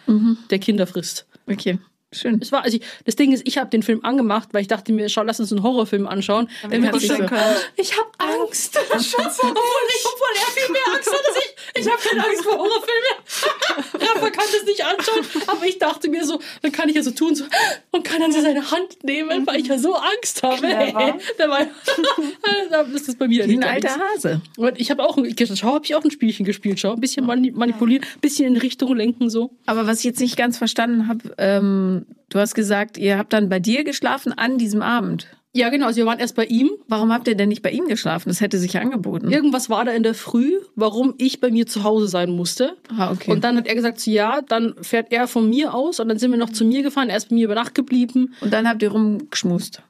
der 0.50 0.58
Kinder 0.58 0.86
frisst. 0.88 1.26
Okay, 1.46 1.78
schön. 2.12 2.38
Es 2.40 2.52
war, 2.52 2.62
also 2.64 2.76
ich, 2.76 2.82
das 3.04 3.16
Ding 3.16 3.32
ist, 3.32 3.42
ich 3.46 3.58
habe 3.58 3.70
den 3.70 3.82
Film 3.82 4.04
angemacht, 4.04 4.48
weil 4.52 4.62
ich 4.62 4.68
dachte 4.68 4.92
mir, 4.92 5.08
schau, 5.08 5.22
lass 5.22 5.40
uns 5.40 5.52
einen 5.52 5.62
Horrorfilm 5.62 6.06
anschauen. 6.06 6.48
Wenn 6.68 6.82
wir 6.82 6.90
kuscheln 6.90 7.26
können. 7.26 7.56
Ich 7.76 7.92
habe 7.96 8.08
Angst. 8.18 8.78
obwohl, 8.90 9.00
ich, 9.00 10.04
obwohl 10.04 10.28
er 10.34 10.50
viel 10.52 10.72
mehr 10.72 10.82
Angst 10.94 11.08
hat 11.10 11.20
als 11.26 11.36
ich. 11.38 11.80
Ich 11.82 11.86
habe 11.90 11.98
keine 12.02 12.24
Angst 12.26 12.42
vor 12.42 12.52
Horrorfilmen. 12.52 13.98
Rafa 14.08 14.30
kann 14.30 14.44
das 14.52 14.64
nicht 14.64 14.84
anschauen. 14.84 15.44
Aber 15.46 15.64
ich 15.66 15.78
dachte 15.78 16.08
mir 16.08 16.24
so, 16.24 16.40
dann 16.62 16.72
kann 16.72 16.88
ich 16.88 16.96
ja 16.96 17.02
so 17.02 17.10
tun 17.10 17.34
so, 17.34 17.44
und 17.90 18.04
kann 18.04 18.20
dann 18.20 18.32
so 18.32 18.40
seine 18.40 18.70
Hand 18.70 19.04
nehmen, 19.04 19.46
weil 19.46 19.60
ich 19.60 19.66
ja 19.68 19.78
so 19.78 19.94
Angst 19.94 20.42
habe. 20.42 20.56
Clever. 20.58 21.18
Der 21.38 21.48
war, 21.48 21.60
das 22.92 23.02
ist 23.02 23.18
bei 23.18 23.28
mir 23.28 23.46
Wie 23.46 23.54
ein 23.56 23.64
alter 23.64 23.92
Angst. 23.92 24.24
Hase. 24.24 24.40
Und 24.56 24.80
ich 24.80 24.90
habe 24.90 25.04
auch, 25.04 25.16
ein- 25.16 25.34
schau, 25.56 25.74
habe 25.74 25.84
ich 25.84 25.94
auch 25.94 26.04
ein 26.04 26.10
Spielchen 26.10 26.44
gespielt. 26.46 26.80
Schau, 26.80 26.92
ein 26.92 27.00
bisschen 27.00 27.26
mani- 27.26 27.52
manipulieren, 27.52 28.04
ein 28.04 28.20
bisschen 28.20 28.46
in 28.46 28.56
Richtung 28.56 28.96
lenken 28.96 29.30
so. 29.30 29.50
Aber 29.66 29.86
was 29.86 29.98
ich 29.98 30.04
jetzt 30.04 30.20
nicht 30.20 30.36
ganz 30.36 30.58
verstanden 30.58 31.08
habe, 31.08 31.34
ähm, 31.38 31.97
du 32.28 32.38
hast 32.38 32.54
gesagt, 32.54 32.98
ihr 32.98 33.18
habt 33.18 33.32
dann 33.32 33.48
bei 33.48 33.60
dir 33.60 33.84
geschlafen 33.84 34.32
an 34.32 34.58
diesem 34.58 34.82
Abend. 34.82 35.28
Ja, 35.54 35.70
genau. 35.70 35.86
Also 35.86 35.96
wir 35.96 36.06
waren 36.06 36.18
erst 36.18 36.36
bei 36.36 36.44
ihm. 36.44 36.70
Warum 36.88 37.12
habt 37.12 37.26
ihr 37.26 37.34
denn 37.34 37.48
nicht 37.48 37.62
bei 37.62 37.70
ihm 37.70 37.88
geschlafen? 37.88 38.28
Das 38.28 38.40
hätte 38.40 38.58
sich 38.58 38.74
ja 38.74 38.80
angeboten. 38.80 39.30
Irgendwas 39.30 39.70
war 39.70 39.84
da 39.84 39.92
in 39.92 40.02
der 40.02 40.14
Früh, 40.14 40.52
warum 40.76 41.14
ich 41.18 41.40
bei 41.40 41.50
mir 41.50 41.66
zu 41.66 41.84
Hause 41.84 42.06
sein 42.06 42.30
musste. 42.30 42.76
Ah, 42.96 43.10
okay. 43.10 43.30
Und 43.32 43.44
dann 43.44 43.56
hat 43.56 43.66
er 43.66 43.74
gesagt, 43.74 43.98
so, 43.98 44.10
ja, 44.10 44.42
dann 44.42 44.74
fährt 44.82 45.10
er 45.10 45.26
von 45.26 45.48
mir 45.48 45.74
aus 45.74 46.00
und 46.00 46.08
dann 46.08 46.18
sind 46.18 46.30
wir 46.30 46.38
noch 46.38 46.50
zu 46.50 46.64
mir 46.64 46.82
gefahren. 46.82 47.08
Er 47.08 47.16
ist 47.16 47.30
bei 47.30 47.34
mir 47.34 47.46
über 47.46 47.54
Nacht 47.54 47.74
geblieben. 47.74 48.34
Und 48.40 48.52
dann 48.52 48.68
habt 48.68 48.82
ihr 48.82 48.90
rumgeschmust. 48.90 49.82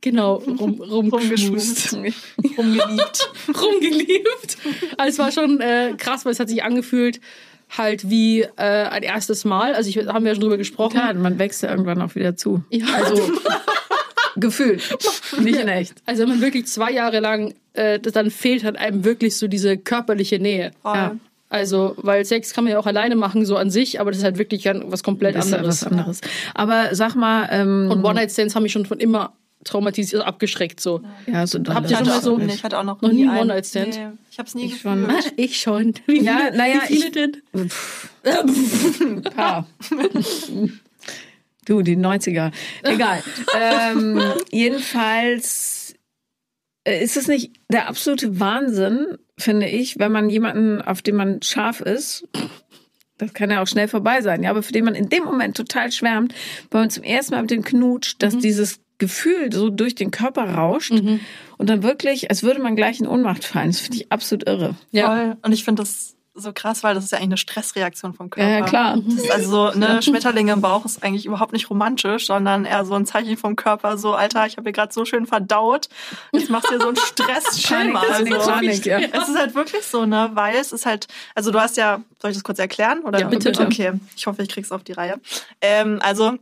Genau, 0.00 0.34
rum, 0.34 0.80
rumgeschmust. 0.80 1.94
Rumgeliebt. 1.94 3.30
rumgeliebt. 3.48 4.58
Also 4.98 5.08
es 5.08 5.18
war 5.18 5.32
schon 5.32 5.60
äh, 5.60 5.94
krass, 5.96 6.24
weil 6.24 6.32
es 6.32 6.40
hat 6.40 6.48
sich 6.48 6.64
angefühlt 6.64 7.20
halt 7.70 8.08
wie 8.10 8.42
äh, 8.42 8.48
ein 8.56 9.02
erstes 9.02 9.44
Mal. 9.44 9.74
Also 9.74 9.88
ich 9.90 9.98
haben 9.98 10.24
wir 10.24 10.30
ja 10.30 10.34
schon 10.34 10.42
drüber 10.42 10.56
gesprochen. 10.56 10.94
Klar, 10.94 11.14
man 11.14 11.38
wächst 11.38 11.62
ja 11.62 11.70
irgendwann 11.70 12.00
auch 12.02 12.14
wieder 12.14 12.36
zu. 12.36 12.62
Ja. 12.70 12.86
Also 12.94 13.30
gefühlt, 14.36 14.82
nicht 15.40 15.58
in 15.58 15.68
echt. 15.68 15.94
Also 16.06 16.22
wenn 16.22 16.28
man 16.30 16.40
wirklich 16.40 16.66
zwei 16.66 16.92
Jahre 16.92 17.20
lang, 17.20 17.54
äh, 17.72 17.98
das, 17.98 18.12
dann 18.12 18.30
fehlt 18.30 18.64
halt 18.64 18.76
einem 18.76 19.04
wirklich 19.04 19.36
so 19.36 19.48
diese 19.48 19.76
körperliche 19.76 20.38
Nähe. 20.38 20.72
Voll. 20.82 20.94
Ja. 20.94 21.16
Also, 21.48 21.94
weil 21.98 22.24
Sex 22.24 22.52
kann 22.52 22.64
man 22.64 22.72
ja 22.72 22.78
auch 22.78 22.86
alleine 22.86 23.14
machen, 23.14 23.46
so 23.46 23.56
an 23.56 23.70
sich, 23.70 24.00
aber 24.00 24.10
das 24.10 24.18
ist 24.18 24.24
halt 24.24 24.36
wirklich 24.36 24.64
was 24.64 25.04
komplett 25.04 25.36
Das 25.36 25.46
ist 25.46 25.52
ja 25.52 25.58
anderes. 25.58 25.82
was 25.82 25.90
anderes. 25.90 26.20
Aber 26.54 26.94
sag 26.94 27.14
mal, 27.14 27.48
ähm, 27.52 27.88
Und 27.90 28.04
One-Night-Stands 28.04 28.56
haben 28.56 28.64
mich 28.64 28.72
schon 28.72 28.84
von 28.84 28.98
immer 28.98 29.32
traumatisiert, 29.66 30.22
abgeschreckt, 30.24 30.80
so. 30.80 31.02
ja, 31.26 31.46
so 31.46 31.58
Habt 31.68 31.86
Ich 31.86 31.92
ihr 31.92 31.98
hatte, 31.98 32.04
schon 32.04 32.06
mal 32.06 32.18
auch, 32.18 32.22
so- 32.22 32.38
nee, 32.38 32.54
ich 32.54 32.64
hatte 32.64 32.78
auch 32.78 32.84
noch, 32.84 33.00
noch 33.02 33.10
nie 33.12 33.22
einen 33.22 33.30
einen. 33.30 33.40
One-Night-Stand? 33.42 33.94
Nee, 33.96 34.08
ich 34.30 34.38
hab's 34.38 34.54
nie 34.54 34.66
Ich 34.66 34.80
schon. 34.80 35.06
Ich 35.36 35.60
schon. 35.60 35.94
Wie 36.06 36.22
Ja, 36.22 36.38
viele, 36.46 36.56
naja, 36.56 36.80
wie 36.88 36.96
viele 37.02 37.06
ich- 37.06 37.12
denn? 39.02 39.22
Paar. 39.34 39.66
Du, 41.64 41.82
die 41.82 41.96
90er. 41.96 42.52
Egal. 42.82 43.22
ähm, 43.60 44.22
jedenfalls 44.52 45.94
äh, 46.84 47.02
ist 47.02 47.16
es 47.16 47.26
nicht 47.26 47.52
der 47.70 47.88
absolute 47.88 48.38
Wahnsinn, 48.38 49.18
finde 49.36 49.66
ich, 49.68 49.98
wenn 49.98 50.12
man 50.12 50.30
jemanden, 50.30 50.80
auf 50.80 51.02
den 51.02 51.16
man 51.16 51.42
scharf 51.42 51.80
ist, 51.80 52.28
das 53.18 53.32
kann 53.34 53.50
ja 53.50 53.62
auch 53.62 53.66
schnell 53.66 53.88
vorbei 53.88 54.20
sein, 54.20 54.42
ja, 54.42 54.50
aber 54.50 54.62
für 54.62 54.72
den 54.72 54.84
man 54.84 54.94
in 54.94 55.08
dem 55.08 55.24
Moment 55.24 55.56
total 55.56 55.90
schwärmt, 55.90 56.34
wenn 56.70 56.80
man 56.82 56.90
zum 56.90 57.02
ersten 57.02 57.34
Mal 57.34 57.40
mit 57.42 57.50
dem 57.50 57.64
knutscht, 57.64 58.22
dass 58.22 58.38
dieses 58.38 58.78
Gefühl 58.98 59.52
so 59.52 59.70
durch 59.70 59.94
den 59.94 60.10
Körper 60.10 60.54
rauscht 60.54 60.90
und 60.90 61.70
dann 61.70 61.82
wirklich, 61.82 62.30
als 62.30 62.42
würde 62.42 62.60
man 62.60 62.76
gleich 62.76 63.00
in 63.00 63.06
Ohnmacht 63.06 63.44
fallen. 63.44 63.68
Das 63.68 63.80
finde 63.80 63.98
ich 63.98 64.12
absolut 64.12 64.46
irre. 64.46 64.74
Ja. 64.90 65.06
Voll. 65.06 65.36
Und 65.42 65.52
ich 65.52 65.64
finde 65.64 65.82
das 65.82 66.16
so 66.38 66.52
krass, 66.52 66.84
weil 66.84 66.94
das 66.94 67.04
ist 67.04 67.12
ja 67.12 67.18
eigentlich 67.18 67.28
eine 67.28 67.36
Stressreaktion 67.38 68.12
vom 68.12 68.30
Körper. 68.30 68.48
Ja, 68.50 68.60
klar. 68.62 68.98
Das 68.98 69.14
ist 69.14 69.30
also 69.30 69.70
so, 69.72 69.78
ne, 69.78 70.02
Schmetterlinge 70.02 70.52
im 70.52 70.60
Bauch 70.60 70.84
ist 70.84 71.02
eigentlich 71.02 71.24
überhaupt 71.24 71.52
nicht 71.52 71.70
romantisch, 71.70 72.26
sondern 72.26 72.64
eher 72.64 72.84
so 72.84 72.94
ein 72.94 73.06
Zeichen 73.06 73.36
vom 73.36 73.56
Körper, 73.56 73.96
so, 73.96 74.14
Alter, 74.14 74.46
ich 74.46 74.56
habe 74.56 74.64
hier 74.64 74.72
gerade 74.72 74.92
so 74.92 75.04
schön 75.04 75.26
verdaut. 75.26 75.88
Jetzt 76.32 76.50
machst 76.50 76.70
du 76.70 76.74
dir 76.74 76.80
so 76.80 76.88
einen 76.88 76.96
Stress-Schimmer. 77.06 78.00
Panik, 78.00 78.34
Also, 78.34 78.50
Panik, 78.50 78.86
ja. 78.86 78.98
Es 78.98 79.28
ist 79.28 79.38
halt 79.38 79.54
wirklich 79.54 79.84
so, 79.84 80.04
ne, 80.04 80.30
weil 80.34 80.56
es 80.56 80.72
ist 80.72 80.84
halt, 80.84 81.08
also 81.34 81.50
du 81.50 81.60
hast 81.60 81.76
ja, 81.76 82.02
soll 82.20 82.30
ich 82.30 82.36
das 82.36 82.44
kurz 82.44 82.58
erklären? 82.58 83.00
Oder? 83.04 83.20
Ja, 83.20 83.28
bitte. 83.28 83.52
Okay, 83.58 83.92
ich 84.16 84.26
hoffe, 84.26 84.42
ich 84.42 84.48
krieg's 84.48 84.72
auf 84.72 84.84
die 84.84 84.92
Reihe. 84.92 85.18
Ähm, 85.62 86.00
also, 86.02 86.34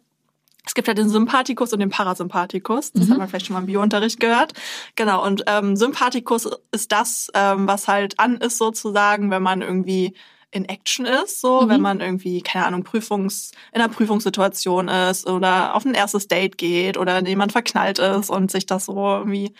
es 0.66 0.74
gibt 0.74 0.88
ja 0.88 0.94
den 0.94 1.08
Sympathikus 1.08 1.72
und 1.72 1.80
den 1.80 1.90
Parasympathikus. 1.90 2.92
Das 2.92 3.10
hat 3.10 3.18
man 3.18 3.28
vielleicht 3.28 3.46
schon 3.46 3.54
mal 3.54 3.60
im 3.60 3.66
Biounterricht 3.66 4.18
gehört. 4.18 4.54
Genau. 4.96 5.24
Und 5.24 5.44
ähm, 5.46 5.76
Sympathikus 5.76 6.48
ist 6.72 6.90
das, 6.90 7.30
ähm, 7.34 7.68
was 7.68 7.86
halt 7.86 8.18
an 8.18 8.38
ist 8.38 8.56
sozusagen, 8.56 9.30
wenn 9.30 9.42
man 9.42 9.60
irgendwie 9.60 10.14
in 10.54 10.64
Action 10.66 11.04
ist, 11.04 11.40
so, 11.40 11.68
wenn 11.68 11.80
man 11.80 12.00
irgendwie, 12.00 12.40
keine 12.40 12.64
Ahnung, 12.66 12.84
Prüfungs, 12.84 13.50
in 13.72 13.80
einer 13.80 13.92
Prüfungssituation 13.92 14.86
ist 14.86 15.26
oder 15.26 15.74
auf 15.74 15.84
ein 15.84 15.94
erstes 15.94 16.28
Date 16.28 16.56
geht 16.58 16.96
oder 16.96 17.26
jemand 17.26 17.50
verknallt 17.50 17.98
ist 17.98 18.30
und 18.30 18.52
sich 18.52 18.64
das 18.64 18.84
so 18.84 18.94
irgendwie 18.94 19.52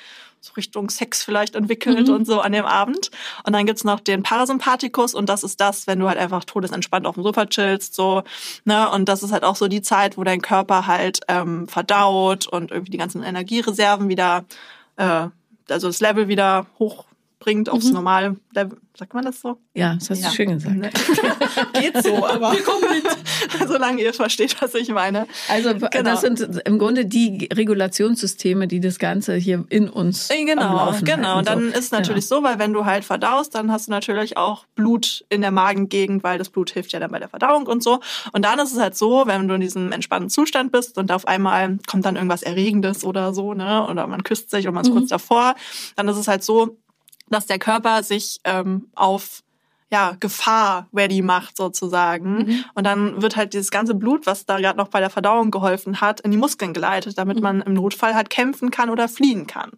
so 0.45 0.53
Richtung 0.55 0.90
Sex 0.90 1.22
vielleicht 1.22 1.55
entwickelt 1.55 2.09
und 2.09 2.26
so 2.26 2.40
an 2.40 2.53
dem 2.53 2.64
Abend. 2.64 3.11
Und 3.45 3.53
dann 3.53 3.66
gibt's 3.66 3.84
noch 3.84 4.01
den 4.01 4.22
Parasympathikus 4.22 5.14
und 5.14 5.28
das 5.28 5.42
ist 5.42 5.61
das, 5.61 5.86
wenn 5.86 5.99
du 5.99 6.09
halt 6.09 6.18
einfach 6.18 6.45
todesentspannt 6.45 7.07
auf 7.07 7.14
dem 7.14 7.24
Sofa 7.24 7.47
chillst, 7.47 7.95
so, 7.95 8.22
ne, 8.64 8.90
und 8.90 9.09
das 9.09 9.22
ist 9.22 9.32
halt 9.32 9.45
auch 9.45 9.57
so 9.57 9.68
die 9.68 9.82
Zeit, 9.82 10.18
wo 10.18 10.24
dein 10.24 10.42
Körper 10.42 10.86
halt 10.86 11.20
ähm, 11.28 11.66
verdaut 11.68 12.47
und 12.47 12.70
irgendwie 12.70 12.90
die 12.90 12.99
ganzen 12.99 13.22
Energiereserven 13.22 14.09
wieder, 14.09 14.45
äh, 14.97 15.28
also 15.68 15.86
das 15.86 16.01
Level 16.01 16.28
wieder 16.28 16.66
hochbringt 17.45 17.68
aufs 17.68 17.90
normale 17.90 18.36
Level. 18.55 18.78
Sagt 18.97 19.12
man 19.12 19.24
das 19.24 19.40
so? 19.40 19.59
Ja, 19.74 19.95
das 19.95 20.09
hast 20.11 20.22
Ja. 20.22 20.28
du 20.28 20.34
schön 20.36 20.51
gesagt. 20.53 20.76
Ne? 20.76 20.88
Geht 21.80 22.01
so, 22.05 22.24
aber 22.24 22.53
wir 22.53 22.62
kommen 22.62 22.84
mit. 22.88 23.05
Solange 23.68 24.01
ihr 24.01 24.14
versteht, 24.14 24.61
was 24.62 24.72
ich 24.76 24.88
meine. 24.90 25.26
Also 25.49 25.74
Genau. 25.74 25.88
das 26.05 26.20
sind 26.20 26.40
im 26.64 26.78
Grunde 26.78 27.05
die 27.05 27.49
Regulationssysteme, 27.53 28.68
die 28.68 28.78
das 28.78 29.01
Ganze 29.01 29.34
hier 29.34 29.64
in 29.68 29.88
uns 29.88 30.30
Äh, 30.30 30.45
Genau, 30.45 30.76
Laufen 30.76 31.05
genau. 31.05 31.38
Und 31.38 31.49
dann 31.49 31.72
ist 31.72 31.90
natürlich 31.90 32.26
so, 32.26 32.42
weil 32.45 32.59
wenn 32.61 32.72
du 32.72 32.84
halt 32.84 33.05
verdaust, 33.05 33.55
dann 33.57 33.72
hast 33.72 33.88
du 33.88 33.90
natürlich 33.90 34.36
auch 34.36 34.64
Blut 34.76 35.24
in 35.28 35.40
der 35.40 35.51
Magengegend, 35.51 36.22
weil 36.22 36.38
das 36.38 36.49
Blut 36.51 36.70
hilft 36.70 36.92
ja 36.92 37.01
dann 37.01 37.11
bei 37.11 37.18
der 37.18 37.28
Verdauung 37.28 37.66
und 37.66 37.82
so. 37.82 37.99
Und 38.32 38.45
dann 38.45 38.59
ist 38.61 38.72
es 38.72 38.78
halt 38.78 38.97
so, 38.97 39.24
wenn 39.26 39.49
du 39.49 39.55
in 39.57 39.61
diesem 39.61 39.90
entspannten 39.90 40.30
Zustand 40.30 40.70
bist 40.70 40.99
und 40.99 41.11
auf 41.11 41.26
einmal 41.26 41.78
kommt 41.88 42.05
dann 42.05 42.14
irgendwas 42.14 42.42
Erregendes 42.45 43.03
oder 43.05 43.34
so, 43.34 43.55
ne? 43.55 43.84
Oder 43.88 44.07
man 44.07 44.22
küsst 44.22 44.51
sich 44.51 44.68
und 44.68 44.74
man 44.74 44.84
ist 44.84 44.92
kurz 44.92 45.09
davor, 45.09 45.57
dann 45.97 46.07
ist 46.07 46.16
es 46.16 46.28
halt 46.28 46.45
so, 46.45 46.78
dass 47.29 47.47
der 47.47 47.59
Körper 47.59 48.03
sich 48.03 48.41
ähm, 48.45 48.89
auf 48.95 49.43
ja, 49.93 50.16
Gefahr 50.18 50.89
ready 50.93 51.22
macht 51.22 51.57
sozusagen. 51.57 52.39
Mhm. 52.39 52.64
Und 52.75 52.85
dann 52.85 53.22
wird 53.22 53.37
halt 53.37 53.53
dieses 53.53 53.70
ganze 53.70 53.95
Blut, 53.95 54.27
was 54.27 54.45
da 54.45 54.59
gerade 54.59 54.77
noch 54.77 54.89
bei 54.89 54.99
der 54.99 55.11
Verdauung 55.11 55.53
geholfen 55.53 56.01
hat, 56.01 56.20
in 56.20 56.33
die 56.33 56.37
Muskeln 56.37 56.72
geleitet, 56.72 57.16
damit 57.16 57.37
Mhm. 57.37 57.43
man 57.43 57.61
im 57.62 57.75
Notfall 57.75 58.14
halt 58.14 58.29
kämpfen 58.29 58.72
kann 58.72 58.91
oder 58.91 59.09
fliehen 59.09 59.47
kann. 59.47 59.70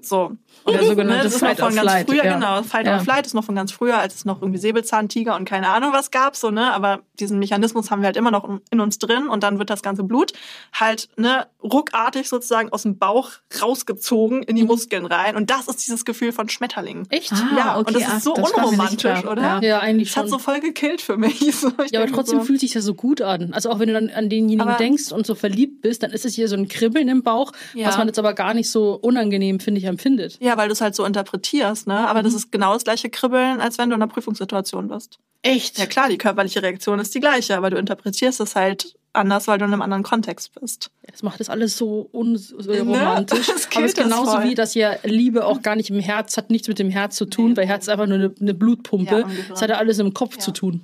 So. 0.00 0.36
Und 0.64 0.74
Der 0.74 0.84
sogenannte 0.84 1.24
das 1.24 1.34
ist 1.36 1.42
noch 1.42 1.48
von 1.56 1.74
ganz 1.74 1.80
Flight, 1.80 2.08
früher, 2.08 2.24
ja. 2.24 2.34
genau. 2.34 2.62
Fight 2.62 2.86
Ja. 2.86 2.96
or 2.96 3.00
Flight 3.00 3.26
ist 3.26 3.34
noch 3.34 3.42
von 3.44 3.54
ganz 3.56 3.72
früher, 3.72 3.98
als 3.98 4.14
es 4.16 4.24
noch 4.24 4.42
irgendwie 4.42 4.60
Säbelzahntiger 4.60 5.34
und 5.34 5.44
keine 5.48 5.68
Ahnung 5.70 5.92
was 5.92 6.10
gab, 6.12 6.36
so, 6.36 6.50
ne? 6.50 6.72
Aber 6.72 7.00
diesen 7.18 7.38
Mechanismus 7.40 7.90
haben 7.90 8.02
wir 8.02 8.06
halt 8.06 8.16
immer 8.16 8.30
noch 8.30 8.48
in 8.70 8.80
uns 8.80 8.98
drin 8.98 9.28
und 9.28 9.42
dann 9.42 9.58
wird 9.58 9.70
das 9.70 9.82
ganze 9.82 10.04
Blut 10.04 10.34
halt, 10.72 11.08
ne, 11.16 11.46
ruckartig 11.62 12.28
sozusagen 12.28 12.70
aus 12.72 12.82
dem 12.82 12.98
Bauch 12.98 13.30
rausgezogen 13.60 14.42
in 14.44 14.56
die 14.56 14.62
Mhm. 14.62 14.68
Muskeln 14.68 15.06
rein. 15.06 15.36
Und 15.36 15.50
das 15.50 15.66
ist 15.68 15.84
dieses 15.86 16.04
Gefühl 16.04 16.32
von 16.32 16.48
Schmetterlingen. 16.48 17.06
Echt? 17.10 17.32
Ah, 17.32 17.48
ja, 17.56 17.74
und 17.76 17.88
okay, 17.90 18.00
das 18.00 18.08
ach, 18.10 18.16
ist 18.18 18.24
so 18.24 18.34
das 18.34 18.50
unromantisch, 18.52 19.24
oder? 19.24 19.42
Ja. 19.42 19.60
Ja, 19.60 19.78
eigentlich 19.80 20.08
Das 20.08 20.16
hat 20.18 20.22
schon. 20.24 20.30
so 20.30 20.38
voll 20.38 20.60
gekillt 20.60 21.00
für 21.00 21.16
mich. 21.16 21.38
So, 21.58 21.72
Ja, 21.90 22.00
aber 22.02 22.10
trotzdem 22.12 22.38
so, 22.40 22.44
fühlt 22.44 22.60
sich 22.60 22.72
das 22.72 22.84
so 22.84 22.94
gut 22.94 23.20
an. 23.20 23.52
Also 23.52 23.70
auch 23.70 23.78
wenn 23.80 23.88
du 23.88 23.94
dann 23.94 24.10
an 24.10 24.28
denjenigen 24.28 24.60
Aber- 24.60 24.76
denkst 24.78 25.10
und 25.10 25.26
so 25.26 25.34
verliebt 25.34 25.82
bist, 25.82 26.02
dann 26.04 26.12
ist 26.12 26.24
es 26.24 26.34
hier 26.34 26.46
so 26.48 26.54
ein 26.56 26.68
Kribbeln 26.68 27.08
im 27.08 27.22
Bauch, 27.22 27.52
Ja. 27.74 27.88
was 27.88 27.98
man 27.98 28.06
jetzt 28.06 28.18
aber 28.18 28.32
gar 28.34 28.54
nicht 28.54 28.70
so 28.70 28.94
unangenehm, 28.94 29.58
finde 29.58 29.78
ich, 29.80 29.84
empfindet. 29.86 30.36
Ja, 30.40 30.56
weil 30.56 30.68
du 30.68 30.72
es 30.72 30.80
halt 30.80 30.94
so 30.94 31.04
interpretierst, 31.04 31.86
ne? 31.88 32.06
Aber 32.08 32.20
Mhm. 32.20 32.24
das 32.26 32.34
ist 32.34 32.52
genau 32.52 32.74
das 32.74 32.84
gleiche 32.84 33.10
Kribbeln, 33.10 33.60
als 33.60 33.78
wenn 33.78 33.88
du 33.90 33.96
in 33.96 34.02
einer 34.02 34.10
Prüfungssituation 34.12 34.88
bist. 34.88 35.18
Echt? 35.42 35.78
Ja 35.78 35.86
klar, 35.86 36.08
die 36.08 36.18
körperliche 36.18 36.62
Reaktion 36.62 36.98
ist 36.98 37.14
die 37.14 37.20
gleiche, 37.20 37.56
aber 37.56 37.70
du 37.70 37.76
interpretierst 37.76 38.40
es 38.40 38.54
halt 38.56 38.94
anders, 39.18 39.46
weil 39.48 39.58
du 39.58 39.64
in 39.66 39.72
einem 39.72 39.82
anderen 39.82 40.02
Kontext 40.02 40.58
bist. 40.58 40.90
Das 41.10 41.22
macht 41.22 41.40
das 41.40 41.50
alles 41.50 41.76
so 41.76 42.08
unromantisch. 42.12 42.86
Ne? 42.86 42.98
aber 43.06 43.24
Das 43.24 43.48
es 43.48 43.56
ist 43.84 43.96
genauso 43.96 44.32
voll. 44.32 44.44
wie, 44.44 44.54
dass 44.54 44.74
ja 44.74 44.94
Liebe 45.04 45.44
auch 45.44 45.62
gar 45.62 45.76
nicht 45.76 45.90
im 45.90 46.00
Herz 46.00 46.36
hat, 46.36 46.50
nichts 46.50 46.68
mit 46.68 46.78
dem 46.78 46.90
Herz 46.90 47.16
zu 47.16 47.26
tun, 47.26 47.56
weil 47.56 47.66
Herz 47.66 47.84
ist 47.84 47.88
einfach 47.90 48.06
nur 48.06 48.16
eine, 48.16 48.34
eine 48.40 48.54
Blutpumpe. 48.54 49.14
Ja, 49.20 49.22
Gehirn. 49.26 49.46
das 49.50 49.62
hat 49.62 49.70
ja 49.70 49.76
alles 49.76 49.98
im 49.98 50.14
Kopf 50.14 50.34
Ja. 50.36 50.40
zu 50.40 50.52
tun. 50.52 50.80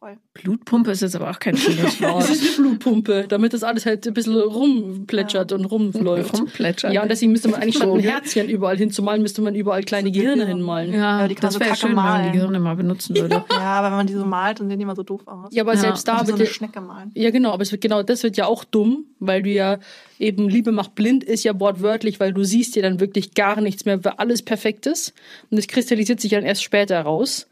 Voll. 0.00 0.16
Blutpumpe 0.32 0.90
ist 0.92 1.02
jetzt 1.02 1.14
aber 1.14 1.28
auch 1.30 1.38
kein 1.38 1.58
schönes 1.58 2.00
Wort. 2.00 2.22
Das 2.22 2.30
ist 2.30 2.58
eine 2.58 2.68
Blutpumpe, 2.70 3.26
damit 3.28 3.52
das 3.52 3.62
alles 3.62 3.84
halt 3.84 4.06
ein 4.06 4.14
bisschen 4.14 4.34
rumplätschert 4.34 5.52
und 5.52 5.66
rumläuft. 5.66 6.38
Rumplätschert. 6.38 6.94
Ja, 6.94 7.02
und 7.02 7.10
deswegen 7.10 7.32
müsste 7.32 7.48
man 7.48 7.60
eigentlich 7.60 7.76
statt 7.76 7.88
So, 7.88 7.94
ein? 7.96 8.00
Herzchen 8.00 8.48
überall 8.48 8.78
hinzumalen, 8.78 9.20
müsste 9.20 9.42
man 9.42 9.54
überall 9.54 9.82
kleine 9.82 10.10
Gehirne 10.10 10.46
hinmalen. 10.46 10.94
Ja, 10.94 11.20
Ja, 11.20 11.28
die 11.28 11.34
kann 11.34 11.42
das 11.48 11.54
so 11.54 11.60
wäre 11.60 11.68
kacke 11.68 11.80
schön, 11.82 11.90
wenn 11.90 11.96
man 11.96 12.14
die 12.14 12.18
malen. 12.22 12.32
Gehirne 12.32 12.60
mal 12.60 12.76
benutzen 12.76 13.14
würde. 13.14 13.44
Ja, 13.50 13.58
aber 13.58 13.88
wenn 13.88 13.96
man 13.98 14.06
die 14.06 14.14
so 14.14 14.24
malt, 14.24 14.60
dann 14.60 14.68
sehen 14.70 14.78
die 14.78 14.84
immer 14.84 14.96
so 14.96 15.02
doof 15.02 15.20
aus. 15.26 15.48
Ja, 15.52 15.64
aber 15.64 15.74
Ja, 15.74 15.80
selbst 15.80 16.08
da 16.08 16.14
also 16.16 16.32
so 16.32 16.38
wird 16.38 16.40
eine 16.40 16.48
ja, 16.48 16.54
Schnecke 16.54 16.80
malen. 16.80 17.10
ja 17.14 17.30
genau, 17.30 17.50
aber 17.52 17.62
es 17.62 17.70
wird 17.70 17.82
genau 17.82 18.02
das 18.02 18.22
wird 18.22 18.38
ja 18.38 18.46
auch 18.46 18.64
dumm, 18.64 19.04
weil 19.18 19.42
du 19.42 19.50
ja 19.50 19.80
eben 20.18 20.48
Liebe 20.48 20.72
macht 20.72 20.94
blind 20.94 21.24
ist 21.24 21.44
ja 21.44 21.60
wortwörtlich, 21.60 22.20
weil 22.20 22.32
du 22.32 22.42
siehst 22.42 22.74
ja 22.74 22.80
dann 22.80 23.00
wirklich 23.00 23.34
gar 23.34 23.60
nichts 23.60 23.84
mehr, 23.84 24.02
weil 24.02 24.14
alles 24.16 24.40
perfekt 24.42 24.86
ist 24.86 25.12
und 25.50 25.58
es 25.58 25.66
kristallisiert 25.68 26.20
sich 26.22 26.30
dann 26.30 26.44
erst 26.44 26.62
später 26.62 26.98
raus. 27.02 27.48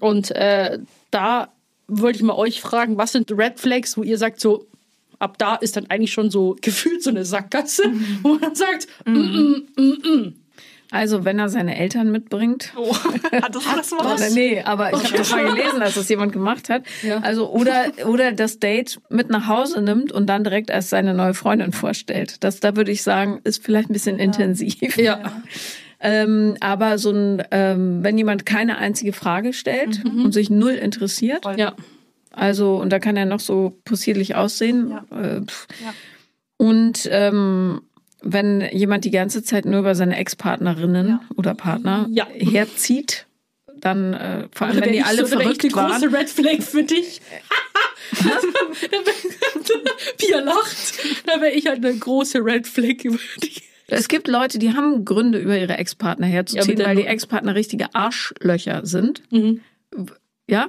Und 0.00 0.32
äh, 0.32 0.80
da 1.12 1.48
wollte 1.88 2.18
ich 2.18 2.22
mal 2.22 2.36
euch 2.36 2.60
fragen, 2.60 2.96
was 2.98 3.12
sind 3.12 3.30
Red 3.32 3.60
Flags, 3.60 3.96
wo 3.96 4.02
ihr 4.02 4.18
sagt 4.18 4.40
so 4.40 4.66
ab 5.18 5.38
da 5.38 5.56
ist 5.56 5.76
dann 5.76 5.86
eigentlich 5.86 6.12
schon 6.12 6.30
so 6.30 6.56
gefühlt 6.62 7.02
so 7.02 7.10
eine 7.10 7.24
Sackgasse, 7.24 7.84
wo 8.22 8.34
man 8.34 8.54
sagt, 8.54 8.88
Also, 10.92 11.24
wenn 11.24 11.38
er 11.38 11.48
seine 11.48 11.76
Eltern 11.76 12.12
mitbringt. 12.12 12.72
Oh, 12.78 12.94
du 13.50 13.58
das 13.76 13.90
mal? 13.90 14.14
Oder 14.14 14.30
nee, 14.30 14.60
aber 14.62 14.92
ich 14.92 15.04
habe 15.04 15.16
das 15.16 15.30
mal 15.30 15.44
gelesen, 15.44 15.80
dass 15.80 15.94
das 15.94 16.08
jemand 16.08 16.32
gemacht 16.32 16.68
hat. 16.68 16.84
Ja. 17.02 17.18
Also 17.18 17.50
oder 17.50 17.86
oder 18.06 18.32
das 18.32 18.60
Date 18.60 19.00
mit 19.08 19.28
nach 19.30 19.48
Hause 19.48 19.82
nimmt 19.82 20.12
und 20.12 20.26
dann 20.26 20.44
direkt 20.44 20.70
als 20.70 20.90
seine 20.90 21.12
neue 21.12 21.34
Freundin 21.34 21.72
vorstellt. 21.72 22.44
Das 22.44 22.60
da 22.60 22.76
würde 22.76 22.92
ich 22.92 23.02
sagen, 23.02 23.40
ist 23.44 23.64
vielleicht 23.64 23.90
ein 23.90 23.92
bisschen 23.92 24.18
intensiv. 24.18 24.96
ja, 24.96 25.42
Ähm, 26.08 26.56
aber 26.60 26.98
so 26.98 27.10
ein, 27.10 27.42
ähm, 27.50 28.04
wenn 28.04 28.16
jemand 28.16 28.46
keine 28.46 28.78
einzige 28.78 29.12
Frage 29.12 29.52
stellt 29.52 30.04
und 30.04 30.30
sich 30.32 30.50
null 30.50 30.74
interessiert, 30.74 31.44
ja, 31.56 31.74
also 32.30 32.76
und 32.76 32.90
da 32.90 33.00
kann 33.00 33.16
er 33.16 33.26
noch 33.26 33.40
so 33.40 33.76
possierlich 33.84 34.36
aussehen. 34.36 34.90
Ja. 34.90 35.04
Äh, 35.18 35.40
pff. 35.42 35.66
Ja. 35.84 35.92
Und 36.58 37.08
ähm, 37.10 37.82
wenn 38.22 38.60
jemand 38.72 39.04
die 39.04 39.10
ganze 39.10 39.42
Zeit 39.42 39.64
nur 39.64 39.80
über 39.80 39.96
seine 39.96 40.16
Ex-Partnerinnen 40.16 41.08
Ja. 41.08 41.20
oder 41.36 41.54
Partner 41.54 42.06
Ja. 42.10 42.26
herzieht, 42.32 43.26
dann 43.80 44.14
äh, 44.14 44.48
vor 44.52 44.68
allem, 44.68 44.80
wenn 44.80 44.92
die 44.92 45.02
alle 45.02 45.26
so, 45.26 45.34
da 45.36 45.44
wär 45.44 45.50
ich 45.50 45.58
verrückt 45.60 45.64
eine 45.64 45.74
waren. 45.74 46.00
große 46.02 46.12
Red 46.16 46.30
Flag 46.30 46.62
für 46.62 46.82
dich. 46.84 47.20
Pia 50.18 50.40
lacht. 50.40 50.94
Da 51.26 51.40
wäre 51.40 51.52
ich 51.52 51.66
halt 51.66 51.84
eine 51.84 51.96
große 51.96 52.38
Red 52.44 52.66
Flag 52.66 53.04
über 53.04 53.18
dich. 53.42 53.62
Es 53.88 54.08
gibt 54.08 54.26
Leute, 54.28 54.58
die 54.58 54.72
haben 54.74 55.04
Gründe, 55.04 55.38
über 55.38 55.56
ihre 55.58 55.76
Ex-Partner 55.78 56.26
Ja, 56.26 56.32
herzuziehen, 56.34 56.76
der 56.76 56.86
weil 56.88 56.96
die 56.96 57.06
Ex-Partner 57.06 57.54
richtige 57.54 57.94
Arschlöcher 57.94 58.84
sind. 58.84 59.22
Mhm. 59.30 59.60
Ja, 60.48 60.66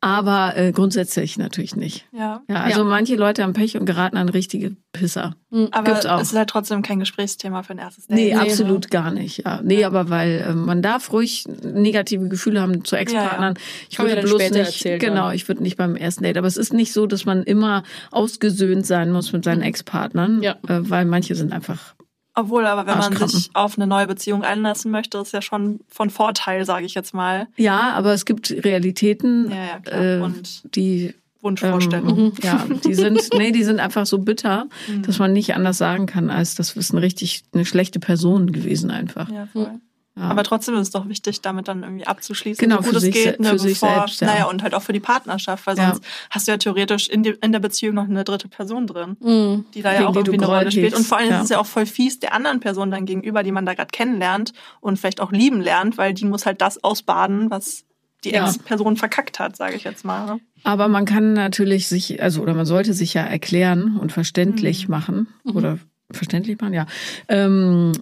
aber 0.00 0.56
äh, 0.56 0.70
grundsätzlich 0.70 1.38
natürlich 1.38 1.74
nicht. 1.74 2.06
Ja. 2.12 2.42
Ja, 2.48 2.56
also 2.62 2.80
Ja. 2.80 2.84
manche 2.86 3.16
Leute 3.16 3.42
haben 3.42 3.52
Pech 3.52 3.76
und 3.76 3.84
geraten 3.84 4.16
an 4.16 4.28
richtige 4.28 4.76
Pisser. 4.92 5.34
Aber 5.72 5.82
Gibt's 5.90 6.06
auch. 6.06 6.20
es 6.20 6.30
ist 6.30 6.38
halt 6.38 6.48
trotzdem 6.50 6.82
kein 6.82 7.00
Gesprächsthema 7.00 7.64
für 7.64 7.72
ein 7.72 7.78
erstes 7.78 8.06
Date. 8.06 8.16
Nee, 8.16 8.32
ne? 8.34 8.40
absolut 8.40 8.90
gar 8.92 9.10
nicht. 9.10 9.44
Ja. 9.44 9.60
Nee, 9.64 9.82
aber 9.84 10.08
weil 10.08 10.44
äh, 10.48 10.54
man 10.54 10.82
darf 10.82 11.12
ruhig 11.12 11.46
negative 11.64 12.28
Gefühle 12.28 12.60
haben 12.60 12.84
zu 12.84 12.94
Ex-Partnern. 12.94 13.54
Ich 13.90 13.96
Kann 13.96 14.06
man 14.06 14.12
würde 14.14 14.22
ja 14.22 14.28
bloß 14.36 14.50
nicht, 14.50 14.56
erzählen 14.56 14.98
genau, 15.00 15.30
ich 15.32 15.48
würde 15.48 15.62
nicht 15.64 15.76
beim 15.76 15.96
ersten 15.96 16.22
Date. 16.22 16.36
Aber 16.36 16.46
es 16.46 16.56
ist 16.56 16.72
nicht 16.72 16.92
so, 16.92 17.06
dass 17.06 17.24
man 17.24 17.42
immer 17.42 17.82
ausgesöhnt 18.12 18.86
sein 18.86 19.10
muss 19.10 19.32
mit 19.32 19.42
seinen 19.44 19.62
Ex-Partnern, 19.62 20.42
Ja. 20.42 20.52
äh, 20.68 20.78
weil 20.88 21.06
manche 21.06 21.34
sind 21.34 21.52
einfach. 21.52 21.94
Obwohl, 22.38 22.66
aber 22.66 22.86
wenn 22.86 22.98
man 22.98 23.16
sich 23.28 23.50
auf 23.54 23.76
eine 23.76 23.86
neue 23.88 24.06
Beziehung 24.06 24.44
einlassen 24.44 24.92
möchte, 24.92 25.18
ist 25.18 25.32
ja 25.32 25.42
schon 25.42 25.80
von 25.88 26.08
Vorteil, 26.08 26.64
sage 26.64 26.86
ich 26.86 26.94
jetzt 26.94 27.12
mal. 27.12 27.48
Ja, 27.56 27.92
aber 27.94 28.12
es 28.12 28.24
gibt 28.24 28.50
Realitäten, 28.64 29.50
Ja, 29.50 29.80
ja, 29.90 30.16
äh, 30.18 30.20
Und 30.20 30.74
die 30.76 31.14
Wunschvorstellung. 31.40 32.18
Ähm, 32.18 32.32
ja, 32.42 32.64
die 32.84 32.94
sind, 32.94 33.28
nee, 33.36 33.50
die 33.52 33.64
sind 33.64 33.80
einfach 33.80 34.06
so 34.06 34.18
bitter, 34.18 34.66
Mhm. 34.88 35.02
dass 35.02 35.18
man 35.18 35.32
nicht 35.32 35.54
anders 35.54 35.78
sagen 35.78 36.06
kann, 36.06 36.30
als 36.30 36.54
das 36.54 36.76
ist 36.76 36.92
eine 36.92 37.02
richtig 37.02 37.42
eine 37.52 37.64
schlechte 37.64 37.98
Person 38.00 38.52
gewesen 38.52 38.90
einfach. 38.90 39.28
Ja, 39.30 39.46
voll. 39.52 39.70
Ja. 40.18 40.28
Aber 40.30 40.42
trotzdem 40.42 40.74
ist 40.74 40.80
es 40.80 40.90
doch 40.90 41.08
wichtig, 41.08 41.40
damit 41.42 41.68
dann 41.68 41.82
irgendwie 41.82 42.06
abzuschließen, 42.06 42.60
Genau, 42.60 42.82
so 42.82 42.88
gut 42.90 42.96
es 42.96 43.10
geht, 43.10 43.38
ne, 43.40 43.52
bevor, 43.52 43.64
selbst, 43.90 44.20
ja. 44.20 44.26
naja, 44.26 44.44
und 44.46 44.62
halt 44.62 44.74
auch 44.74 44.82
für 44.82 44.92
die 44.92 45.00
Partnerschaft, 45.00 45.66
weil 45.66 45.76
Ja. 45.76 45.90
sonst 45.92 46.04
hast 46.30 46.48
du 46.48 46.52
ja 46.52 46.58
theoretisch 46.58 47.08
in, 47.08 47.22
die, 47.22 47.30
in 47.40 47.52
der 47.52 47.60
Beziehung 47.60 47.94
noch 47.94 48.04
eine 48.08 48.24
dritte 48.24 48.48
Person 48.48 48.86
drin, 48.86 49.16
Mhm. 49.20 49.64
die 49.74 49.82
da 49.82 49.90
Gegen 49.92 50.02
ja 50.02 50.08
auch 50.08 50.16
irgendwie 50.16 50.36
eine 50.38 50.46
Rolle 50.46 50.70
spielt. 50.72 50.94
Und 50.94 51.06
vor 51.06 51.18
allem 51.18 51.32
ist 51.34 51.44
es 51.44 51.48
ja 51.50 51.58
auch 51.60 51.66
voll 51.66 51.86
fies 51.86 52.18
der 52.18 52.32
anderen 52.34 52.60
Person 52.60 52.90
dann 52.90 53.06
gegenüber, 53.06 53.42
die 53.42 53.52
man 53.52 53.64
da 53.66 53.74
gerade 53.74 53.90
kennenlernt 53.92 54.52
und 54.80 54.98
vielleicht 54.98 55.20
auch 55.20 55.30
lieben 55.32 55.60
lernt, 55.60 55.98
weil 55.98 56.14
die 56.14 56.24
muss 56.24 56.46
halt 56.46 56.60
das 56.60 56.82
ausbaden, 56.82 57.50
was 57.50 57.84
die. 58.24 58.34
Ex-Person 58.34 58.96
verkackt 58.96 59.38
hat, 59.38 59.56
sage 59.56 59.76
ich 59.76 59.84
jetzt 59.84 60.04
mal. 60.04 60.26
Ne? 60.26 60.40
Aber 60.64 60.88
man 60.88 61.04
kann 61.04 61.34
natürlich 61.34 61.86
sich, 61.86 62.20
also 62.20 62.42
oder 62.42 62.52
man 62.54 62.66
sollte 62.66 62.92
sich 62.92 63.14
ja 63.14 63.22
erklären 63.22 63.96
und 63.96 64.10
verständlich 64.10 64.88
machen 64.88 65.28
oder 65.44 65.78
verständlich 66.10 66.60
machen, 66.60 66.74
ja, 66.74 66.86
ähm, 67.28 67.92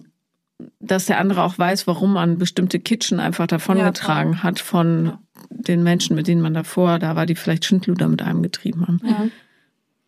dass 0.79 1.05
der 1.05 1.19
andere 1.19 1.43
auch 1.43 1.57
weiß, 1.59 1.85
warum 1.87 2.13
man 2.13 2.37
bestimmte 2.37 2.79
Kitchen 2.79 3.19
einfach 3.19 3.47
davongetragen 3.47 4.41
hat 4.43 4.59
von 4.59 5.17
den 5.49 5.83
Menschen, 5.83 6.15
mit 6.15 6.27
denen 6.27 6.41
man 6.41 6.53
davor 6.53 6.99
da 6.99 7.15
war, 7.15 7.25
die 7.25 7.35
vielleicht 7.35 7.65
Schindluder 7.65 8.07
mit 8.07 8.21
einem 8.21 8.41
getrieben 8.41 8.87
haben. 8.87 8.99
Ja. 9.03 9.27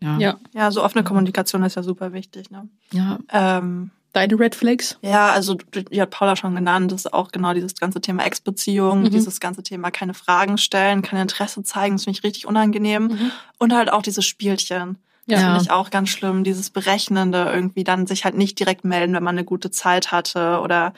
Ja. 0.01 0.17
Ja. 0.17 0.39
Ja, 0.53 0.71
so 0.71 0.83
offene 0.83 1.03
Kommunikation 1.03 1.61
ist 1.63 1.75
ja 1.75 1.83
super 1.83 2.13
wichtig. 2.13 2.49
Ne? 2.51 2.67
ja. 2.93 3.19
Ähm, 3.31 3.91
Deine 4.11 4.39
Red 4.39 4.55
Flags? 4.55 4.97
Ja, 5.03 5.29
also 5.29 5.53
die 5.53 6.01
hat 6.01 6.09
Paula 6.09 6.35
schon 6.35 6.55
genannt, 6.55 6.91
das 6.91 7.01
ist 7.05 7.13
auch 7.13 7.31
genau 7.31 7.53
dieses 7.53 7.75
ganze 7.75 8.01
Thema 8.01 8.25
Ex-Beziehung, 8.25 9.03
Mhm. 9.03 9.11
dieses 9.11 9.39
ganze 9.39 9.61
Thema 9.61 9.91
keine 9.91 10.15
Fragen 10.15 10.57
stellen, 10.57 11.03
kein 11.03 11.21
Interesse 11.21 11.61
zeigen, 11.61 11.93
das 11.95 12.05
finde 12.05 12.17
ich 12.17 12.23
richtig 12.23 12.47
unangenehm. 12.47 13.31
Und 13.59 13.71
halt 13.71 13.91
auch 13.93 14.01
dieses 14.01 14.25
Spielchen. 14.25 14.97
Das 15.29 15.39
Ja. 15.41 15.45
finde 15.47 15.61
ich 15.61 15.71
auch 15.71 15.89
ganz 15.91 16.09
schlimm, 16.09 16.43
dieses 16.43 16.69
Berechnende 16.69 17.49
irgendwie 17.53 17.83
dann 17.83 18.07
sich 18.07 18.25
halt 18.25 18.35
nicht 18.35 18.59
direkt 18.59 18.83
melden, 18.83 19.13
wenn 19.13 19.23
man 19.23 19.37
eine 19.37 19.45
gute 19.45 19.71
Zeit 19.71 20.11
hatte 20.11 20.59
oder 20.61 20.93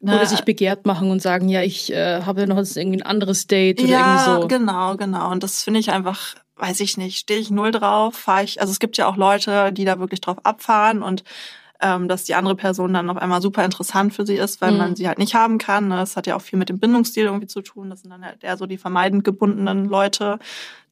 ne, 0.00 0.14
Oder 0.14 0.26
sich 0.26 0.44
begehrt 0.44 0.86
machen 0.86 1.10
und 1.10 1.20
sagen, 1.20 1.48
ja, 1.48 1.62
ich 1.62 1.92
äh, 1.92 2.22
habe 2.22 2.46
noch 2.46 2.56
jetzt 2.58 2.76
irgendwie 2.76 2.98
ein 2.98 3.06
anderes 3.06 3.46
Date 3.46 3.80
oder 3.80 3.88
ja, 3.88 3.98
irgendwie 3.98 4.42
so. 4.42 4.48
genau, 4.48 4.96
genau. 4.96 5.30
Und 5.30 5.42
das 5.42 5.62
finde 5.64 5.80
ich 5.80 5.90
einfach, 5.90 6.34
weiß 6.56 6.80
ich 6.80 6.96
nicht, 6.96 7.18
stehe 7.18 7.40
ich 7.40 7.50
null 7.50 7.72
drauf, 7.72 8.14
fahre 8.14 8.44
ich, 8.44 8.60
also 8.60 8.70
es 8.70 8.78
gibt 8.78 8.96
ja 8.98 9.06
auch 9.08 9.16
Leute, 9.16 9.72
die 9.72 9.84
da 9.84 9.98
wirklich 9.98 10.20
drauf 10.20 10.38
abfahren 10.44 11.02
und 11.02 11.24
ähm, 11.80 12.08
dass 12.08 12.24
die 12.24 12.34
andere 12.34 12.54
Person 12.56 12.94
dann 12.94 13.10
auf 13.10 13.16
einmal 13.18 13.42
super 13.42 13.64
interessant 13.64 14.14
für 14.14 14.24
sie 14.24 14.34
ist, 14.36 14.60
weil 14.60 14.72
Mhm. 14.72 14.78
man 14.78 14.96
sie 14.96 15.06
halt 15.08 15.18
nicht 15.18 15.34
haben 15.34 15.58
kann. 15.58 15.88
ne? 15.88 15.96
Das 15.96 16.16
hat 16.16 16.26
ja 16.26 16.34
auch 16.36 16.40
viel 16.42 16.58
mit 16.58 16.68
dem 16.68 16.78
Bindungsstil 16.78 17.24
irgendwie 17.26 17.46
zu 17.46 17.60
tun. 17.62 17.90
Das 17.90 18.00
sind 18.02 18.10
dann 18.10 18.24
halt 18.24 18.42
eher 18.42 18.56
so 18.56 18.66
die 18.66 18.78
vermeidend 18.78 19.24
gebundenen 19.24 19.86
Leute, 19.86 20.38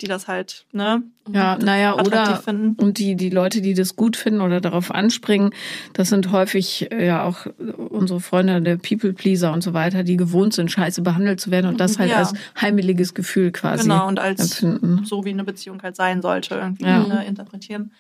die 0.00 0.06
das 0.08 0.28
halt, 0.28 0.66
ne? 0.72 1.02
Ja, 1.32 1.56
naja, 1.56 1.92
attraktiv 1.96 2.06
oder 2.34 2.36
finden. 2.36 2.76
und 2.84 2.98
die, 2.98 3.14
die 3.16 3.30
Leute, 3.30 3.62
die 3.62 3.72
das 3.72 3.96
gut 3.96 4.14
finden 4.16 4.42
oder 4.42 4.60
darauf 4.60 4.90
anspringen, 4.90 5.54
das 5.94 6.10
sind 6.10 6.30
häufig 6.32 6.92
äh, 6.92 7.06
ja 7.06 7.24
auch 7.24 7.46
unsere 7.88 8.20
Freunde 8.20 8.60
der 8.60 8.76
People 8.76 9.14
Pleaser 9.14 9.52
und 9.54 9.62
so 9.62 9.72
weiter, 9.72 10.02
die 10.02 10.18
gewohnt 10.18 10.52
sind, 10.52 10.70
scheiße 10.70 11.00
behandelt 11.00 11.40
zu 11.40 11.50
werden 11.50 11.66
und 11.68 11.80
das 11.80 11.98
halt 11.98 12.10
Ja. 12.10 12.18
als 12.18 12.34
heimeliges 12.60 13.14
Gefühl 13.14 13.52
quasi 13.52 13.84
Genau, 13.88 14.06
und 14.06 14.18
als 14.18 14.60
empfinden. 14.60 15.04
so 15.06 15.24
wie 15.24 15.30
eine 15.30 15.44
Beziehung 15.44 15.82
halt 15.82 15.96
sein 15.96 16.20
sollte, 16.20 16.56
irgendwie 16.56 16.84
Ja. 16.84 16.98
ne, 17.06 17.24
interpretieren. 17.24 17.92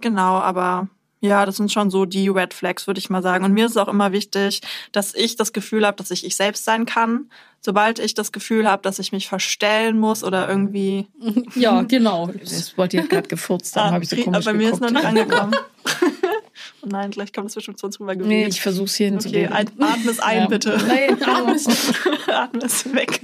Genau, 0.00 0.38
aber 0.38 0.88
ja, 1.20 1.44
das 1.46 1.56
sind 1.56 1.70
schon 1.70 1.90
so 1.90 2.04
die 2.06 2.28
Red 2.28 2.54
Flags, 2.54 2.86
würde 2.86 2.98
ich 2.98 3.10
mal 3.10 3.22
sagen. 3.22 3.44
Und 3.44 3.52
mir 3.52 3.66
ist 3.66 3.72
es 3.72 3.76
auch 3.76 3.88
immer 3.88 4.12
wichtig, 4.12 4.60
dass 4.92 5.14
ich 5.14 5.36
das 5.36 5.52
Gefühl 5.52 5.86
habe, 5.86 5.96
dass 5.96 6.10
ich 6.10 6.24
ich 6.24 6.34
selbst 6.36 6.64
sein 6.64 6.86
kann. 6.86 7.30
sobald 7.62 7.98
ich 7.98 8.14
das 8.14 8.32
Gefühl 8.32 8.66
habe, 8.66 8.80
dass 8.82 8.98
ich 8.98 9.12
mich 9.12 9.28
verstellen 9.28 9.98
muss 9.98 10.24
oder 10.24 10.48
irgendwie. 10.48 11.08
Ja, 11.54 11.82
genau. 11.82 12.28
Das 12.40 12.76
Wort 12.78 12.94
hat 12.94 13.10
gerade 13.10 13.28
gefurzt, 13.28 13.76
darum 13.76 13.92
habe 13.92 14.04
ich 14.04 14.08
so 14.10 14.16
komisch 14.16 14.44
bei 14.46 14.52
mir 14.54 14.70
ist 14.72 14.80
geguckt. 14.80 14.92
noch 14.92 15.00
nicht 15.02 15.06
angekommen. 15.20 15.54
oh 16.82 16.86
nein, 16.86 17.10
gleich 17.10 17.32
kommt 17.34 17.48
es 17.48 17.54
bestimmt 17.54 17.78
zu 17.78 17.86
uns 17.86 18.00
rüber 18.00 18.14
Nee, 18.14 18.46
ich 18.46 18.60
versuch's 18.62 18.94
hier 18.94 19.12
Okay, 19.14 19.46
ein, 19.46 19.68
atme 19.78 20.10
es 20.10 20.20
ein, 20.20 20.38
Ja. 20.38 20.46
bitte. 20.46 20.78
Nee, 20.88 21.10
atme 22.32 22.62
es 22.64 22.94
weg. 22.94 23.20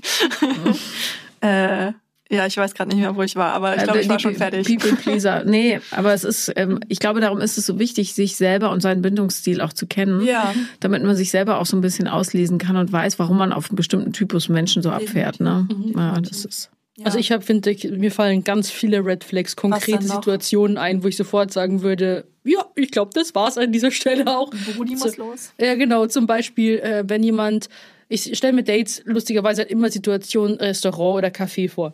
äh, 1.41 1.93
ja, 2.31 2.47
ich 2.47 2.57
weiß 2.57 2.75
gerade 2.75 2.91
nicht 2.91 3.01
mehr, 3.01 3.15
wo 3.15 3.23
ich 3.23 3.37
war, 3.37 3.53
aber 3.53 3.77
ich 3.77 3.83
Äh, 3.83 3.85
glaube, 3.85 4.01
ich 4.01 4.09
war 4.09 4.17
die 4.17 4.23
schon 4.23 4.35
fertig. 4.35 4.67
People 4.67 4.97
Pleaser. 4.97 5.45
Nee, 5.47 5.81
aber 5.91 6.13
es 6.13 6.25
ist, 6.25 6.53
ähm, 6.57 6.81
ich 6.89 6.99
glaube, 6.99 7.21
darum 7.21 7.41
ist 7.41 7.57
es 7.59 7.67
so 7.67 7.79
wichtig, 7.79 8.15
sich 8.15 8.37
selber 8.37 8.71
und 8.71 8.81
seinen 8.81 9.03
Bindungsstil 9.03 9.61
auch 9.61 9.73
zu 9.73 9.87
kennen. 9.87 10.25
Ja. 10.25 10.53
Damit 10.81 11.03
man 11.05 11.15
sich 11.17 11.31
selber 11.31 11.61
auch 11.61 11.67
so 11.67 11.77
ein 11.77 11.81
bisschen 11.81 12.09
auslesen 12.09 12.59
kann 12.59 12.77
und 12.77 12.91
weiß, 12.93 13.19
warum 13.19 13.39
man 13.39 13.53
auf 13.53 13.71
einen 13.71 13.77
bestimmten 13.77 14.13
Typus 14.13 14.49
Menschen 14.49 14.83
so 14.83 14.91
abfährt. 14.91 15.41
Ne? 15.41 15.69
Ja, 15.95 16.21
das 16.21 16.45
ist. 16.45 16.71
Also 17.05 17.19
ich 17.19 17.31
habe, 17.31 17.45
finde 17.45 17.71
ich, 17.71 17.85
mir 17.91 18.11
fallen 18.11 18.43
ganz 18.43 18.71
viele 18.71 19.05
Red 19.05 19.23
Flags, 19.23 19.55
konkrete? 19.55 20.03
Situationen 20.03 20.79
ein, 20.79 21.05
wo 21.05 21.09
ich 21.09 21.17
sofort 21.17 21.53
sagen 21.53 21.83
würde, 21.83 22.25
ja, 22.43 22.65
ich 22.75 22.91
glaube, 22.91 23.11
das 23.13 23.35
war's 23.35 23.59
an 23.59 23.71
dieser 23.71 23.91
Stelle 23.91 24.27
auch. 24.35 24.51
Brudi 24.75 24.97
So- 24.97 25.05
muss 25.05 25.17
los. 25.19 25.53
Ja, 25.61 25.75
genau. 25.75 26.07
Zum 26.07 26.27
Beispiel, 26.27 26.79
äh, 26.79 27.05
wenn 27.07 27.23
jemand, 27.23 27.69
ich 28.09 28.37
stelle 28.37 28.53
mir 28.53 28.63
Dates 28.65 29.03
lustigerweise 29.05 29.63
halt 29.63 29.71
immer 29.71 29.91
Situationen 29.91 30.57
Restaurant 30.59 31.17
oder 31.19 31.29
Café 31.29 31.69
vor. 31.69 31.93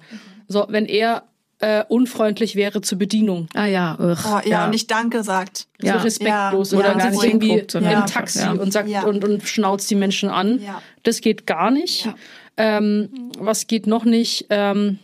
So, 0.48 0.66
wenn 0.68 0.86
er 0.86 1.24
äh, 1.60 1.84
unfreundlich 1.88 2.56
wäre 2.56 2.80
zur 2.80 2.98
Bedienung, 2.98 3.46
Ah 3.54 3.66
ja, 3.66 3.96
ugh, 3.98 4.18
Oh, 4.26 4.40
ja, 4.48 4.64
und 4.64 4.70
nicht 4.72 4.90
Danke 4.90 5.22
sagt. 5.22 5.68
Ja. 5.80 5.98
so 5.98 6.04
respektlos 6.04 6.72
Ja. 6.72 6.78
oder 6.78 6.88
Ja, 6.88 6.94
gar 6.94 7.10
sitzt 7.12 7.22
nicht 7.22 7.32
irgendwie 7.34 7.64
sondern 7.68 8.00
im 8.00 8.06
Taxi 8.06 8.40
ja. 8.40 8.50
und 8.52 8.72
sagt 8.72 8.88
Ja. 8.88 9.04
und, 9.04 9.24
und 9.24 9.42
schnauzt 9.46 9.88
die 9.90 9.94
Menschen 9.94 10.28
an. 10.28 10.60
Ja. 10.60 10.82
Das 11.04 11.20
geht 11.20 11.46
gar 11.46 11.70
nicht. 11.70 12.06
Ja. 12.06 12.14
Ähm, 12.56 13.30
was 13.38 13.66
geht 13.68 13.86
noch 13.86 14.04
nicht? 14.04 14.46
Ähm, 14.50 14.98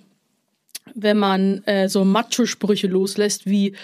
wenn 0.94 1.16
man 1.18 1.62
äh, 1.64 1.88
so 1.88 2.04
Macho-Sprüche 2.04 2.88
loslässt 2.88 3.46
wie 3.46 3.74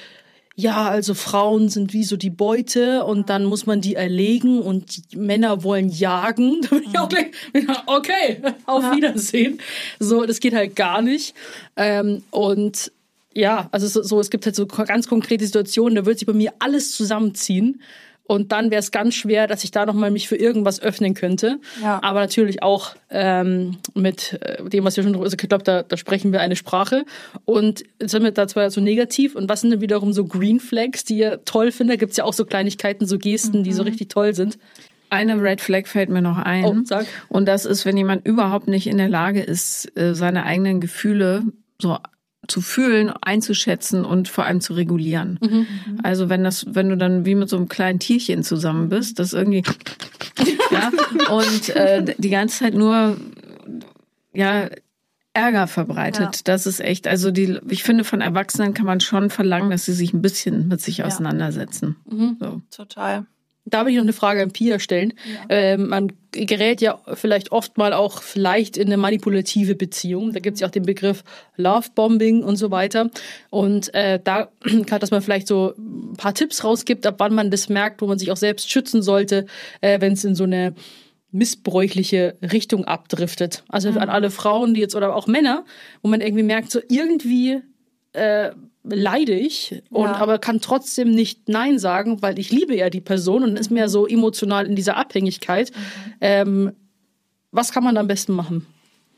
ja, 0.56 0.88
also 0.88 1.14
Frauen 1.14 1.68
sind 1.68 1.92
wie 1.92 2.04
so 2.04 2.16
die 2.16 2.30
Beute 2.30 3.04
und 3.04 3.28
dann 3.28 3.44
muss 3.44 3.66
man 3.66 3.80
die 3.80 3.96
erlegen 3.96 4.60
und 4.60 5.12
die 5.12 5.16
Männer 5.16 5.64
wollen 5.64 5.88
jagen. 5.88 6.60
Da 6.70 6.76
bin 6.76 6.84
ich 6.90 6.98
auch 6.98 7.08
gleich, 7.08 7.26
okay, 7.86 8.42
auf 8.66 8.84
Wiedersehen. 8.94 9.58
So, 9.98 10.24
das 10.26 10.38
geht 10.38 10.54
halt 10.54 10.76
gar 10.76 11.02
nicht. 11.02 11.34
Ähm, 11.76 12.22
und 12.30 12.92
ja, 13.32 13.68
also 13.72 13.88
so, 13.88 14.02
so, 14.02 14.20
es 14.20 14.30
gibt 14.30 14.46
halt 14.46 14.54
so 14.54 14.66
ganz 14.66 15.08
konkrete 15.08 15.44
Situationen, 15.44 15.96
da 15.96 16.06
wird 16.06 16.20
sich 16.20 16.26
bei 16.26 16.32
mir 16.32 16.52
alles 16.60 16.92
zusammenziehen. 16.92 17.82
Und 18.26 18.52
dann 18.52 18.70
wäre 18.70 18.80
es 18.80 18.90
ganz 18.90 19.14
schwer, 19.14 19.46
dass 19.46 19.64
ich 19.64 19.70
da 19.70 19.84
nochmal 19.84 20.10
mich 20.10 20.28
für 20.28 20.36
irgendwas 20.36 20.80
öffnen 20.80 21.12
könnte. 21.12 21.60
Ja. 21.82 22.00
Aber 22.02 22.20
natürlich 22.20 22.62
auch 22.62 22.96
ähm, 23.10 23.76
mit 23.94 24.38
äh, 24.40 24.64
dem, 24.64 24.84
was 24.84 24.96
wir 24.96 25.04
schon 25.04 25.12
drüber, 25.12 25.26
also 25.26 25.36
ich 25.38 25.48
glaube, 25.48 25.64
da, 25.64 25.82
da 25.82 25.96
sprechen 25.98 26.32
wir 26.32 26.40
eine 26.40 26.56
Sprache. 26.56 27.04
Und 27.44 27.84
sind 28.00 28.22
wir 28.22 28.30
da 28.30 28.48
zwar 28.48 28.70
so 28.70 28.80
negativ. 28.80 29.34
Und 29.36 29.50
was 29.50 29.60
sind 29.60 29.70
denn 29.70 29.82
wiederum 29.82 30.14
so 30.14 30.24
Green 30.24 30.58
Flags, 30.58 31.04
die 31.04 31.18
ihr 31.18 31.44
toll 31.44 31.70
findet? 31.70 31.96
Da 31.96 32.00
gibt's 32.00 32.16
ja 32.16 32.24
auch 32.24 32.32
so 32.32 32.46
Kleinigkeiten, 32.46 33.06
so 33.06 33.18
Gesten, 33.18 33.62
die 33.62 33.74
so 33.74 33.82
richtig 33.82 34.08
toll 34.08 34.34
sind. 34.34 34.58
Eine 35.10 35.40
Red 35.40 35.60
Flag 35.60 35.86
fällt 35.86 36.08
mir 36.08 36.22
noch 36.22 36.38
ein. 36.38 36.64
Oh, 36.64 36.76
sag. 36.84 37.06
Und 37.28 37.46
das 37.46 37.66
ist, 37.66 37.84
wenn 37.84 37.96
jemand 37.96 38.26
überhaupt 38.26 38.68
nicht 38.68 38.86
in 38.86 38.96
der 38.96 39.08
Lage 39.08 39.42
ist, 39.42 39.96
äh, 39.98 40.14
seine 40.14 40.44
eigenen 40.44 40.80
Gefühle 40.80 41.44
so 41.80 41.98
zu 42.48 42.60
fühlen, 42.60 43.12
einzuschätzen 43.20 44.04
und 44.04 44.28
vor 44.28 44.44
allem 44.44 44.60
zu 44.60 44.74
regulieren. 44.74 45.38
Mhm. 45.42 45.66
Also 46.02 46.28
wenn 46.28 46.44
das, 46.44 46.66
wenn 46.68 46.88
du 46.88 46.96
dann 46.96 47.24
wie 47.24 47.34
mit 47.34 47.48
so 47.48 47.56
einem 47.56 47.68
kleinen 47.68 47.98
Tierchen 47.98 48.42
zusammen 48.42 48.88
bist, 48.88 49.18
das 49.18 49.32
irgendwie 49.32 49.62
ja 50.70 50.90
und 51.30 51.68
äh, 51.70 52.14
die 52.18 52.30
ganze 52.30 52.58
Zeit 52.60 52.74
nur 52.74 53.16
ja 54.32 54.68
Ärger 55.34 55.66
verbreitet. 55.66 56.36
Ja. 56.36 56.40
Das 56.44 56.64
ist 56.64 56.80
echt, 56.80 57.08
also 57.08 57.32
die, 57.32 57.58
ich 57.68 57.82
finde, 57.82 58.04
von 58.04 58.20
Erwachsenen 58.20 58.72
kann 58.72 58.86
man 58.86 59.00
schon 59.00 59.30
verlangen, 59.30 59.70
dass 59.70 59.84
sie 59.84 59.92
sich 59.92 60.14
ein 60.14 60.22
bisschen 60.22 60.68
mit 60.68 60.80
sich 60.80 61.02
auseinandersetzen. 61.02 61.96
Mhm. 62.08 62.36
So. 62.38 62.62
Total. 62.70 63.26
Da 63.66 63.84
will 63.84 63.92
ich 63.92 63.96
noch 63.96 64.04
eine 64.04 64.12
Frage 64.12 64.42
an 64.42 64.50
Pia 64.50 64.78
stellen. 64.78 65.14
Ähm, 65.48 65.88
man 65.88 66.12
gerät 66.32 66.82
ja 66.82 67.00
vielleicht 67.14 67.50
oft 67.50 67.78
mal 67.78 67.94
auch 67.94 68.22
vielleicht 68.22 68.76
in 68.76 68.88
eine 68.88 68.98
manipulative 68.98 69.74
Beziehung. 69.74 70.32
Da 70.32 70.40
gibt 70.40 70.56
es 70.56 70.60
ja 70.60 70.66
auch 70.66 70.72
den 70.72 70.84
Begriff 70.84 71.24
Lovebombing 71.56 72.42
und 72.42 72.56
so 72.56 72.70
weiter. 72.70 73.10
Und 73.48 73.94
äh, 73.94 74.20
da 74.22 74.48
kann, 74.86 75.00
dass 75.00 75.10
man 75.10 75.22
vielleicht 75.22 75.46
so 75.46 75.74
ein 75.78 76.16
paar 76.16 76.34
Tipps 76.34 76.62
rausgibt, 76.62 77.06
ab 77.06 77.16
wann 77.18 77.34
man 77.34 77.50
das 77.50 77.68
merkt, 77.68 78.02
wo 78.02 78.06
man 78.06 78.18
sich 78.18 78.30
auch 78.30 78.36
selbst 78.36 78.70
schützen 78.70 79.02
sollte, 79.02 79.46
äh, 79.80 80.00
wenn 80.00 80.12
es 80.12 80.24
in 80.24 80.34
so 80.34 80.44
eine 80.44 80.74
missbräuchliche 81.34 82.36
Richtung 82.42 82.84
abdriftet. 82.84 83.64
Also 83.68 83.88
an 83.90 84.08
alle 84.08 84.30
Frauen, 84.30 84.74
die 84.74 84.80
jetzt 84.80 84.94
oder 84.94 85.16
auch 85.16 85.26
Männer, 85.26 85.64
wo 86.00 86.08
man 86.08 86.20
irgendwie 86.20 86.44
merkt, 86.44 86.70
so 86.70 86.80
irgendwie 86.88 87.60
äh, 88.12 88.52
leide 88.84 89.32
ich 89.34 89.82
und 89.90 90.04
Ja. 90.04 90.16
aber 90.16 90.38
kann 90.38 90.60
trotzdem 90.60 91.10
nicht 91.10 91.48
Nein 91.48 91.78
sagen, 91.78 92.20
weil 92.22 92.38
ich 92.38 92.50
liebe 92.50 92.76
ja 92.76 92.90
die 92.90 93.00
Person 93.00 93.42
und 93.42 93.58
ist 93.58 93.70
mehr 93.70 93.88
so 93.88 94.06
emotional 94.06 94.66
in 94.66 94.76
dieser 94.76 94.96
Abhängigkeit. 94.96 95.72
Ähm, 96.20 96.72
was 97.50 97.72
kann 97.72 97.84
man 97.84 97.96
am 97.96 98.06
besten 98.06 98.32
machen? 98.34 98.66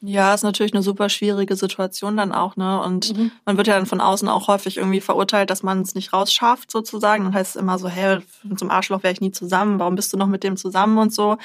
Ja, 0.03 0.35
ist 0.35 0.43
natürlich 0.45 0.75
eine 0.75 0.83
super 0.83 1.09
schwierige 1.09 1.57
Situation 1.57 2.17
dann 2.19 2.31
auch, 2.31 2.55
ne? 2.57 2.81
Und 2.83 3.15
man 3.47 3.57
wird 3.57 3.67
ja 3.67 3.75
dann 3.75 3.87
von 3.87 4.01
außen 4.01 4.29
auch 4.29 4.47
häufig 4.47 4.77
irgendwie 4.77 5.01
verurteilt, 5.01 5.49
dass 5.51 5.63
man 5.63 5.81
es 5.81 5.95
nicht 5.95 6.13
rausschafft, 6.13 6.71
sozusagen. 6.71 7.25
Dann 7.25 7.35
heißt 7.35 7.57
es 7.57 7.61
immer 7.61 7.79
so, 7.79 7.89
hey, 7.89 8.19
mit 8.45 8.59
so 8.59 8.67
einem 8.67 8.71
Arschloch 8.73 9.03
wäre 9.03 9.15
ich 9.15 9.23
nie 9.23 9.33
zusammen, 9.33 9.79
warum 9.81 9.95
bist 9.97 10.13
du 10.13 10.19
noch 10.19 10.27
mit 10.29 10.45
dem 10.45 10.57
zusammen 10.59 10.99
und 10.99 11.15
so. 11.15 11.39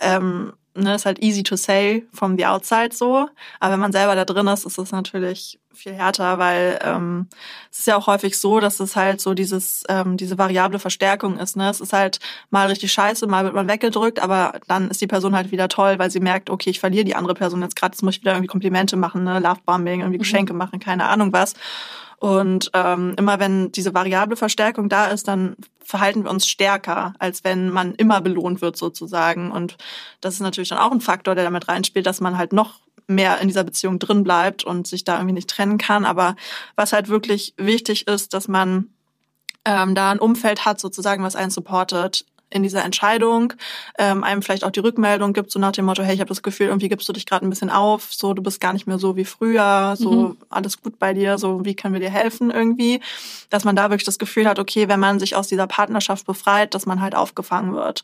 Ähm, 0.00 0.52
ne, 0.74 0.94
ist 0.94 1.06
halt 1.06 1.22
easy 1.22 1.42
to 1.42 1.56
say 1.56 2.04
from 2.12 2.36
the 2.36 2.46
outside 2.46 2.94
so. 2.94 3.28
Aber 3.60 3.72
wenn 3.72 3.80
man 3.80 3.92
selber 3.92 4.14
da 4.14 4.24
drin 4.24 4.46
ist, 4.46 4.64
ist 4.64 4.78
es 4.78 4.92
natürlich 4.92 5.58
viel 5.74 5.92
härter, 5.92 6.38
weil 6.38 6.78
ähm, 6.82 7.28
es 7.70 7.80
ist 7.80 7.86
ja 7.86 7.96
auch 7.96 8.06
häufig 8.06 8.38
so, 8.38 8.60
dass 8.60 8.80
es 8.80 8.96
halt 8.96 9.20
so 9.20 9.34
dieses, 9.34 9.84
ähm, 9.88 10.16
diese 10.16 10.38
variable 10.38 10.78
Verstärkung 10.78 11.38
ist. 11.38 11.56
Ne? 11.56 11.68
Es 11.70 11.80
ist 11.80 11.92
halt 11.92 12.18
mal 12.50 12.68
richtig 12.68 12.92
scheiße, 12.92 13.26
mal 13.26 13.44
wird 13.44 13.54
man 13.54 13.68
weggedrückt, 13.68 14.20
aber 14.20 14.60
dann 14.68 14.90
ist 14.90 15.00
die 15.00 15.06
Person 15.06 15.34
halt 15.34 15.50
wieder 15.50 15.68
toll, 15.68 15.98
weil 15.98 16.10
sie 16.10 16.20
merkt, 16.20 16.50
okay, 16.50 16.70
ich 16.70 16.80
verliere 16.80 17.04
die 17.04 17.16
andere 17.16 17.34
Person 17.34 17.62
jetzt 17.62 17.76
gerade, 17.76 17.94
jetzt 17.94 18.02
muss 18.02 18.16
ich 18.16 18.20
wieder 18.20 18.32
irgendwie 18.32 18.48
Komplimente 18.48 18.96
machen, 18.96 19.24
ne? 19.24 19.38
Lovebombing, 19.38 20.00
irgendwie 20.00 20.18
Geschenke 20.18 20.52
machen, 20.52 20.78
keine 20.78 21.06
Ahnung 21.06 21.32
was. 21.32 21.54
Und 22.22 22.70
ähm, 22.72 23.16
immer 23.18 23.40
wenn 23.40 23.72
diese 23.72 23.94
variable 23.94 24.36
Verstärkung 24.36 24.88
da 24.88 25.06
ist, 25.06 25.26
dann 25.26 25.56
verhalten 25.80 26.22
wir 26.22 26.30
uns 26.30 26.46
stärker, 26.46 27.14
als 27.18 27.42
wenn 27.42 27.68
man 27.68 27.96
immer 27.96 28.20
belohnt 28.20 28.60
wird 28.60 28.76
sozusagen. 28.76 29.50
Und 29.50 29.76
das 30.20 30.34
ist 30.34 30.40
natürlich 30.40 30.68
dann 30.68 30.78
auch 30.78 30.92
ein 30.92 31.00
Faktor, 31.00 31.34
der 31.34 31.42
damit 31.42 31.66
reinspielt, 31.66 32.06
dass 32.06 32.20
man 32.20 32.38
halt 32.38 32.52
noch 32.52 32.78
mehr 33.08 33.40
in 33.40 33.48
dieser 33.48 33.64
Beziehung 33.64 33.98
drin 33.98 34.22
bleibt 34.22 34.62
und 34.62 34.86
sich 34.86 35.02
da 35.02 35.16
irgendwie 35.16 35.34
nicht 35.34 35.50
trennen 35.50 35.78
kann. 35.78 36.04
Aber 36.04 36.36
was 36.76 36.92
halt 36.92 37.08
wirklich 37.08 37.54
wichtig 37.56 38.06
ist, 38.06 38.34
dass 38.34 38.46
man 38.46 38.90
ähm, 39.64 39.96
da 39.96 40.12
ein 40.12 40.20
Umfeld 40.20 40.64
hat, 40.64 40.78
sozusagen, 40.78 41.24
was 41.24 41.34
einen 41.34 41.50
supportet 41.50 42.24
in 42.52 42.62
dieser 42.62 42.84
Entscheidung, 42.84 43.54
ähm, 43.98 44.24
einem 44.24 44.42
vielleicht 44.42 44.64
auch 44.64 44.70
die 44.70 44.80
Rückmeldung 44.80 45.32
gibt, 45.32 45.50
so 45.50 45.58
nach 45.58 45.72
dem 45.72 45.86
Motto, 45.86 46.02
hey, 46.02 46.14
ich 46.14 46.20
habe 46.20 46.28
das 46.28 46.42
Gefühl, 46.42 46.68
irgendwie 46.68 46.88
gibst 46.88 47.08
du 47.08 47.12
dich 47.12 47.26
gerade 47.26 47.46
ein 47.46 47.50
bisschen 47.50 47.70
auf, 47.70 48.12
so 48.12 48.34
du 48.34 48.42
bist 48.42 48.60
gar 48.60 48.72
nicht 48.72 48.86
mehr 48.86 48.98
so 48.98 49.16
wie 49.16 49.24
früher, 49.24 49.94
so 49.96 50.36
alles 50.50 50.80
gut 50.82 50.98
bei 50.98 51.14
dir, 51.14 51.38
so 51.38 51.64
wie 51.64 51.74
können 51.74 51.94
wir 51.94 52.00
dir 52.00 52.10
helfen 52.10 52.50
irgendwie, 52.50 53.00
dass 53.50 53.64
man 53.64 53.76
da 53.76 53.90
wirklich 53.90 54.04
das 54.04 54.18
Gefühl 54.18 54.46
hat, 54.46 54.58
okay, 54.58 54.88
wenn 54.88 55.00
man 55.00 55.18
sich 55.18 55.34
aus 55.36 55.48
dieser 55.48 55.66
Partnerschaft 55.66 56.26
befreit, 56.26 56.74
dass 56.74 56.86
man 56.86 57.00
halt 57.00 57.14
aufgefangen 57.14 57.74
wird. 57.74 58.02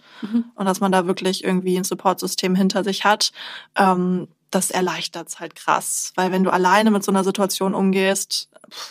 Und 0.55 0.67
dass 0.67 0.81
man 0.81 0.93
da 0.93 1.07
wirklich 1.07 1.45
irgendwie 1.45 1.77
ein 1.77 1.85
Supportsystem 1.85 2.55
hinter 2.55 2.85
sich 2.85 3.05
hat. 3.05 3.33
Ähm, 3.77 4.29
das 4.51 4.71
erleichtert 4.71 5.39
halt 5.41 5.55
krass, 5.55 6.13
weil 6.15 6.33
wenn 6.33 6.43
du 6.43 6.51
alleine 6.51 6.91
mit 6.91 7.05
so 7.05 7.13
einer 7.13 7.23
Situation 7.23 7.75
umgehst, 7.75 8.49
pff, 8.71 8.91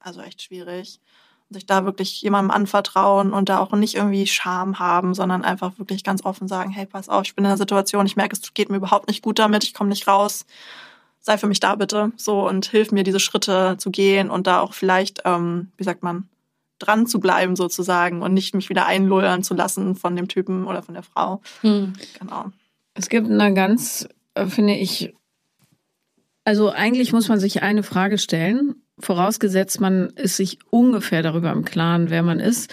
also 0.00 0.20
echt 0.20 0.42
schwierig 0.42 1.00
sich 1.50 1.66
da 1.66 1.84
wirklich 1.84 2.20
jemandem 2.22 2.50
anvertrauen 2.50 3.32
und 3.32 3.48
da 3.48 3.58
auch 3.60 3.72
nicht 3.72 3.94
irgendwie 3.94 4.26
Scham 4.26 4.78
haben, 4.78 5.14
sondern 5.14 5.44
einfach 5.44 5.78
wirklich 5.78 6.02
ganz 6.02 6.24
offen 6.24 6.48
sagen, 6.48 6.70
hey, 6.70 6.86
pass 6.86 7.08
auf, 7.08 7.24
ich 7.24 7.34
bin 7.34 7.44
in 7.44 7.50
einer 7.50 7.56
Situation, 7.56 8.06
ich 8.06 8.16
merke, 8.16 8.36
es 8.36 8.54
geht 8.54 8.68
mir 8.68 8.76
überhaupt 8.76 9.08
nicht 9.08 9.22
gut 9.22 9.38
damit, 9.38 9.62
ich 9.62 9.74
komme 9.74 9.90
nicht 9.90 10.08
raus. 10.08 10.44
Sei 11.20 11.38
für 11.38 11.46
mich 11.46 11.60
da 11.60 11.76
bitte, 11.76 12.12
so 12.16 12.46
und 12.48 12.66
hilf 12.66 12.92
mir, 12.92 13.04
diese 13.04 13.20
Schritte 13.20 13.76
zu 13.78 13.90
gehen 13.90 14.30
und 14.30 14.46
da 14.46 14.60
auch 14.60 14.74
vielleicht, 14.74 15.22
ähm, 15.24 15.70
wie 15.76 15.84
sagt 15.84 16.02
man, 16.02 16.28
dran 16.78 17.06
zu 17.06 17.20
bleiben 17.20 17.56
sozusagen 17.56 18.22
und 18.22 18.34
nicht 18.34 18.54
mich 18.54 18.68
wieder 18.68 18.86
einlullern 18.86 19.42
zu 19.42 19.54
lassen 19.54 19.94
von 19.94 20.14
dem 20.14 20.28
Typen 20.28 20.66
oder 20.66 20.82
von 20.82 20.94
der 20.94 21.02
Frau. 21.02 21.40
Genau. 22.18 22.46
Es 22.94 23.08
gibt 23.08 23.30
eine 23.30 23.54
ganz, 23.54 24.08
äh, 24.34 24.46
finde 24.46 24.74
ich, 24.74 25.14
also 26.44 26.70
eigentlich 26.70 27.12
muss 27.12 27.28
man 27.28 27.40
sich 27.40 27.62
eine 27.62 27.82
Frage 27.82 28.18
stellen, 28.18 28.76
vorausgesetzt 28.98 29.80
man 29.80 30.10
ist 30.10 30.36
sich 30.36 30.58
ungefähr 30.70 31.22
darüber 31.22 31.52
im 31.52 31.64
Klaren, 31.64 32.10
wer 32.10 32.22
man 32.22 32.40
ist. 32.40 32.72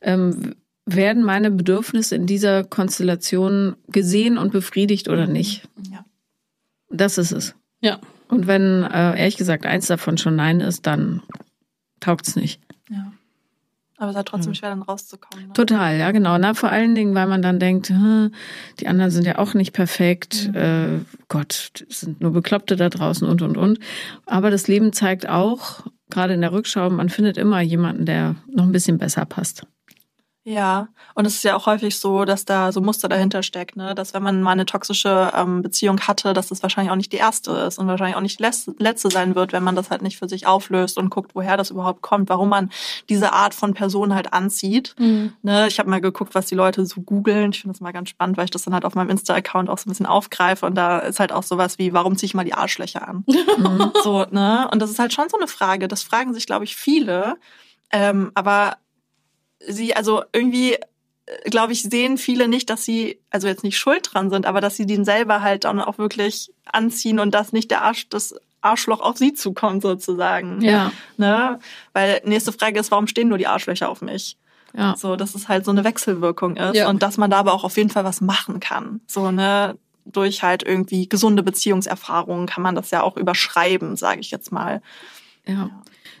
Ähm, 0.00 0.54
werden 0.86 1.24
meine 1.24 1.50
Bedürfnisse 1.50 2.14
in 2.14 2.26
dieser 2.26 2.62
Konstellation 2.62 3.76
gesehen 3.88 4.38
und 4.38 4.52
befriedigt 4.52 5.08
oder 5.08 5.26
nicht? 5.26 5.68
Ja. 5.90 6.04
Das 6.90 7.18
ist 7.18 7.32
es. 7.32 7.54
Ja. 7.80 8.00
Und 8.28 8.46
wenn, 8.46 8.84
äh, 8.84 9.18
ehrlich 9.18 9.36
gesagt, 9.36 9.66
eins 9.66 9.86
davon 9.88 10.18
schon 10.18 10.36
Nein 10.36 10.60
ist, 10.60 10.86
dann 10.86 11.22
taugt's 12.00 12.36
nicht. 12.36 12.60
Aber 13.98 14.10
es 14.10 14.16
halt 14.16 14.28
trotzdem 14.28 14.54
schwer, 14.54 14.70
dann 14.70 14.82
rauszukommen. 14.82 15.48
Ne? 15.48 15.52
Total, 15.54 15.96
ja, 15.96 16.10
genau. 16.10 16.36
Na, 16.38 16.54
vor 16.54 16.70
allen 16.70 16.94
Dingen, 16.94 17.14
weil 17.14 17.26
man 17.26 17.40
dann 17.40 17.58
denkt, 17.58 17.88
hm, 17.88 18.30
die 18.78 18.88
anderen 18.88 19.10
sind 19.10 19.26
ja 19.26 19.38
auch 19.38 19.54
nicht 19.54 19.72
perfekt. 19.72 20.54
Äh, 20.54 21.00
Gott, 21.28 21.84
sind 21.88 22.20
nur 22.20 22.32
Bekloppte 22.32 22.76
da 22.76 22.88
draußen 22.88 23.26
und 23.26 23.40
und 23.42 23.56
und. 23.56 23.78
Aber 24.26 24.50
das 24.50 24.68
Leben 24.68 24.92
zeigt 24.92 25.28
auch, 25.28 25.86
gerade 26.10 26.34
in 26.34 26.42
der 26.42 26.52
Rückschau, 26.52 26.90
man 26.90 27.08
findet 27.08 27.38
immer 27.38 27.60
jemanden, 27.60 28.04
der 28.04 28.36
noch 28.48 28.64
ein 28.64 28.72
bisschen 28.72 28.98
besser 28.98 29.24
passt. 29.24 29.66
Ja, 30.48 30.86
und 31.16 31.26
es 31.26 31.34
ist 31.34 31.42
ja 31.42 31.56
auch 31.56 31.66
häufig 31.66 31.98
so, 31.98 32.24
dass 32.24 32.44
da 32.44 32.70
so 32.70 32.80
Muster 32.80 33.08
dahinter 33.08 33.42
steckt, 33.42 33.74
ne? 33.74 33.96
dass 33.96 34.14
wenn 34.14 34.22
man 34.22 34.42
mal 34.42 34.52
eine 34.52 34.64
toxische 34.64 35.32
ähm, 35.34 35.60
Beziehung 35.60 35.98
hatte, 36.02 36.34
dass 36.34 36.50
das 36.50 36.62
wahrscheinlich 36.62 36.92
auch 36.92 36.96
nicht 36.96 37.10
die 37.10 37.16
erste 37.16 37.50
ist 37.50 37.80
und 37.80 37.88
wahrscheinlich 37.88 38.14
auch 38.14 38.20
nicht 38.20 38.38
die 38.38 38.44
letzte- 38.78 39.10
sein 39.10 39.34
wird, 39.34 39.52
wenn 39.52 39.64
man 39.64 39.74
das 39.74 39.90
halt 39.90 40.02
nicht 40.02 40.18
für 40.18 40.28
sich 40.28 40.46
auflöst 40.46 40.98
und 40.98 41.10
guckt, 41.10 41.32
woher 41.34 41.56
das 41.56 41.70
überhaupt 41.70 42.00
kommt, 42.00 42.28
warum 42.28 42.48
man 42.48 42.70
diese 43.08 43.32
Art 43.32 43.54
von 43.54 43.74
Person 43.74 44.14
halt 44.14 44.32
anzieht. 44.32 44.94
Ne? 45.42 45.66
Ich 45.66 45.80
habe 45.80 45.90
mal 45.90 46.00
geguckt, 46.00 46.36
was 46.36 46.46
die 46.46 46.54
Leute 46.54 46.86
so 46.86 47.00
googeln. 47.00 47.50
Ich 47.50 47.62
finde 47.62 47.74
das 47.74 47.80
mal 47.80 47.92
ganz 47.92 48.10
spannend, 48.10 48.36
weil 48.36 48.44
ich 48.44 48.52
das 48.52 48.62
dann 48.62 48.72
halt 48.74 48.84
auf 48.84 48.94
meinem 48.94 49.10
Insta-Account 49.10 49.68
auch 49.68 49.78
so 49.78 49.88
ein 49.88 49.90
bisschen 49.90 50.06
aufgreife 50.06 50.64
und 50.64 50.76
da 50.76 51.00
ist 51.00 51.18
halt 51.18 51.32
auch 51.32 51.42
sowas 51.42 51.80
wie, 51.80 51.92
warum 51.92 52.16
ziehe 52.16 52.28
ich 52.28 52.34
mal 52.34 52.44
die 52.44 52.54
Arschlöcher 52.54 53.08
an? 53.08 53.24
so, 54.04 54.24
ne? 54.30 54.68
Und 54.72 54.80
das 54.80 54.90
ist 54.90 55.00
halt 55.00 55.12
schon 55.12 55.28
so 55.28 55.36
eine 55.38 55.48
Frage. 55.48 55.88
Das 55.88 56.04
fragen 56.04 56.34
sich, 56.34 56.46
glaube 56.46 56.64
ich, 56.64 56.76
viele. 56.76 57.36
Ähm, 57.90 58.30
aber 58.34 58.76
sie, 59.60 59.94
also 59.94 60.22
irgendwie, 60.32 60.74
äh, 60.74 60.80
glaube 61.50 61.72
ich, 61.72 61.82
sehen 61.82 62.18
viele 62.18 62.48
nicht, 62.48 62.70
dass 62.70 62.84
sie, 62.84 63.20
also 63.30 63.46
jetzt 63.48 63.64
nicht 63.64 63.78
schuld 63.78 64.08
dran 64.12 64.30
sind, 64.30 64.46
aber 64.46 64.60
dass 64.60 64.76
sie 64.76 64.86
den 64.86 65.04
selber 65.04 65.42
halt 65.42 65.64
dann 65.64 65.80
auch 65.80 65.98
wirklich 65.98 66.52
anziehen 66.64 67.18
und 67.18 67.34
dass 67.34 67.52
nicht 67.52 67.70
der 67.70 67.82
Arsch, 67.82 68.08
das 68.08 68.34
Arschloch 68.60 69.00
auf 69.00 69.16
sie 69.16 69.32
zukommt, 69.34 69.82
sozusagen. 69.82 70.60
Ja. 70.60 70.92
Ne? 71.16 71.58
Weil 71.92 72.20
nächste 72.24 72.52
Frage 72.52 72.80
ist, 72.80 72.90
warum 72.90 73.06
stehen 73.06 73.28
nur 73.28 73.38
die 73.38 73.46
Arschlöcher 73.46 73.88
auf 73.88 74.02
mich? 74.02 74.36
Ja. 74.74 74.94
So, 74.96 75.16
dass 75.16 75.34
es 75.34 75.48
halt 75.48 75.64
so 75.64 75.70
eine 75.70 75.84
Wechselwirkung 75.84 76.56
ist 76.56 76.76
Ja. 76.76 76.88
und 76.88 77.02
dass 77.02 77.16
man 77.16 77.30
da 77.30 77.38
aber 77.38 77.52
auch 77.54 77.64
auf 77.64 77.76
jeden 77.76 77.90
Fall 77.90 78.04
was 78.04 78.20
machen 78.20 78.60
kann. 78.60 79.00
So, 79.06 79.30
ne, 79.30 79.78
durch 80.04 80.42
halt 80.42 80.62
irgendwie 80.62 81.08
gesunde 81.08 81.42
Beziehungserfahrungen 81.42 82.46
kann 82.46 82.62
man 82.62 82.74
das 82.74 82.90
ja 82.90 83.02
auch 83.02 83.16
überschreiben, 83.16 83.96
sage 83.96 84.20
ich 84.20 84.30
jetzt 84.30 84.52
mal. 84.52 84.82
Ja. 85.46 85.70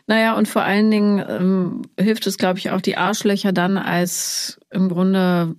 Naja, 0.06 0.36
und 0.36 0.46
vor 0.46 0.62
allen 0.62 0.90
Dingen 0.90 1.24
ähm, 1.28 1.82
hilft 1.98 2.26
es, 2.26 2.38
glaube 2.38 2.58
ich, 2.58 2.70
auch 2.70 2.80
die 2.80 2.96
Arschlöcher 2.96 3.52
dann 3.52 3.76
als 3.76 4.60
im 4.70 4.88
Grunde 4.88 5.56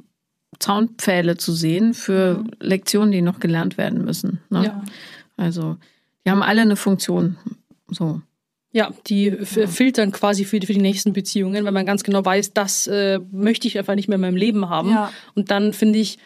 Zaunpfähle 0.60 1.38
zu 1.38 1.52
sehen 1.52 1.94
für 1.94 2.44
Lektionen, 2.60 3.12
die 3.12 3.22
noch 3.22 3.40
gelernt 3.40 3.78
werden 3.78 4.06
müssen. 4.06 4.40
Ne? 4.50 4.66
Ja. 4.66 4.84
Also, 5.36 5.78
die 6.26 6.32
haben 6.32 6.42
alle 6.42 6.62
eine 6.62 6.78
Funktion. 6.78 7.36
So. 7.90 8.22
Ja, 8.72 8.92
die 9.08 9.28
f- 9.28 9.70
filtern 9.70 10.12
quasi 10.12 10.46
für 10.46 10.60
die, 10.60 10.68
für 10.68 10.74
die 10.74 10.82
nächsten 10.82 11.14
Beziehungen, 11.14 11.66
weil 11.66 11.72
man 11.72 11.86
ganz 11.86 12.04
genau 12.04 12.24
weiß, 12.24 12.54
das 12.54 12.88
äh, 12.88 13.20
möchte 13.32 13.68
ich 13.68 13.78
einfach 13.78 13.96
nicht 13.96 14.08
mehr 14.08 14.16
in 14.16 14.22
meinem 14.22 14.36
Leben 14.36 14.70
haben. 14.70 14.92
Ja. 14.92 15.12
Und 15.36 15.52
dann 15.52 15.74
finde 15.74 16.00
ich 16.00 16.18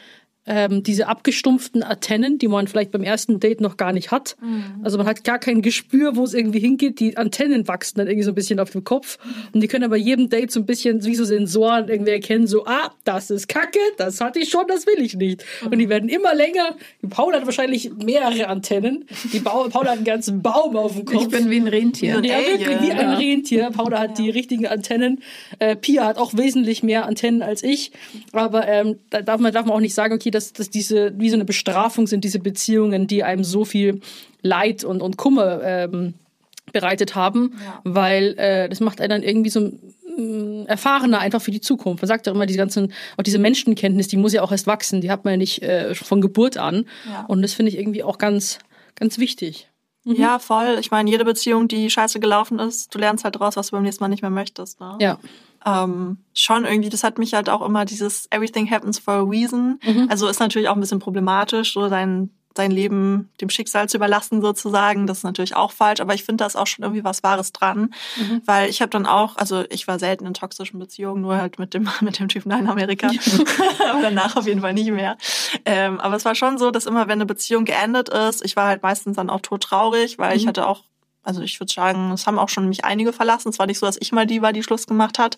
ähm, 0.46 0.84
diese 0.84 1.08
abgestumpften 1.08 1.84
Antennen, 1.84 2.38
die 2.38 2.48
man 2.48 2.68
vielleicht 2.68 2.92
beim 2.92 3.04
ersten 3.04 3.39
Date 3.39 3.62
noch 3.62 3.78
gar 3.78 3.94
nicht 3.94 4.12
hat. 4.12 4.36
Also 4.84 4.98
man 4.98 5.06
hat 5.06 5.24
gar 5.24 5.38
kein 5.38 5.62
Gespür, 5.62 6.16
wo 6.16 6.24
es 6.24 6.34
irgendwie 6.34 6.60
hingeht. 6.60 7.00
Die 7.00 7.16
Antennen 7.16 7.68
wachsen 7.68 8.00
dann 8.00 8.08
irgendwie 8.08 8.24
so 8.24 8.32
ein 8.32 8.36
bisschen 8.36 8.60
auf 8.60 8.72
dem 8.72 8.84
Kopf. 8.84 9.20
Und 9.54 9.62
die 9.62 9.68
können 9.68 9.84
aber 9.84 9.98
jedem 9.98 10.30
Date 10.30 10.52
so 10.52 10.60
ein 10.60 10.66
bisschen 10.66 11.06
wie 11.06 11.16
so 11.16 11.26
Sensoren 11.26 11.89
irgendwie 11.89 12.12
erkennen, 12.12 12.48
so, 12.48 12.66
ah, 12.66 12.92
das 13.04 13.30
ist 13.30 13.48
Kacke, 13.48 13.80
das 13.98 14.20
hatte 14.20 14.39
ich 14.39 14.50
schon, 14.50 14.66
das 14.68 14.88
will 14.88 15.00
ich 15.00 15.16
nicht. 15.16 15.46
Und 15.64 15.78
die 15.78 15.89
werden 15.89 16.10
immer 16.10 16.34
länger. 16.34 16.76
Die 17.02 17.08
Paul 17.08 17.34
hat 17.34 17.46
wahrscheinlich 17.46 17.92
mehrere 18.04 18.48
Antennen. 18.48 19.06
Die 19.32 19.39
Bau 19.39 19.68
Paul 19.70 19.86
hat 19.86 19.98
einen 19.98 20.06
ganzen 20.06 20.42
Baum 20.42 20.76
auf 20.76 20.94
dem 20.94 21.06
Kopf. 21.06 21.24
Ich 21.24 21.30
bin 21.30 21.50
wie 21.50 21.58
ein 21.58 21.68
Rentier. 21.68 22.20
Ja. 22.24 22.39
Ja, 22.39 22.48
wirklich, 22.48 22.82
wie 22.82 22.92
ein 22.92 23.12
ja. 23.12 23.18
Rentier. 23.18 23.70
Paula 23.72 24.00
hat 24.00 24.18
die 24.18 24.30
richtigen 24.30 24.68
Antennen. 24.68 25.22
Äh, 25.60 25.76
Pia 25.76 26.06
hat 26.06 26.18
auch 26.18 26.34
wesentlich 26.36 26.82
mehr 26.82 27.06
Antennen 27.06 27.42
als 27.42 27.64
ich. 27.64 27.92
Aber 28.32 28.68
ähm, 28.68 28.98
da 29.10 29.22
darf 29.22 29.39
man, 29.39 29.54
darf 29.54 29.66
man 29.66 29.76
auch 29.76 29.82
nicht 29.82 29.94
sagen, 29.94 30.14
okay, 30.14 30.30
dass, 30.32 30.53
dass 30.53 30.69
diese 30.69 31.13
wie 31.19 31.29
so 31.29 31.36
eine 31.36 31.45
Bestrafung 31.45 32.07
sind, 32.07 32.23
diese 32.23 32.39
Beziehungen, 32.39 33.07
die 33.07 33.23
einem 33.23 33.43
so 33.43 33.65
viel 33.65 34.01
Leid 34.41 34.84
und, 34.84 35.01
und 35.01 35.17
Kummer 35.17 35.61
ähm, 35.63 36.13
bereitet 36.73 37.15
haben, 37.15 37.53
Ja. 37.63 37.82
weil 37.84 38.38
äh, 38.38 38.69
das 38.69 38.79
macht 38.79 39.01
einen 39.01 39.09
dann 39.09 39.23
irgendwie 39.23 39.49
so 39.49 39.59
mm, 40.17 40.65
erfahrener 40.67 41.19
einfach 41.19 41.41
für 41.41 41.51
die 41.51 41.61
Zukunft. 41.61 42.01
Man 42.01 42.07
sagt 42.07 42.27
ja 42.27 42.34
immer, 42.34 42.45
die 42.45 42.55
ganzen, 42.55 42.93
auch 43.17 43.23
diese 43.23 43.39
Menschenkenntnis, 43.39 44.07
die 44.07 44.17
muss 44.17 44.34
ja 44.34 44.41
auch 44.41 44.51
erst 44.51 44.67
wachsen, 44.67 45.01
die 45.01 45.11
hat 45.11 45.25
man 45.25 45.34
ja 45.34 45.38
nicht 45.38 45.61
äh, 45.63 45.93
von 45.95 46.21
Geburt 46.21 46.57
an. 46.57 46.86
Ja. 47.09 47.25
Und 47.25 47.41
das 47.41 47.53
finde 47.53 47.71
ich 47.71 47.77
irgendwie 47.77 48.03
auch 48.03 48.17
ganz, 48.17 48.59
ganz 48.95 49.17
wichtig. 49.17 49.67
Ja, 50.04 50.39
voll. 50.39 50.78
Ich 50.80 50.91
meine, 50.91 51.10
jede 51.10 51.26
Beziehung, 51.26 51.68
die 51.68 51.89
scheiße 51.89 52.20
gelaufen 52.20 52.60
ist, 52.60 52.93
du 52.93 52.99
lernst 52.99 53.24
halt 53.24 53.39
draus, 53.39 53.56
was 53.56 53.68
du 53.68 53.76
beim 53.76 53.84
nächsten 53.84 54.04
Mal 54.04 54.08
nicht 54.08 54.22
mehr 54.22 54.32
möchtest. 54.32 54.80
Ne? 54.80 54.97
Ja. 54.99 55.20
ähm, 55.66 56.18
schon 56.34 56.66
irgendwie, 56.66 56.89
das 56.89 57.04
hat 57.04 57.20
mich 57.20 57.34
halt 57.34 57.49
auch 57.49 57.62
immer 57.62 57.86
dieses 57.86 58.28
Everything 58.32 58.70
happens 58.70 58.97
for 58.97 59.14
a 59.14 59.22
reason. 59.22 59.80
Mhm. 59.84 60.08
Also 60.10 60.28
ist 60.28 60.39
natürlich 60.39 60.70
auch 60.70 60.76
ein 60.76 60.80
bisschen 60.80 60.99
problematisch, 60.99 61.74
so 61.74 61.88
sein, 61.88 62.32
sein 62.56 62.72
Leben 62.72 63.30
dem 63.39 63.49
Schicksal 63.49 63.88
zu 63.88 63.97
überlassen 63.97 64.41
sozusagen. 64.41 65.08
Das 65.08 65.20
ist 65.20 65.24
natürlich 65.24 65.56
auch 65.56 65.72
falsch, 65.72 66.02
aber 66.02 66.14
ich 66.14 66.24
finde 66.24 66.43
da 66.43 66.47
ist 66.47 66.56
auch 66.56 66.68
schon 66.68 66.84
irgendwie 66.84 67.04
was 67.04 67.24
Wahres 67.24 67.52
dran. 67.52 67.93
Mhm. 68.18 68.41
Weil 68.45 68.70
ich 68.70 68.82
habe 68.82 68.89
dann 68.89 69.06
auch, 69.06 69.38
also 69.38 69.64
ich 69.70 69.88
war 69.88 69.99
selten 69.99 70.26
in 70.26 70.34
toxischen 70.34 70.80
Beziehungen, 70.80 71.22
nur 71.22 71.38
halt 71.38 71.60
mit 71.60 71.74
dem, 71.74 71.89
mit 72.02 72.20
dem 72.20 72.28
Typen 72.28 72.52
in 72.52 72.68
Amerika. 72.68 73.08
aber 73.89 74.02
danach 74.02 74.36
auf 74.36 74.47
jeden 74.47 74.62
Fall 74.62 74.74
nicht 74.74 74.91
mehr. 74.91 75.18
Ähm, 75.66 75.99
aber 75.99 76.16
es 76.16 76.26
war 76.26 76.36
schon 76.36 76.58
so, 76.58 76.72
dass 76.72 76.86
immer, 76.86 77.08
wenn 77.08 77.14
eine 77.14 77.26
Beziehung 77.26 77.66
geendet 77.66 78.10
ist, 78.10 78.43
ich 78.43 78.56
war 78.56 78.68
halt 78.68 78.84
meistens 78.84 79.16
dann 79.16 79.30
auch 79.30 79.41
todtraurig, 79.41 80.18
weil 80.18 80.36
ich 80.38 80.43
Mhm. 80.43 80.49
hatte 80.49 80.68
auch 80.68 80.84
also 81.24 81.41
ich 81.43 81.60
würde 81.60 81.72
sagen, 81.72 82.12
es 82.14 82.26
haben 82.26 82.39
auch 82.39 82.49
schon 82.49 82.68
mich 82.68 82.84
einige 82.84 83.14
verlassen. 83.14 83.49
Es 83.49 83.60
war 83.60 83.68
nicht 83.68 83.78
so, 83.78 83.86
dass 83.86 83.97
ich 83.99 84.12
mal 84.12 84.26
die 84.26 84.41
war, 84.41 84.54
die 84.54 84.64
Schluss 84.64 84.88
gemacht 84.88 85.20
hat. 85.20 85.38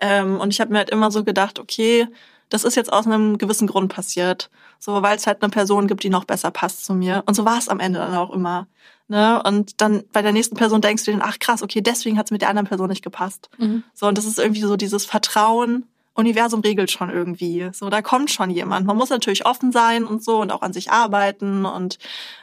Ähm, 0.00 0.38
und 0.38 0.52
ich 0.52 0.60
habe 0.60 0.70
mir 0.70 0.78
halt 0.78 0.90
immer 0.90 1.10
so 1.10 1.24
gedacht, 1.24 1.58
okay, 1.58 2.06
das 2.50 2.64
ist 2.64 2.74
jetzt 2.74 2.92
aus 2.92 3.06
einem 3.06 3.38
gewissen 3.38 3.66
Grund 3.66 3.92
passiert. 3.92 4.50
So, 4.78 5.02
weil 5.02 5.16
es 5.16 5.26
halt 5.26 5.42
eine 5.42 5.50
Person 5.50 5.86
gibt, 5.86 6.02
die 6.02 6.10
noch 6.10 6.24
besser 6.24 6.50
passt 6.50 6.84
zu 6.84 6.94
mir. 6.94 7.22
Und 7.26 7.34
so 7.34 7.44
war 7.44 7.58
es 7.58 7.68
am 7.68 7.80
Ende 7.80 7.98
dann 7.98 8.14
auch 8.14 8.30
immer. 8.30 8.66
Ne? 9.08 9.42
Und 9.42 9.80
dann 9.80 10.04
bei 10.12 10.22
der 10.22 10.32
nächsten 10.32 10.56
Person 10.56 10.80
denkst 10.80 11.04
du 11.04 11.12
dir, 11.12 11.20
ach 11.22 11.38
krass, 11.38 11.62
okay, 11.62 11.80
deswegen 11.80 12.18
hat 12.18 12.26
es 12.26 12.30
mit 12.30 12.42
der 12.42 12.48
anderen 12.48 12.68
Person 12.68 12.88
nicht 12.88 13.02
gepasst. 13.02 13.50
Mhm. 13.58 13.82
So, 13.94 14.06
und 14.06 14.18
das 14.18 14.24
ist 14.24 14.38
irgendwie 14.38 14.60
so 14.60 14.76
dieses 14.76 15.04
Vertrauen. 15.04 15.86
Universum 16.20 16.60
regelt 16.60 16.90
schon 16.90 17.10
irgendwie. 17.10 17.68
So, 17.72 17.90
da 17.90 18.02
kommt 18.02 18.30
schon 18.30 18.50
jemand. 18.50 18.86
Man 18.86 18.96
muss 18.96 19.10
natürlich 19.10 19.46
offen 19.46 19.72
sein 19.72 20.04
und 20.04 20.22
so 20.22 20.40
und 20.40 20.52
auch 20.52 20.62
an 20.62 20.72
sich 20.72 20.90
arbeiten 20.90 21.64
und 21.64 21.98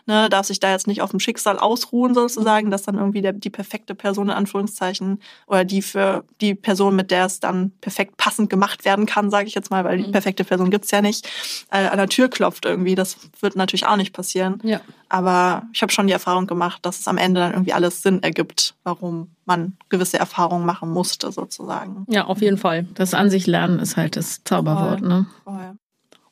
ne, 0.06 0.30
darf 0.30 0.48
sich 0.48 0.60
da 0.60 0.72
jetzt 0.72 0.88
nicht 0.88 1.02
auf 1.02 1.12
dem 1.12 1.20
Schicksal 1.20 1.58
ausruhen 1.58 2.14
sozusagen, 2.14 2.72
dass 2.72 2.84
dann 2.84 2.96
irgendwie 2.96 3.22
der, 3.22 3.34
die 3.34 3.50
perfekte 3.50 3.96
Person 3.96 4.28
in 4.28 4.36
Anführungszeichen 4.36 5.22
oder 5.48 5.64
die 5.64 5.82
für 5.82 6.26
die 6.42 6.56
Person, 6.56 6.96
mit 6.96 7.12
der 7.12 7.26
es 7.26 7.40
dann 7.40 7.72
perfekt 7.80 8.18
passend 8.18 8.50
gemacht 8.50 8.84
werden 8.84 9.06
kann, 9.06 9.30
sage 9.30 9.48
ich 9.48 9.56
jetzt 9.56 9.72
mal, 9.72 9.84
weil 9.84 9.98
die 9.98 10.12
perfekte 10.12 10.44
Person 10.44 10.70
gibt's 10.70 10.92
ja 10.92 11.02
nicht, 11.02 11.28
äh, 11.72 11.88
an 11.88 11.98
der 11.98 12.10
Tür 12.10 12.30
klopft 12.30 12.66
irgendwie. 12.66 12.96
Das 12.96 13.18
wird 13.40 13.56
natürlich 13.56 13.86
auch 13.86 13.98
nicht 13.98 14.14
passieren. 14.14 14.60
Ja. 14.64 14.82
Aber 15.10 15.64
ich 15.72 15.82
habe 15.82 15.92
schon 15.92 16.08
die 16.08 16.14
Erfahrung 16.14 16.48
gemacht, 16.48 16.86
dass 16.86 17.00
es 17.00 17.08
am 17.08 17.18
Ende 17.18 17.40
dann 17.40 17.54
irgendwie 17.54 17.74
alles 17.74 18.02
Sinn 18.02 18.24
ergibt, 18.24 18.76
warum 18.84 19.30
man 19.48 19.78
gewisse 19.90 20.20
Erfahrungen 20.20 20.66
machen 20.66 20.92
musste 20.92 21.32
sozusagen. 21.32 22.06
Ja, 22.10 22.26
auf 22.26 22.42
jeden 22.42 22.58
Fall. 22.58 22.84
Das 22.94 23.14
an 23.14 23.30
sich 23.30 23.48
lernen 23.48 23.80
ist 23.80 23.98
halt 23.98 24.16
das 24.16 24.44
Zauberwort, 24.44 25.00
Voll. 25.00 25.10
ne? 25.10 25.26
Voll. 25.44 25.78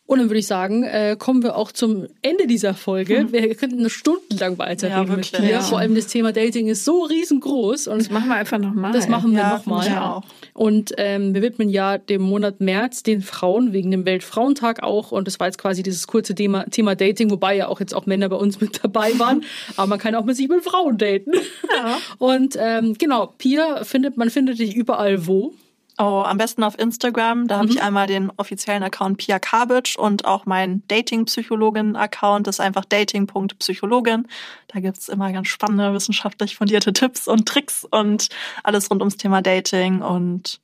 Und 0.07 0.19
dann 0.19 0.29
würde 0.29 0.37
ich 0.37 0.45
sagen, 0.45 0.83
äh, 0.83 1.15
kommen 1.17 1.41
wir 1.41 1.55
auch 1.55 1.71
zum 1.71 2.05
Ende 2.21 2.45
dieser 2.45 2.75
Folge. 2.75 3.25
Wir 3.31 3.55
könnten 3.55 3.79
eine 3.79 3.89
stundenlang 3.89 4.59
weiterreden 4.59 5.07
Ja, 5.07 5.15
mit 5.15 5.31
wirklich. 5.31 5.31
dir. 5.31 5.49
Ja. 5.49 5.61
Vor 5.61 5.79
allem 5.79 5.95
das 5.95 6.05
Thema 6.05 6.31
Dating 6.31 6.67
ist 6.67 6.85
so 6.85 7.01
riesengroß 7.05 7.87
und 7.87 7.97
Das 8.01 8.11
machen 8.11 8.27
wir 8.29 8.35
einfach 8.35 8.59
nochmal. 8.59 8.91
das 8.91 9.07
machen 9.07 9.31
wir 9.31 9.39
Ja, 9.39 9.49
nochmal. 9.57 9.97
auch. 9.97 10.23
Und 10.53 10.93
ähm, 10.97 11.33
wir 11.33 11.41
widmen 11.41 11.69
ja 11.69 11.97
dem 11.97 12.21
Monat 12.21 12.61
März 12.61 13.01
den 13.01 13.21
Frauen 13.23 13.73
wegen 13.73 13.89
dem 13.89 14.05
Weltfrauentag 14.05 14.83
auch. 14.83 15.11
Und 15.11 15.25
das 15.27 15.39
war 15.39 15.47
jetzt 15.47 15.57
quasi 15.57 15.81
dieses 15.81 16.05
kurze 16.05 16.35
Thema, 16.35 16.65
Thema 16.69 16.95
Dating, 16.95 17.31
wobei 17.31 17.55
ja 17.55 17.67
auch 17.67 17.79
jetzt 17.79 17.95
auch 17.95 18.05
Männer 18.05 18.29
bei 18.29 18.35
uns 18.35 18.61
mit 18.61 18.83
dabei 18.83 19.17
waren. 19.17 19.43
Aber 19.75 19.87
man 19.87 19.97
kann 19.99 20.13
auch 20.13 20.23
mit 20.25 20.35
sich 20.35 20.47
mit 20.47 20.63
Frauen 20.63 20.99
daten. 20.99 21.31
Ja. 21.75 21.97
Und 22.19 22.55
ähm, 22.59 22.93
genau, 22.99 23.33
Pia 23.39 23.83
findet, 23.83 24.17
man 24.17 24.29
findet 24.29 24.59
dich 24.59 24.75
überall 24.75 25.25
wo. 25.25 25.53
Oh, 25.97 26.23
am 26.25 26.37
besten 26.37 26.63
auf 26.63 26.77
Instagram. 26.77 27.47
Da 27.47 27.59
habe 27.59 27.69
ich 27.69 27.81
einmal 27.81 28.05
den 28.05 28.29
offiziellen 28.35 28.83
Account 28.83 29.17
Pia 29.17 29.39
Kabic 29.39 29.95
und 29.97 30.25
auch 30.25 30.45
meinen 30.45 30.83
Dating-Psychologin-Account. 30.89 32.47
Das 32.47 32.57
ist 32.57 32.59
einfach 32.59 32.83
dating.psychologin. 32.83 34.27
Da 34.67 34.81
gibt's 34.81 35.07
immer 35.07 35.31
ganz 35.31 35.47
spannende, 35.47 35.93
wissenschaftlich 35.93 36.57
fundierte 36.57 36.91
Tipps 36.91 37.29
und 37.29 37.47
Tricks 37.47 37.85
und 37.89 38.27
alles 38.63 38.91
rund 38.91 39.01
ums 39.01 39.15
Thema 39.15 39.41
Dating. 39.41 40.01
Und 40.01 40.59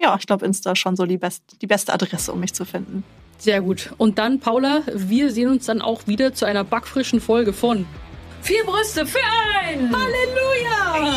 ja, 0.00 0.16
ich 0.18 0.26
glaube, 0.26 0.44
Insta 0.44 0.72
ist 0.72 0.80
schon 0.80 0.96
so 0.96 1.06
die, 1.06 1.18
best, 1.18 1.44
die 1.62 1.68
beste 1.68 1.92
Adresse, 1.92 2.32
um 2.32 2.40
mich 2.40 2.52
zu 2.52 2.64
finden. 2.64 3.04
Sehr 3.38 3.60
gut. 3.60 3.92
Und 3.98 4.18
dann, 4.18 4.40
Paula, 4.40 4.82
wir 4.92 5.30
sehen 5.30 5.50
uns 5.50 5.66
dann 5.66 5.80
auch 5.80 6.08
wieder 6.08 6.34
zu 6.34 6.44
einer 6.44 6.64
backfrischen 6.64 7.20
Folge 7.20 7.52
von 7.52 7.86
Vier 8.42 8.64
Brüste 8.64 9.06
für 9.06 9.18
einen! 9.62 9.94
Halleluja! 9.94 11.16